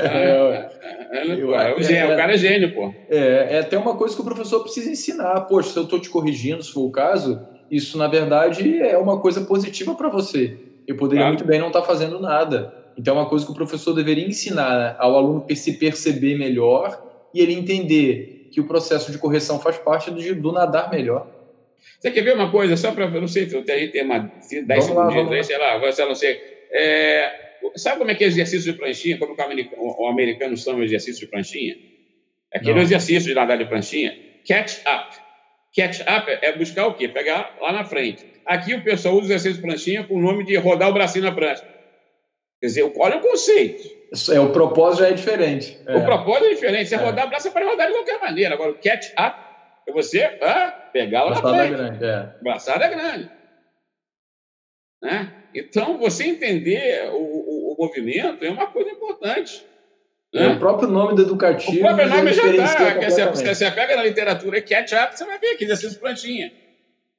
É, 1.11 1.21
é, 1.21 1.27
é, 1.27 1.97
é, 1.97 2.15
o 2.15 2.17
cara 2.17 2.35
é 2.35 2.37
gênio, 2.39 2.73
pô. 2.75 2.95
É, 3.09 3.57
é 3.57 3.59
até 3.61 3.77
uma 3.77 3.97
coisa 3.97 4.15
que 4.15 4.21
o 4.21 4.25
professor 4.25 4.61
precisa 4.61 4.91
ensinar. 4.91 5.41
Poxa, 5.43 5.71
se 5.71 5.77
eu 5.77 5.85
estou 5.85 5.99
te 5.99 6.09
corrigindo, 6.09 6.63
se 6.63 6.71
for 6.71 6.83
o 6.83 6.93
caso, 6.93 7.41
isso 7.71 7.99
na 7.99 8.07
verdade 8.07 8.79
é 8.81 8.97
uma 8.97 9.19
coisa 9.19 9.41
positiva 9.41 9.95
para 9.95 10.09
você. 10.09 10.57
Eu 10.87 10.97
poderia 10.97 11.25
claro. 11.25 11.35
muito 11.35 11.47
bem 11.47 11.59
não 11.59 11.69
estar 11.69 11.81
tá 11.81 11.87
fazendo 11.87 12.21
nada. 12.21 12.73
Então 12.99 13.17
é 13.17 13.21
uma 13.21 13.29
coisa 13.29 13.47
que 13.47 13.53
o 13.53 13.55
professor 13.55 13.95
deveria 13.95 14.27
ensinar 14.27 14.77
né? 14.77 14.97
ao 14.99 15.17
aluno 15.17 15.47
se 15.55 15.79
perceber 15.79 16.37
melhor 16.37 17.01
e 17.33 17.41
ele 17.41 17.55
entender 17.55 18.49
que 18.51 18.61
o 18.61 18.67
processo 18.67 19.13
de 19.13 19.19
correção 19.19 19.61
faz 19.61 19.79
parte 19.79 20.11
do, 20.11 20.35
do 20.35 20.53
nadar 20.53 20.91
melhor. 20.91 21.27
Você 22.01 22.11
quer 22.11 22.23
ver 22.23 22.35
uma 22.35 22.51
coisa, 22.51 22.77
só 22.77 22.93
para, 22.93 23.09
não 23.09 23.29
sei, 23.29 23.45
a 23.45 23.49
gente 23.49 23.93
tem 23.93 24.05
uma 24.05 24.19
10 24.19 24.85
segundos, 24.85 25.47
sei 25.47 25.59
lá, 25.59 25.79
você 25.79 26.05
não 26.05 26.15
sei 26.15 26.59
é, 26.71 27.49
sabe 27.77 27.99
como 27.99 28.11
é 28.11 28.15
que 28.15 28.25
é 28.25 28.27
exercício 28.27 28.73
de 28.73 28.79
pranchinha? 28.79 29.19
Como 29.19 29.35
o 29.35 29.43
americano, 29.43 29.83
o 29.83 30.07
americano 30.07 30.57
chama 30.57 30.85
exercício 30.85 31.21
de 31.21 31.27
pranchinha? 31.31 31.77
Aquele 32.53 32.75
Não. 32.75 32.83
exercício 32.83 33.29
de 33.29 33.35
nadar 33.35 33.59
de 33.59 33.67
pranchinha, 33.67 34.17
catch 34.47 34.81
up. 34.81 35.17
Catch 35.75 36.01
up 36.01 36.31
é 36.43 36.57
buscar 36.57 36.87
o 36.87 36.95
quê? 36.95 37.09
Pegar 37.09 37.57
lá 37.61 37.73
na 37.73 37.85
frente. 37.85 38.25
Aqui 38.47 38.75
o 38.75 38.83
pessoal 38.83 39.15
usa 39.15 39.25
o 39.25 39.27
exercício 39.27 39.57
de 39.57 39.63
pranchinha 39.63 40.05
com 40.05 40.15
o 40.15 40.21
nome 40.21 40.45
de 40.45 40.57
rodar 40.57 40.89
o 40.89 40.93
bracinho 40.93 41.25
na 41.25 41.33
prancha. 41.33 41.65
Quer 42.61 42.67
dizer, 42.67 42.93
olha 42.97 43.19
o 43.19 43.21
conceito. 43.21 43.99
É, 44.33 44.41
o 44.41 44.53
propósito 44.53 45.01
já 45.01 45.09
é 45.09 45.13
diferente. 45.13 45.79
É. 45.87 45.97
O 45.97 46.05
propósito 46.05 46.47
é 46.47 46.55
diferente. 46.55 46.89
Você 46.89 46.95
é. 46.95 46.99
rodar 46.99 47.27
o 47.27 47.29
braço, 47.29 47.45
você 47.45 47.51
pode 47.51 47.67
rodar 47.67 47.87
de 47.87 47.93
qualquer 47.93 48.21
maneira. 48.21 48.55
Agora, 48.55 48.71
o 48.71 48.75
catch 48.75 49.11
up 49.13 49.39
é 49.87 49.93
você 49.93 50.23
ah, 50.43 50.91
pegar 50.93 51.25
lá 51.25 51.31
Braçada 51.31 51.51
na 51.51 51.59
frente. 51.59 51.77
Grande, 51.77 52.05
é. 52.05 52.43
Braçada 52.43 52.85
é 52.85 52.89
grande. 52.89 53.31
Né? 55.03 55.33
Então, 55.55 55.99
você 55.99 56.25
entender 56.25 57.11
o, 57.11 57.17
o, 57.17 57.75
o 57.75 57.77
movimento 57.79 58.45
é 58.45 58.51
uma 58.51 58.67
coisa 58.67 58.91
importante. 58.91 59.65
Né? 60.35 60.47
É 60.47 60.49
o 60.49 60.59
próprio 60.59 60.89
nome 60.89 61.15
do 61.15 61.23
educativo. 61.23 61.79
O 61.79 61.81
próprio 61.81 62.09
nome 62.09 62.33
já 62.33 62.47
está. 62.49 63.01
Você, 63.01 63.55
você 63.55 63.71
pega 63.71 63.97
na 63.97 64.03
literatura 64.03 64.61
catch-up, 64.61 65.17
você 65.17 65.25
vai 65.25 65.39
ver 65.39 65.53
aqui, 65.53 65.65
exercício 65.65 66.01
plantinha. 66.01 66.53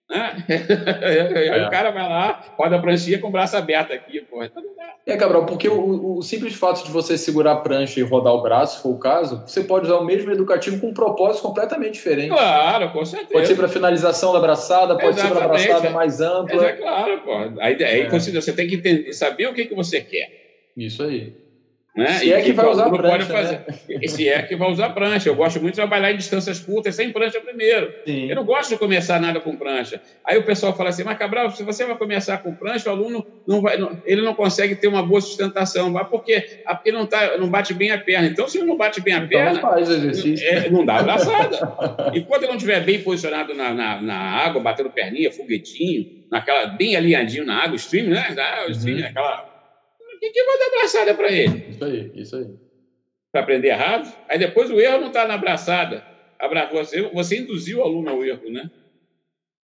Né? 0.09 0.45
Aí 1.05 1.47
é. 1.47 1.67
o 1.67 1.69
cara 1.69 1.91
vai 1.91 2.09
lá, 2.09 2.43
roda 2.57 2.77
a 2.77 2.79
pranchinha 2.79 3.19
com 3.19 3.27
o 3.27 3.31
braço 3.31 3.55
aberto 3.55 3.93
aqui, 3.93 4.21
pô. 4.21 4.43
Então 4.43 4.63
é, 5.05 5.17
Cabral, 5.17 5.45
porque 5.45 5.67
o, 5.67 6.17
o, 6.17 6.21
simples 6.21 6.53
fato 6.53 6.83
de 6.83 6.91
você 6.91 7.17
segurar 7.17 7.53
a 7.53 7.55
prancha 7.55 7.99
e 7.99 8.03
rodar 8.03 8.33
o 8.33 8.41
braço, 8.41 8.77
se 8.77 8.83
for 8.83 8.89
o 8.89 8.99
caso, 8.99 9.43
você 9.45 9.63
pode 9.63 9.85
usar 9.85 9.97
o 9.97 10.05
mesmo 10.05 10.31
educativo 10.31 10.79
com 10.79 10.87
um 10.87 10.93
propósito 10.93 11.41
completamente 11.41 11.93
diferente. 11.93 12.29
Claro, 12.29 12.91
com 12.91 13.03
certeza. 13.05 13.33
Pode 13.33 13.47
ser 13.47 13.55
para 13.55 13.67
finalização 13.67 14.33
da 14.33 14.39
braçada, 14.39 14.95
pode 14.95 15.19
Exatamente. 15.19 15.29
ser 15.29 15.35
para 15.35 15.45
abraçada 15.45 15.89
mais 15.91 16.21
ampla. 16.21 16.65
É, 16.65 16.73
claro, 16.73 17.21
pô. 17.21 17.31
Aí, 17.59 17.83
aí 17.83 18.01
é. 18.01 18.09
você 18.09 18.53
tem 18.53 18.67
que 18.67 18.75
entender, 18.75 19.13
saber 19.13 19.47
o 19.47 19.53
que, 19.53 19.65
que 19.65 19.75
você 19.75 20.01
quer. 20.01 20.29
Isso 20.75 21.03
aí. 21.03 21.33
Né? 21.99 22.13
Se 22.13 22.31
é 22.31 22.41
que 22.41 22.53
vai 22.53 22.65
usar 22.67 22.89
prancha. 22.89 23.25
Fazer. 23.25 23.61
Né? 23.67 24.07
Se 24.07 24.29
é 24.29 24.41
que 24.41 24.55
vai 24.55 24.71
usar 24.71 24.89
prancha. 24.91 25.27
Eu 25.27 25.35
gosto 25.35 25.59
muito 25.59 25.73
de 25.73 25.81
trabalhar 25.81 26.11
em 26.11 26.17
distâncias 26.17 26.59
curtas, 26.59 26.95
sem 26.95 27.11
prancha 27.11 27.41
primeiro. 27.41 27.93
Sim. 28.05 28.29
Eu 28.29 28.37
não 28.37 28.45
gosto 28.45 28.69
de 28.69 28.77
começar 28.77 29.19
nada 29.19 29.41
com 29.41 29.55
prancha. 29.55 30.01
Aí 30.23 30.37
o 30.37 30.43
pessoal 30.43 30.73
fala 30.73 30.89
assim, 30.89 31.03
mas 31.03 31.17
Cabral, 31.17 31.51
se 31.51 31.61
você 31.61 31.85
vai 31.85 31.97
começar 31.97 32.37
com 32.37 32.55
prancha, 32.55 32.89
o 32.89 32.93
aluno 32.93 33.25
não 33.45 33.61
vai, 33.61 33.77
não, 33.77 34.01
ele 34.05 34.21
não 34.21 34.33
consegue 34.33 34.75
ter 34.75 34.87
uma 34.87 35.03
boa 35.03 35.19
sustentação. 35.19 35.89
Mas 35.89 36.07
por 36.07 36.23
quê? 36.23 36.61
Ah, 36.65 36.73
porque 36.73 36.91
não, 36.91 37.05
tá, 37.05 37.37
não 37.37 37.49
bate 37.49 37.73
bem 37.73 37.91
a 37.91 37.97
perna. 37.97 38.27
Então, 38.27 38.47
se 38.47 38.59
ele 38.59 38.67
não 38.67 38.77
bate 38.77 39.01
bem 39.01 39.13
a 39.13 39.17
então, 39.17 39.27
perna, 39.29 39.59
faz 39.59 39.89
exercício. 39.89 40.47
É, 40.47 40.69
não 40.69 40.85
dá 40.85 40.99
abraçada. 40.99 42.11
Enquanto 42.13 42.43
ele 42.43 42.51
não 42.51 42.55
estiver 42.55 42.81
bem 42.81 43.01
posicionado 43.01 43.53
na, 43.53 43.73
na, 43.73 44.01
na, 44.01 44.17
água, 44.17 44.61
batendo 44.61 44.89
perninha, 44.89 45.31
foguetinho, 45.31 46.23
naquela, 46.31 46.67
bem 46.67 46.95
alinhadinho 46.95 47.45
na 47.45 47.61
água, 47.61 47.75
stream, 47.75 48.07
né? 48.07 48.35
Stream, 48.69 48.99
uhum. 48.99 49.05
aquela 49.05 49.48
quem 50.19 50.31
que 50.31 50.43
vai 50.43 50.57
dar 50.57 50.65
abraçada 50.67 51.13
para 51.15 51.31
ele? 51.31 51.65
Isso 51.69 51.85
aí, 51.85 52.11
isso 52.15 52.35
aí. 52.35 52.47
Para 53.31 53.41
aprender 53.41 53.69
errado? 53.69 54.11
Aí 54.27 54.37
depois 54.37 54.69
o 54.69 54.79
erro 54.79 54.99
não 54.99 55.07
está 55.07 55.27
na 55.27 55.35
abraçada. 55.35 56.03
Você, 56.71 57.01
você 57.01 57.39
induziu 57.39 57.79
o 57.79 57.83
aluno 57.83 58.09
ao 58.09 58.23
erro, 58.23 58.49
né? 58.49 58.69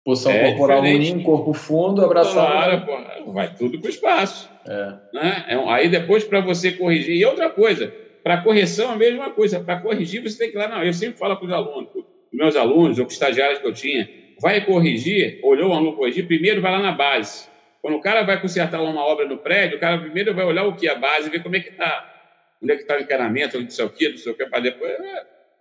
Posição 0.04 0.32
é 0.32 0.50
corporal 0.50 0.82
ruim, 0.82 1.24
corpo 1.24 1.54
fundo, 1.54 2.04
abraçado. 2.04 2.86
Claro, 2.86 3.26
pô, 3.26 3.32
vai 3.32 3.54
tudo 3.54 3.80
para 3.80 3.88
o 3.88 3.90
espaço. 3.90 4.50
É. 4.66 4.94
Né? 5.14 5.46
É 5.50 5.56
aí 5.70 5.90
depois 5.90 6.24
para 6.24 6.42
você 6.42 6.72
corrigir. 6.72 7.16
E 7.16 7.26
outra 7.26 7.50
coisa, 7.50 7.94
para 8.24 8.42
correção 8.42 8.92
a 8.92 8.96
mesma 8.96 9.32
coisa. 9.32 9.60
Para 9.60 9.80
corrigir 9.80 10.22
você 10.22 10.38
tem 10.38 10.52
que 10.52 10.58
ir 10.58 10.60
lá. 10.60 10.68
Não, 10.68 10.84
eu 10.84 10.94
sempre 10.94 11.18
falo 11.18 11.36
para 11.36 11.46
os 11.46 11.52
alunos, 11.52 11.90
meus 12.32 12.56
alunos 12.56 12.98
ou 12.98 13.06
com 13.06 13.12
estagiários 13.12 13.60
que 13.60 13.68
eu 13.68 13.74
tinha, 13.74 14.10
vai 14.40 14.66
corrigir, 14.66 15.40
olhou 15.44 15.70
o 15.70 15.74
aluno 15.74 15.96
corrigir, 15.96 16.26
primeiro 16.26 16.62
vai 16.62 16.72
lá 16.72 16.80
na 16.80 16.92
base. 16.92 17.49
Quando 17.82 17.96
o 17.96 18.02
cara 18.02 18.24
vai 18.24 18.42
consertar 18.42 18.82
uma 18.82 19.02
obra 19.04 19.26
no 19.26 19.38
prédio, 19.38 19.78
o 19.78 19.80
cara 19.80 19.98
primeiro 19.98 20.34
vai 20.34 20.46
olhar 20.46 20.66
o 20.66 20.76
que? 20.76 20.88
A 20.88 20.96
base, 20.96 21.30
ver 21.30 21.42
como 21.42 21.56
é 21.56 21.60
que 21.60 21.70
está. 21.70 22.16
Onde 22.62 22.74
é 22.74 22.76
que 22.76 22.82
está 22.82 22.98
o 22.98 23.00
encanamento, 23.00 23.60
não 23.60 23.70
sei 23.70 23.86
o 23.86 23.90
que, 23.90 24.10
não 24.10 24.18
sei 24.18 24.32
o 24.32 24.36
que, 24.36 24.46
para 24.46 24.60
depois. 24.60 24.92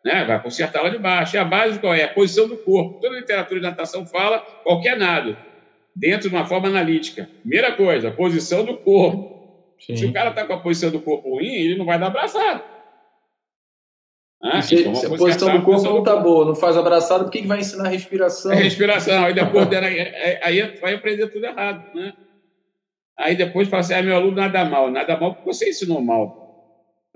Né, 0.05 0.25
vai 0.25 0.43
consertar 0.43 0.83
lá 0.83 0.89
de 0.89 0.99
baixo. 0.99 1.37
E 1.37 1.39
a 1.39 1.45
base 1.45 1.79
qual 1.79 1.95
é? 1.95 2.05
A 2.05 2.09
posição 2.09 2.49
do 2.49 2.57
corpo. 2.57 3.01
Toda 3.01 3.17
a 3.17 3.21
literatura 3.21 3.61
de 3.61 3.67
natação 3.67 4.05
fala 4.05 4.41
qualquer 4.65 4.97
nado, 4.97 5.37
dentro 5.95 6.29
de 6.29 6.35
uma 6.35 6.45
forma 6.45 6.69
analítica. 6.69 7.29
Primeira 7.41 7.73
coisa, 7.73 8.09
a 8.09 8.13
posição 8.13 8.65
do 8.65 8.77
corpo. 8.79 9.39
Sim. 9.79 9.97
Se 9.97 10.07
o 10.07 10.13
cara 10.13 10.31
está 10.31 10.45
com 10.45 10.55
a 10.55 10.59
posição 10.59 10.91
do 10.91 11.01
corpo 11.01 11.37
ruim, 11.37 11.55
ele 11.55 11.77
não 11.77 11.85
vai 11.85 11.99
dar 11.99 12.09
abraçada. 12.09 12.78
Ah, 14.41 14.63
se, 14.63 14.77
então 14.77 14.95
se 14.95 15.07
a 15.07 15.11
posição 15.11 15.59
do 15.59 15.65
corpo 15.65 15.83
não 15.83 15.99
está 15.99 16.17
boa, 16.17 16.45
não 16.45 16.55
faz 16.55 16.77
abraçado, 16.77 17.25
por 17.25 17.31
que, 17.31 17.43
que 17.43 17.49
vai 17.49 17.59
ensinar 17.59 17.87
a 17.87 17.89
respiração? 17.89 18.53
É 18.53 18.55
respiração, 18.55 19.25
aí 19.25 19.35
depois 19.35 19.67
dela, 19.67 19.87
aí 20.43 20.79
vai 20.81 20.95
aprender 20.95 21.27
tudo 21.27 21.45
errado, 21.45 21.93
né? 21.95 22.13
Aí 23.19 23.35
depois 23.35 23.67
fala 23.69 23.81
assim, 23.81 23.95
ah, 23.95 24.03
meu 24.03 24.15
aluno 24.15 24.37
nada 24.37 24.65
mal, 24.65 24.91
nada 24.93 25.17
mal 25.19 25.35
porque 25.35 25.53
você 25.53 25.71
ensinou 25.71 26.01
mal. 26.01 26.47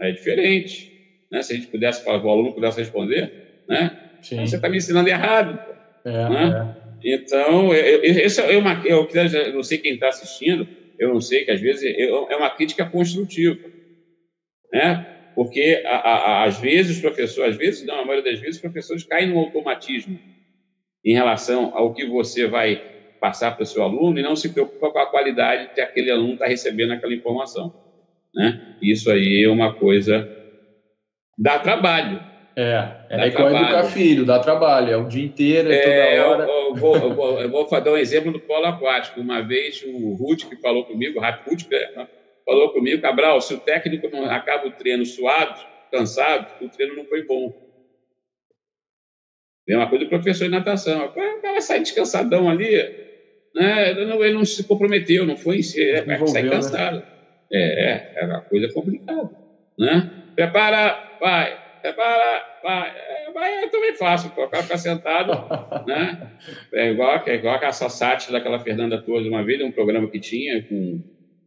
É 0.00 0.10
diferente, 0.10 0.90
né? 1.30 1.42
Se 1.42 1.52
a 1.52 1.56
gente 1.56 1.68
pudesse 1.68 2.04
falar, 2.04 2.24
o 2.24 2.28
aluno 2.28 2.54
pudesse 2.54 2.80
responder, 2.80 3.62
né? 3.68 3.96
Sim. 4.20 4.44
Você 4.44 4.56
está 4.56 4.68
me 4.68 4.78
ensinando 4.78 5.08
errado. 5.08 5.60
É, 6.04 6.28
né? 6.28 6.76
é. 6.78 7.14
Então, 7.14 7.70
isso 7.74 8.40
é 8.40 8.56
uma, 8.56 8.82
eu, 8.84 9.08
eu 9.12 9.54
não 9.54 9.62
sei 9.62 9.78
quem 9.78 9.94
está 9.94 10.08
assistindo, 10.08 10.66
eu 10.98 11.12
não 11.12 11.20
sei 11.20 11.44
que 11.44 11.52
às 11.52 11.60
vezes 11.60 11.84
é 11.84 12.36
uma 12.36 12.50
crítica 12.50 12.84
construtiva, 12.84 13.60
né? 14.72 15.11
Porque 15.34 15.82
a, 15.86 15.96
a, 15.96 16.44
às 16.44 16.58
vezes 16.58 16.96
os 16.96 17.02
professores, 17.02 17.52
às 17.52 17.56
vezes 17.56 17.86
não, 17.86 18.00
a 18.00 18.04
maioria 18.04 18.30
das 18.30 18.40
vezes 18.40 18.56
os 18.56 18.62
professores 18.62 19.04
caem 19.04 19.28
no 19.28 19.38
automatismo 19.38 20.18
em 21.04 21.14
relação 21.14 21.76
ao 21.76 21.92
que 21.92 22.06
você 22.06 22.46
vai 22.46 22.82
passar 23.20 23.52
para 23.52 23.62
o 23.62 23.66
seu 23.66 23.82
aluno 23.82 24.18
e 24.18 24.22
não 24.22 24.36
se 24.36 24.48
preocupa 24.48 24.90
com 24.90 24.98
a 24.98 25.06
qualidade 25.06 25.74
que 25.74 25.80
aquele 25.80 26.10
aluno 26.10 26.34
está 26.34 26.46
recebendo 26.46 26.92
aquela 26.92 27.14
informação. 27.14 27.72
Né? 28.34 28.76
Isso 28.82 29.10
aí 29.10 29.44
é 29.44 29.48
uma 29.48 29.74
coisa 29.74 30.28
dá 31.38 31.58
trabalho. 31.58 32.20
É, 32.54 32.90
é 33.08 33.28
igual 33.28 33.48
educar 33.48 33.84
filho, 33.84 34.26
dá 34.26 34.38
trabalho, 34.38 34.92
é 34.92 34.96
o 34.96 35.08
dia 35.08 35.24
inteiro, 35.24 35.72
é 35.72 35.78
toda 35.78 35.94
é, 35.94 36.20
hora. 36.20 36.44
Eu, 36.44 36.50
eu, 36.50 36.74
vou, 36.74 36.96
eu, 36.96 37.14
vou, 37.14 37.40
eu 37.40 37.50
vou 37.50 37.80
dar 37.80 37.92
um 37.92 37.96
exemplo 37.96 38.30
do 38.30 38.40
polo 38.40 38.66
aquático. 38.66 39.20
Uma 39.20 39.40
vez 39.40 39.82
o 39.86 40.14
Ruth 40.14 40.44
que 40.48 40.56
falou 40.56 40.84
comigo, 40.84 41.18
o 41.18 41.22
Ruth, 41.22 41.62
falou 42.44 42.72
comigo, 42.72 43.02
Cabral, 43.02 43.40
se 43.40 43.54
o 43.54 43.60
técnico 43.60 44.08
não 44.08 44.24
acaba 44.30 44.66
o 44.66 44.72
treino 44.72 45.04
suado, 45.04 45.60
cansado, 45.90 46.64
o 46.64 46.68
treino 46.68 46.96
não 46.96 47.04
foi 47.04 47.24
bom. 47.24 47.52
É 49.68 49.76
uma 49.76 49.88
coisa 49.88 50.04
do 50.04 50.08
professor 50.08 50.44
de 50.44 50.50
natação. 50.50 51.06
O 51.06 51.12
cara 51.12 51.60
sai 51.60 51.80
descansadão 51.80 52.48
ali, 52.48 52.70
né? 53.54 53.90
ele, 53.90 54.06
não, 54.06 54.24
ele 54.24 54.34
não 54.34 54.44
se 54.44 54.64
comprometeu, 54.64 55.24
não 55.24 55.36
foi 55.36 55.58
em 55.58 55.62
si, 55.62 55.80
é, 55.80 55.98
é 55.98 56.26
sai 56.26 56.42
né? 56.42 56.50
cansado. 56.50 56.96
Né? 56.96 57.04
É, 57.52 57.60
é, 57.60 58.12
é 58.16 58.24
uma 58.26 58.40
coisa 58.40 58.72
complicada. 58.72 59.30
Né? 59.78 60.10
Prepara, 60.34 61.18
vai, 61.20 61.58
prepara, 61.80 62.44
vai. 62.62 62.88
É, 62.88 63.30
vai, 63.32 63.64
eu 63.64 63.70
também 63.70 63.94
faço, 63.94 64.28
o 64.28 64.48
cara 64.48 64.62
ficar 64.62 64.78
sentado, 64.78 65.32
né? 65.86 66.32
É 66.72 66.90
igual, 66.90 67.22
é 67.26 67.34
igual 67.34 67.54
aquela 67.54 67.72
sátira 67.72 68.32
daquela 68.32 68.58
Fernanda 68.58 69.00
Torres 69.00 69.28
uma 69.28 69.44
vez, 69.44 69.60
um 69.60 69.70
programa 69.70 70.10
que 70.10 70.18
tinha 70.18 70.62
com 70.62 71.02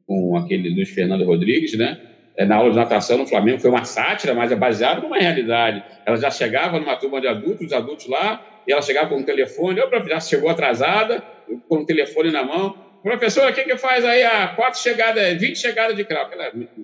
com 0.06 0.38
aquele 0.38 0.70
Luiz 0.70 0.90
Fernando 0.90 1.26
Rodrigues, 1.26 1.78
né? 1.78 1.98
É, 2.38 2.46
na 2.46 2.58
aula 2.58 2.70
de 2.70 2.76
natação 2.76 3.18
no 3.18 3.28
Flamengo 3.28 3.60
foi 3.60 3.70
uma 3.70 3.86
sátira, 3.86 4.34
mas 4.34 4.52
é 4.52 4.56
baseado 4.56 5.02
numa 5.02 5.18
realidade. 5.18 5.84
Ela 6.06 6.18
já 6.18 6.30
chegava 6.30 6.80
numa 6.80 6.96
turma 6.96 7.22
de 7.22 7.28
adultos, 7.28 7.68
os 7.68 7.72
adultos 7.72 8.08
lá, 8.08 8.42
e 8.68 8.74
ela 8.74 8.82
chegava 8.82 9.10
com 9.10 9.18
um 9.18 9.24
telefone, 9.24 9.80
eu, 9.80 9.90
já 10.08 10.20
chegou 10.20 10.50
atrasada, 10.50 11.24
com 11.68 11.78
o 11.78 11.82
um 11.82 11.86
telefone 11.86 12.32
na 12.32 12.44
mão. 12.44 12.76
Professor, 13.02 13.50
o 13.50 13.54
que 13.54 13.64
que 13.64 13.78
faz 13.78 14.04
aí 14.04 14.24
a 14.24 14.48
quatro 14.48 14.80
chegadas, 14.80 15.40
20 15.40 15.58
chegadas 15.58 15.96
de 15.96 16.04
crawl? 16.04 16.28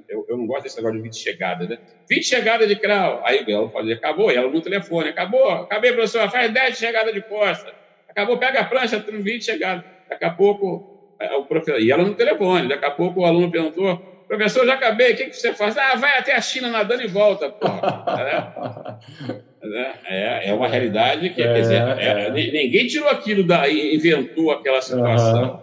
Eu, 0.08 0.26
eu 0.30 0.38
não 0.38 0.46
gosto 0.46 0.64
desse 0.64 0.78
negócio 0.78 0.98
de 0.98 1.04
20 1.04 1.16
chegadas, 1.18 1.68
né? 1.68 1.78
20 2.08 2.24
chegadas 2.24 2.68
de 2.68 2.76
crawl. 2.76 3.22
Aí 3.26 3.44
ela 3.48 3.70
fazia, 3.72 3.96
acabou, 3.96 4.32
e 4.32 4.36
ela 4.36 4.48
no 4.48 4.62
telefone, 4.62 5.10
acabou, 5.10 5.50
acabei, 5.50 5.92
professor, 5.92 6.30
faz 6.30 6.54
10 6.54 6.78
chegadas 6.78 7.14
de 7.14 7.22
costa. 7.22 7.74
Acabou, 8.08 8.38
pega 8.38 8.60
a 8.60 8.66
prancha, 8.66 9.00
20 9.00 9.44
chegadas. 9.44 9.84
Daqui 10.08 10.26
a 10.26 10.30
pouco 10.30 10.91
o 11.36 11.46
professor, 11.46 11.80
e 11.80 11.92
ela 11.92 12.04
no 12.04 12.16
telefone. 12.16 12.68
Daqui 12.68 12.86
a 12.86 12.92
pouco 12.92 13.22
o 13.22 13.26
aluno 13.26 13.52
perguntou: 13.52 14.02
professor, 14.28 14.66
já 14.66 14.74
acabei, 14.74 15.14
o 15.14 15.16
que, 15.16 15.26
que 15.26 15.36
você 15.36 15.54
faz? 15.54 15.78
Ah, 15.78 15.96
vai 15.96 16.18
até 16.18 16.34
a 16.34 16.42
China 16.42 16.70
nadando 16.70 17.04
e 17.04 17.08
volta. 17.08 17.54
É, 19.64 19.94
é, 20.08 20.50
é 20.50 20.54
uma 20.56 20.68
realidade 20.68 21.30
que, 21.30 21.40
é, 21.40 21.54
quer 21.54 21.62
dizer, 21.62 21.84
é, 22.00 22.26
é. 22.26 22.32
ninguém 22.32 22.88
tirou 22.88 23.08
aquilo 23.08 23.46
daí, 23.46 23.96
inventou 23.96 24.50
aquela 24.50 24.82
situação. 24.82 25.62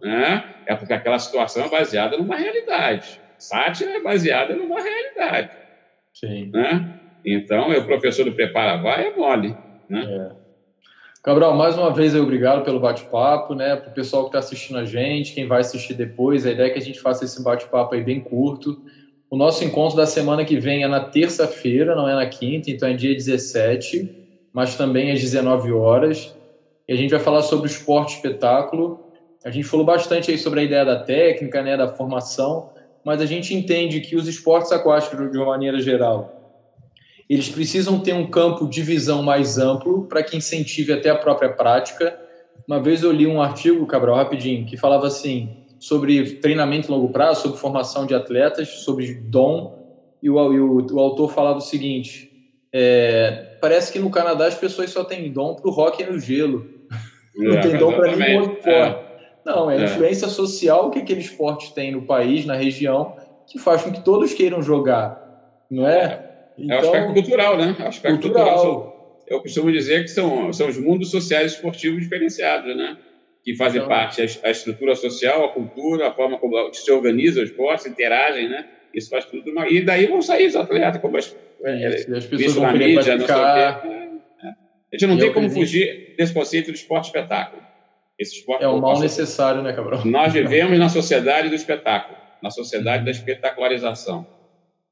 né? 0.00 0.42
é 0.66 0.74
porque 0.74 0.92
aquela 0.92 1.18
situação 1.18 1.66
é 1.66 1.68
baseada 1.68 2.16
numa 2.16 2.36
realidade. 2.36 3.20
Sátira 3.38 3.90
é 3.96 4.00
baseada 4.00 4.54
numa 4.54 4.80
realidade. 4.80 5.50
Sim. 6.14 6.50
Né? 6.50 6.98
Então, 7.24 7.70
o 7.70 7.84
professor 7.84 8.24
do 8.24 8.34
Prepara 8.34 8.80
Vai 8.80 9.08
é 9.08 9.14
mole. 9.14 9.54
Né? 9.88 10.04
É. 10.04 10.41
Cabral, 11.22 11.56
mais 11.56 11.78
uma 11.78 11.92
vez, 11.92 12.16
obrigado 12.16 12.64
pelo 12.64 12.80
bate-papo, 12.80 13.54
né? 13.54 13.76
Para 13.76 13.92
o 13.92 13.94
pessoal 13.94 14.24
que 14.24 14.30
está 14.30 14.40
assistindo 14.40 14.76
a 14.80 14.84
gente, 14.84 15.32
quem 15.32 15.46
vai 15.46 15.60
assistir 15.60 15.94
depois, 15.94 16.44
a 16.44 16.50
ideia 16.50 16.66
é 16.66 16.70
que 16.70 16.80
a 16.80 16.82
gente 16.82 17.00
faça 17.00 17.24
esse 17.24 17.40
bate-papo 17.44 17.94
aí 17.94 18.02
bem 18.02 18.18
curto. 18.18 18.82
O 19.30 19.36
nosso 19.36 19.62
encontro 19.62 19.96
da 19.96 20.04
semana 20.04 20.44
que 20.44 20.58
vem 20.58 20.82
é 20.82 20.88
na 20.88 20.98
terça-feira, 20.98 21.94
não 21.94 22.08
é 22.08 22.16
na 22.16 22.26
quinta, 22.26 22.72
então 22.72 22.88
é 22.88 22.92
dia 22.92 23.14
17, 23.14 24.10
mas 24.52 24.74
também 24.74 25.12
às 25.12 25.20
19 25.20 25.70
horas. 25.70 26.36
E 26.88 26.92
a 26.92 26.96
gente 26.96 27.12
vai 27.12 27.20
falar 27.20 27.42
sobre 27.42 27.68
o 27.68 27.70
esporte 27.70 28.16
espetáculo. 28.16 28.98
A 29.44 29.50
gente 29.50 29.68
falou 29.68 29.86
bastante 29.86 30.28
aí 30.28 30.36
sobre 30.36 30.58
a 30.58 30.62
ideia 30.64 30.84
da 30.84 30.98
técnica, 31.04 31.62
né, 31.62 31.76
da 31.76 31.86
formação, 31.86 32.70
mas 33.04 33.20
a 33.20 33.26
gente 33.26 33.54
entende 33.54 34.00
que 34.00 34.16
os 34.16 34.26
esportes 34.26 34.72
aquáticos, 34.72 35.30
de 35.30 35.38
uma 35.38 35.46
maneira 35.46 35.80
geral, 35.80 36.41
eles 37.28 37.48
precisam 37.48 37.98
ter 38.00 38.12
um 38.12 38.26
campo 38.26 38.68
de 38.68 38.82
visão 38.82 39.22
mais 39.22 39.58
amplo 39.58 40.06
para 40.06 40.22
que 40.22 40.36
incentive 40.36 40.92
até 40.92 41.10
a 41.10 41.16
própria 41.16 41.50
prática. 41.50 42.18
Uma 42.66 42.80
vez 42.80 43.02
eu 43.02 43.12
li 43.12 43.26
um 43.26 43.40
artigo, 43.40 43.86
Cabral, 43.86 44.16
rapidinho, 44.16 44.66
que 44.66 44.76
falava 44.76 45.06
assim 45.06 45.56
sobre 45.78 46.36
treinamento 46.36 46.92
a 46.92 46.96
longo 46.96 47.12
prazo, 47.12 47.42
sobre 47.42 47.58
formação 47.58 48.06
de 48.06 48.14
atletas, 48.14 48.68
sobre 48.84 49.14
dom, 49.14 49.82
e 50.22 50.30
o, 50.30 50.52
e 50.52 50.60
o, 50.60 50.86
o 50.92 51.00
autor 51.00 51.32
falava 51.32 51.58
o 51.58 51.62
seguinte: 51.62 52.30
é, 52.72 53.56
parece 53.60 53.92
que 53.92 53.98
no 53.98 54.10
Canadá 54.10 54.46
as 54.46 54.54
pessoas 54.54 54.90
só 54.90 55.02
têm 55.02 55.32
dom 55.32 55.56
para 55.56 55.68
o 55.68 55.72
rock 55.72 56.02
e 56.02 56.06
no 56.06 56.20
gelo, 56.20 56.64
não 57.34 57.54
é, 57.54 57.60
tem 57.60 57.76
dom 57.76 57.92
para 57.92 58.14
nenhum 58.14 58.42
outro 58.42 58.58
esporte. 58.58 58.96
É. 58.96 59.12
Não, 59.44 59.68
é 59.68 59.76
a 59.76 59.80
é. 59.80 59.84
influência 59.84 60.28
social 60.28 60.90
que 60.90 61.00
aquele 61.00 61.20
esporte 61.20 61.74
tem 61.74 61.90
no 61.90 62.02
país, 62.02 62.46
na 62.46 62.54
região, 62.54 63.16
que 63.46 63.58
faz 63.58 63.82
com 63.82 63.90
que 63.90 64.00
todos 64.00 64.32
queiram 64.32 64.62
jogar, 64.62 65.66
não 65.68 65.86
é? 65.86 66.30
Então, 66.58 66.76
é 66.76 66.80
o 66.80 66.84
aspecto 66.84 67.12
cultural, 67.14 67.56
né? 67.58 67.76
É 67.78 67.82
o 67.82 67.88
aspecto 67.88 68.20
cultural. 68.20 68.54
cultural. 68.54 69.02
Eu 69.26 69.40
costumo 69.40 69.72
dizer 69.72 70.02
que 70.02 70.08
são, 70.08 70.52
são 70.52 70.68
os 70.68 70.78
mundos 70.78 71.10
sociais 71.10 71.52
e 71.52 71.54
esportivos 71.54 72.02
diferenciados, 72.02 72.76
né? 72.76 72.96
Que 73.44 73.56
fazem 73.56 73.78
então, 73.78 73.88
parte 73.88 74.20
a, 74.20 74.26
a, 74.48 74.50
estrutura 74.50 74.94
social, 74.94 75.44
a 75.44 75.48
cultura, 75.48 76.08
a 76.08 76.12
forma 76.12 76.38
como 76.38 76.72
se 76.72 76.90
organiza 76.92 77.42
os 77.42 77.50
esportes, 77.50 77.86
interagem, 77.86 78.48
né? 78.48 78.66
Isso 78.94 79.08
faz 79.08 79.24
tudo. 79.24 79.50
Uma... 79.50 79.68
E 79.68 79.82
daí 79.82 80.06
vão 80.06 80.20
sair 80.20 80.46
os 80.46 80.56
atletas, 80.56 81.00
como 81.00 81.16
as, 81.16 81.34
é, 81.64 81.86
as 81.86 82.26
pessoas 82.26 82.54
vão 82.54 82.64
na 82.64 82.72
mídia, 82.74 83.16
não 83.16 83.26
sei 83.26 83.34
o 83.34 83.38
quê. 83.38 83.88
É, 83.88 84.46
é. 84.46 84.52
A 84.92 84.98
gente 84.98 85.06
não 85.06 85.18
tem 85.18 85.32
como 85.32 85.48
fugir 85.48 86.14
desse 86.16 86.34
conceito 86.34 86.66
do 86.70 86.74
esporte 86.74 87.06
espetáculo. 87.06 87.62
Esse 88.18 88.36
esporte 88.36 88.62
é 88.62 88.68
o 88.68 88.80
mal 88.80 89.00
necessário, 89.00 89.62
né, 89.62 89.72
Cabral? 89.72 90.04
Nós 90.04 90.30
vivemos 90.34 90.78
na 90.78 90.88
sociedade 90.88 91.48
do 91.48 91.54
espetáculo, 91.54 92.18
na 92.42 92.50
sociedade 92.50 93.04
da 93.04 93.10
espetacularização. 93.10 94.26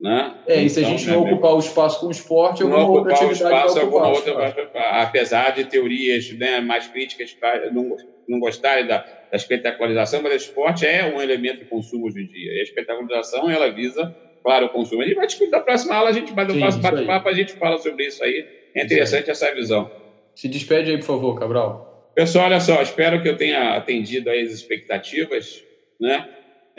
Né? 0.01 0.35
É, 0.47 0.63
e 0.63 0.71
se 0.71 0.81
então, 0.81 0.93
a 0.93 0.97
gente 0.97 1.11
não 1.11 1.25
né, 1.25 1.31
ocupar 1.31 1.55
o 1.55 1.59
espaço 1.59 2.01
com 2.01 2.07
o 2.07 2.11
esporte, 2.11 2.63
alguma 2.63 2.81
não 2.81 2.89
outra 2.89 3.13
atividade 3.13 3.43
o 3.43 3.47
espaço, 3.47 3.81
alguma 3.81 4.09
outra, 4.09 4.55
apesar 5.03 5.51
de 5.51 5.67
teorias 5.67 6.33
né, 6.33 6.59
mais 6.61 6.87
críticas 6.87 7.37
não, 7.71 7.97
não 8.27 8.41
gostarem 8.41 8.87
da, 8.87 8.99
da 8.99 9.37
espetacularização, 9.37 10.23
mas 10.23 10.33
o 10.33 10.37
esporte 10.37 10.87
é 10.87 11.05
um 11.15 11.21
elemento 11.21 11.59
de 11.59 11.65
consumo 11.67 12.07
hoje 12.07 12.23
em 12.23 12.27
dia. 12.27 12.51
E 12.51 12.61
a 12.61 12.63
espetacularização, 12.63 13.51
ela 13.51 13.71
visa, 13.71 14.17
claro, 14.43 14.67
o 14.67 14.69
consumo. 14.71 15.03
A 15.03 15.05
gente 15.05 15.17
vai 15.17 15.27
discutir 15.27 15.51
na 15.51 15.61
próxima 15.61 15.95
aula, 15.95 16.09
a 16.09 16.15
gente 16.15 16.33
vai 16.33 16.47
no 16.47 16.59
próximo 16.59 16.83
bate-papo, 16.83 17.29
a 17.29 17.35
gente 17.35 17.53
fala 17.53 17.77
sobre 17.77 18.07
isso 18.07 18.25
aí. 18.25 18.47
É 18.75 18.85
interessante 18.85 19.31
essa 19.31 19.55
visão. 19.55 19.91
Se 20.35 20.49
despede 20.49 20.91
aí, 20.91 20.97
por 20.97 21.05
favor, 21.05 21.39
Cabral. 21.39 22.11
Pessoal, 22.15 22.47
olha 22.47 22.61
só, 22.61 22.81
espero 22.81 23.23
que 23.23 23.29
eu 23.29 23.37
tenha 23.37 23.77
atendido 23.77 24.31
aí 24.31 24.41
as 24.41 24.53
expectativas, 24.53 25.63
né? 26.01 26.27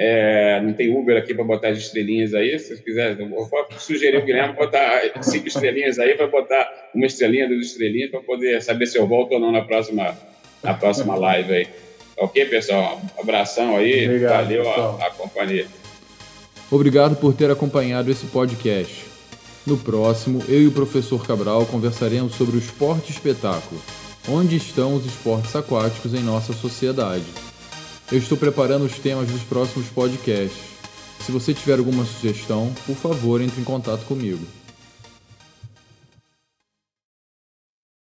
É, 0.04 0.60
não 0.62 0.74
tem 0.74 0.91
Uber 0.91 1.16
aqui 1.16 1.32
para 1.32 1.43
botar 1.43 1.68
as 1.68 1.78
estrelinhas 1.78 2.34
aí. 2.34 2.58
Se 2.58 2.76
você 2.76 2.82
quiser, 2.82 3.20
eu 3.20 3.30
vou 3.30 3.47
sugerir 3.78 4.18
o 4.18 4.26
Guilherme 4.26 4.56
botar 4.56 4.99
cinco 5.22 5.47
estrelinhas 5.47 5.99
aí, 5.99 6.16
para 6.16 6.26
botar 6.26 6.89
uma 6.95 7.06
estrelinha, 7.06 7.47
duas 7.47 7.68
estrelinhas, 7.68 8.10
para 8.10 8.20
poder 8.22 8.60
saber 8.64 8.88
se 8.88 8.97
eu 8.97 9.06
volto 9.06 9.34
ou 9.34 9.39
não 9.39 9.52
na 9.52 9.62
próxima, 9.62 10.18
na 10.64 10.74
próxima 10.74 11.14
live 11.16 11.54
aí. 11.54 11.68
Ok, 12.18 12.45
pessoal? 12.45 12.99
Um 13.16 13.22
abração 13.22 13.78
aí. 13.78 14.06
Obrigado, 14.06 14.43
Valeu 14.43 14.68
a, 14.68 15.06
a 15.06 15.12
companhia. 15.12 15.68
Obrigado 16.72 17.16
por 17.18 17.36
ter 17.36 17.52
acompanhado 17.52 18.10
esse 18.10 18.26
podcast. 18.26 19.06
No 19.68 19.78
próximo, 19.78 20.43
eu 20.49 20.64
e 20.64 20.68
o 20.68 20.72
professor 20.72 21.24
Cabral 21.28 21.68
conversaremos 21.68 22.34
sobre 22.34 22.56
o 22.56 22.60
esporte 22.60 23.12
espetáculo. 23.12 23.80
Onde 24.28 24.56
estão 24.56 24.95
os 24.95 25.06
esportes 25.06 25.56
aquáticos 25.56 26.16
em 26.16 26.24
nossa 26.24 26.54
sociedade? 26.54 27.51
Eu 28.12 28.18
estou 28.18 28.38
preparando 28.38 28.84
os 28.84 28.99
temas 28.99 29.30
dos 29.30 29.41
próximos 29.41 29.88
podcasts. 29.88 30.59
Se 31.26 31.32
você 31.32 31.53
tiver 31.53 31.80
alguma 31.80 32.03
sugestão, 32.03 32.74
por 32.86 32.95
favor, 32.97 33.39
entre 33.39 33.62
em 33.62 33.64
contato 33.64 34.05
comigo. 34.05 34.45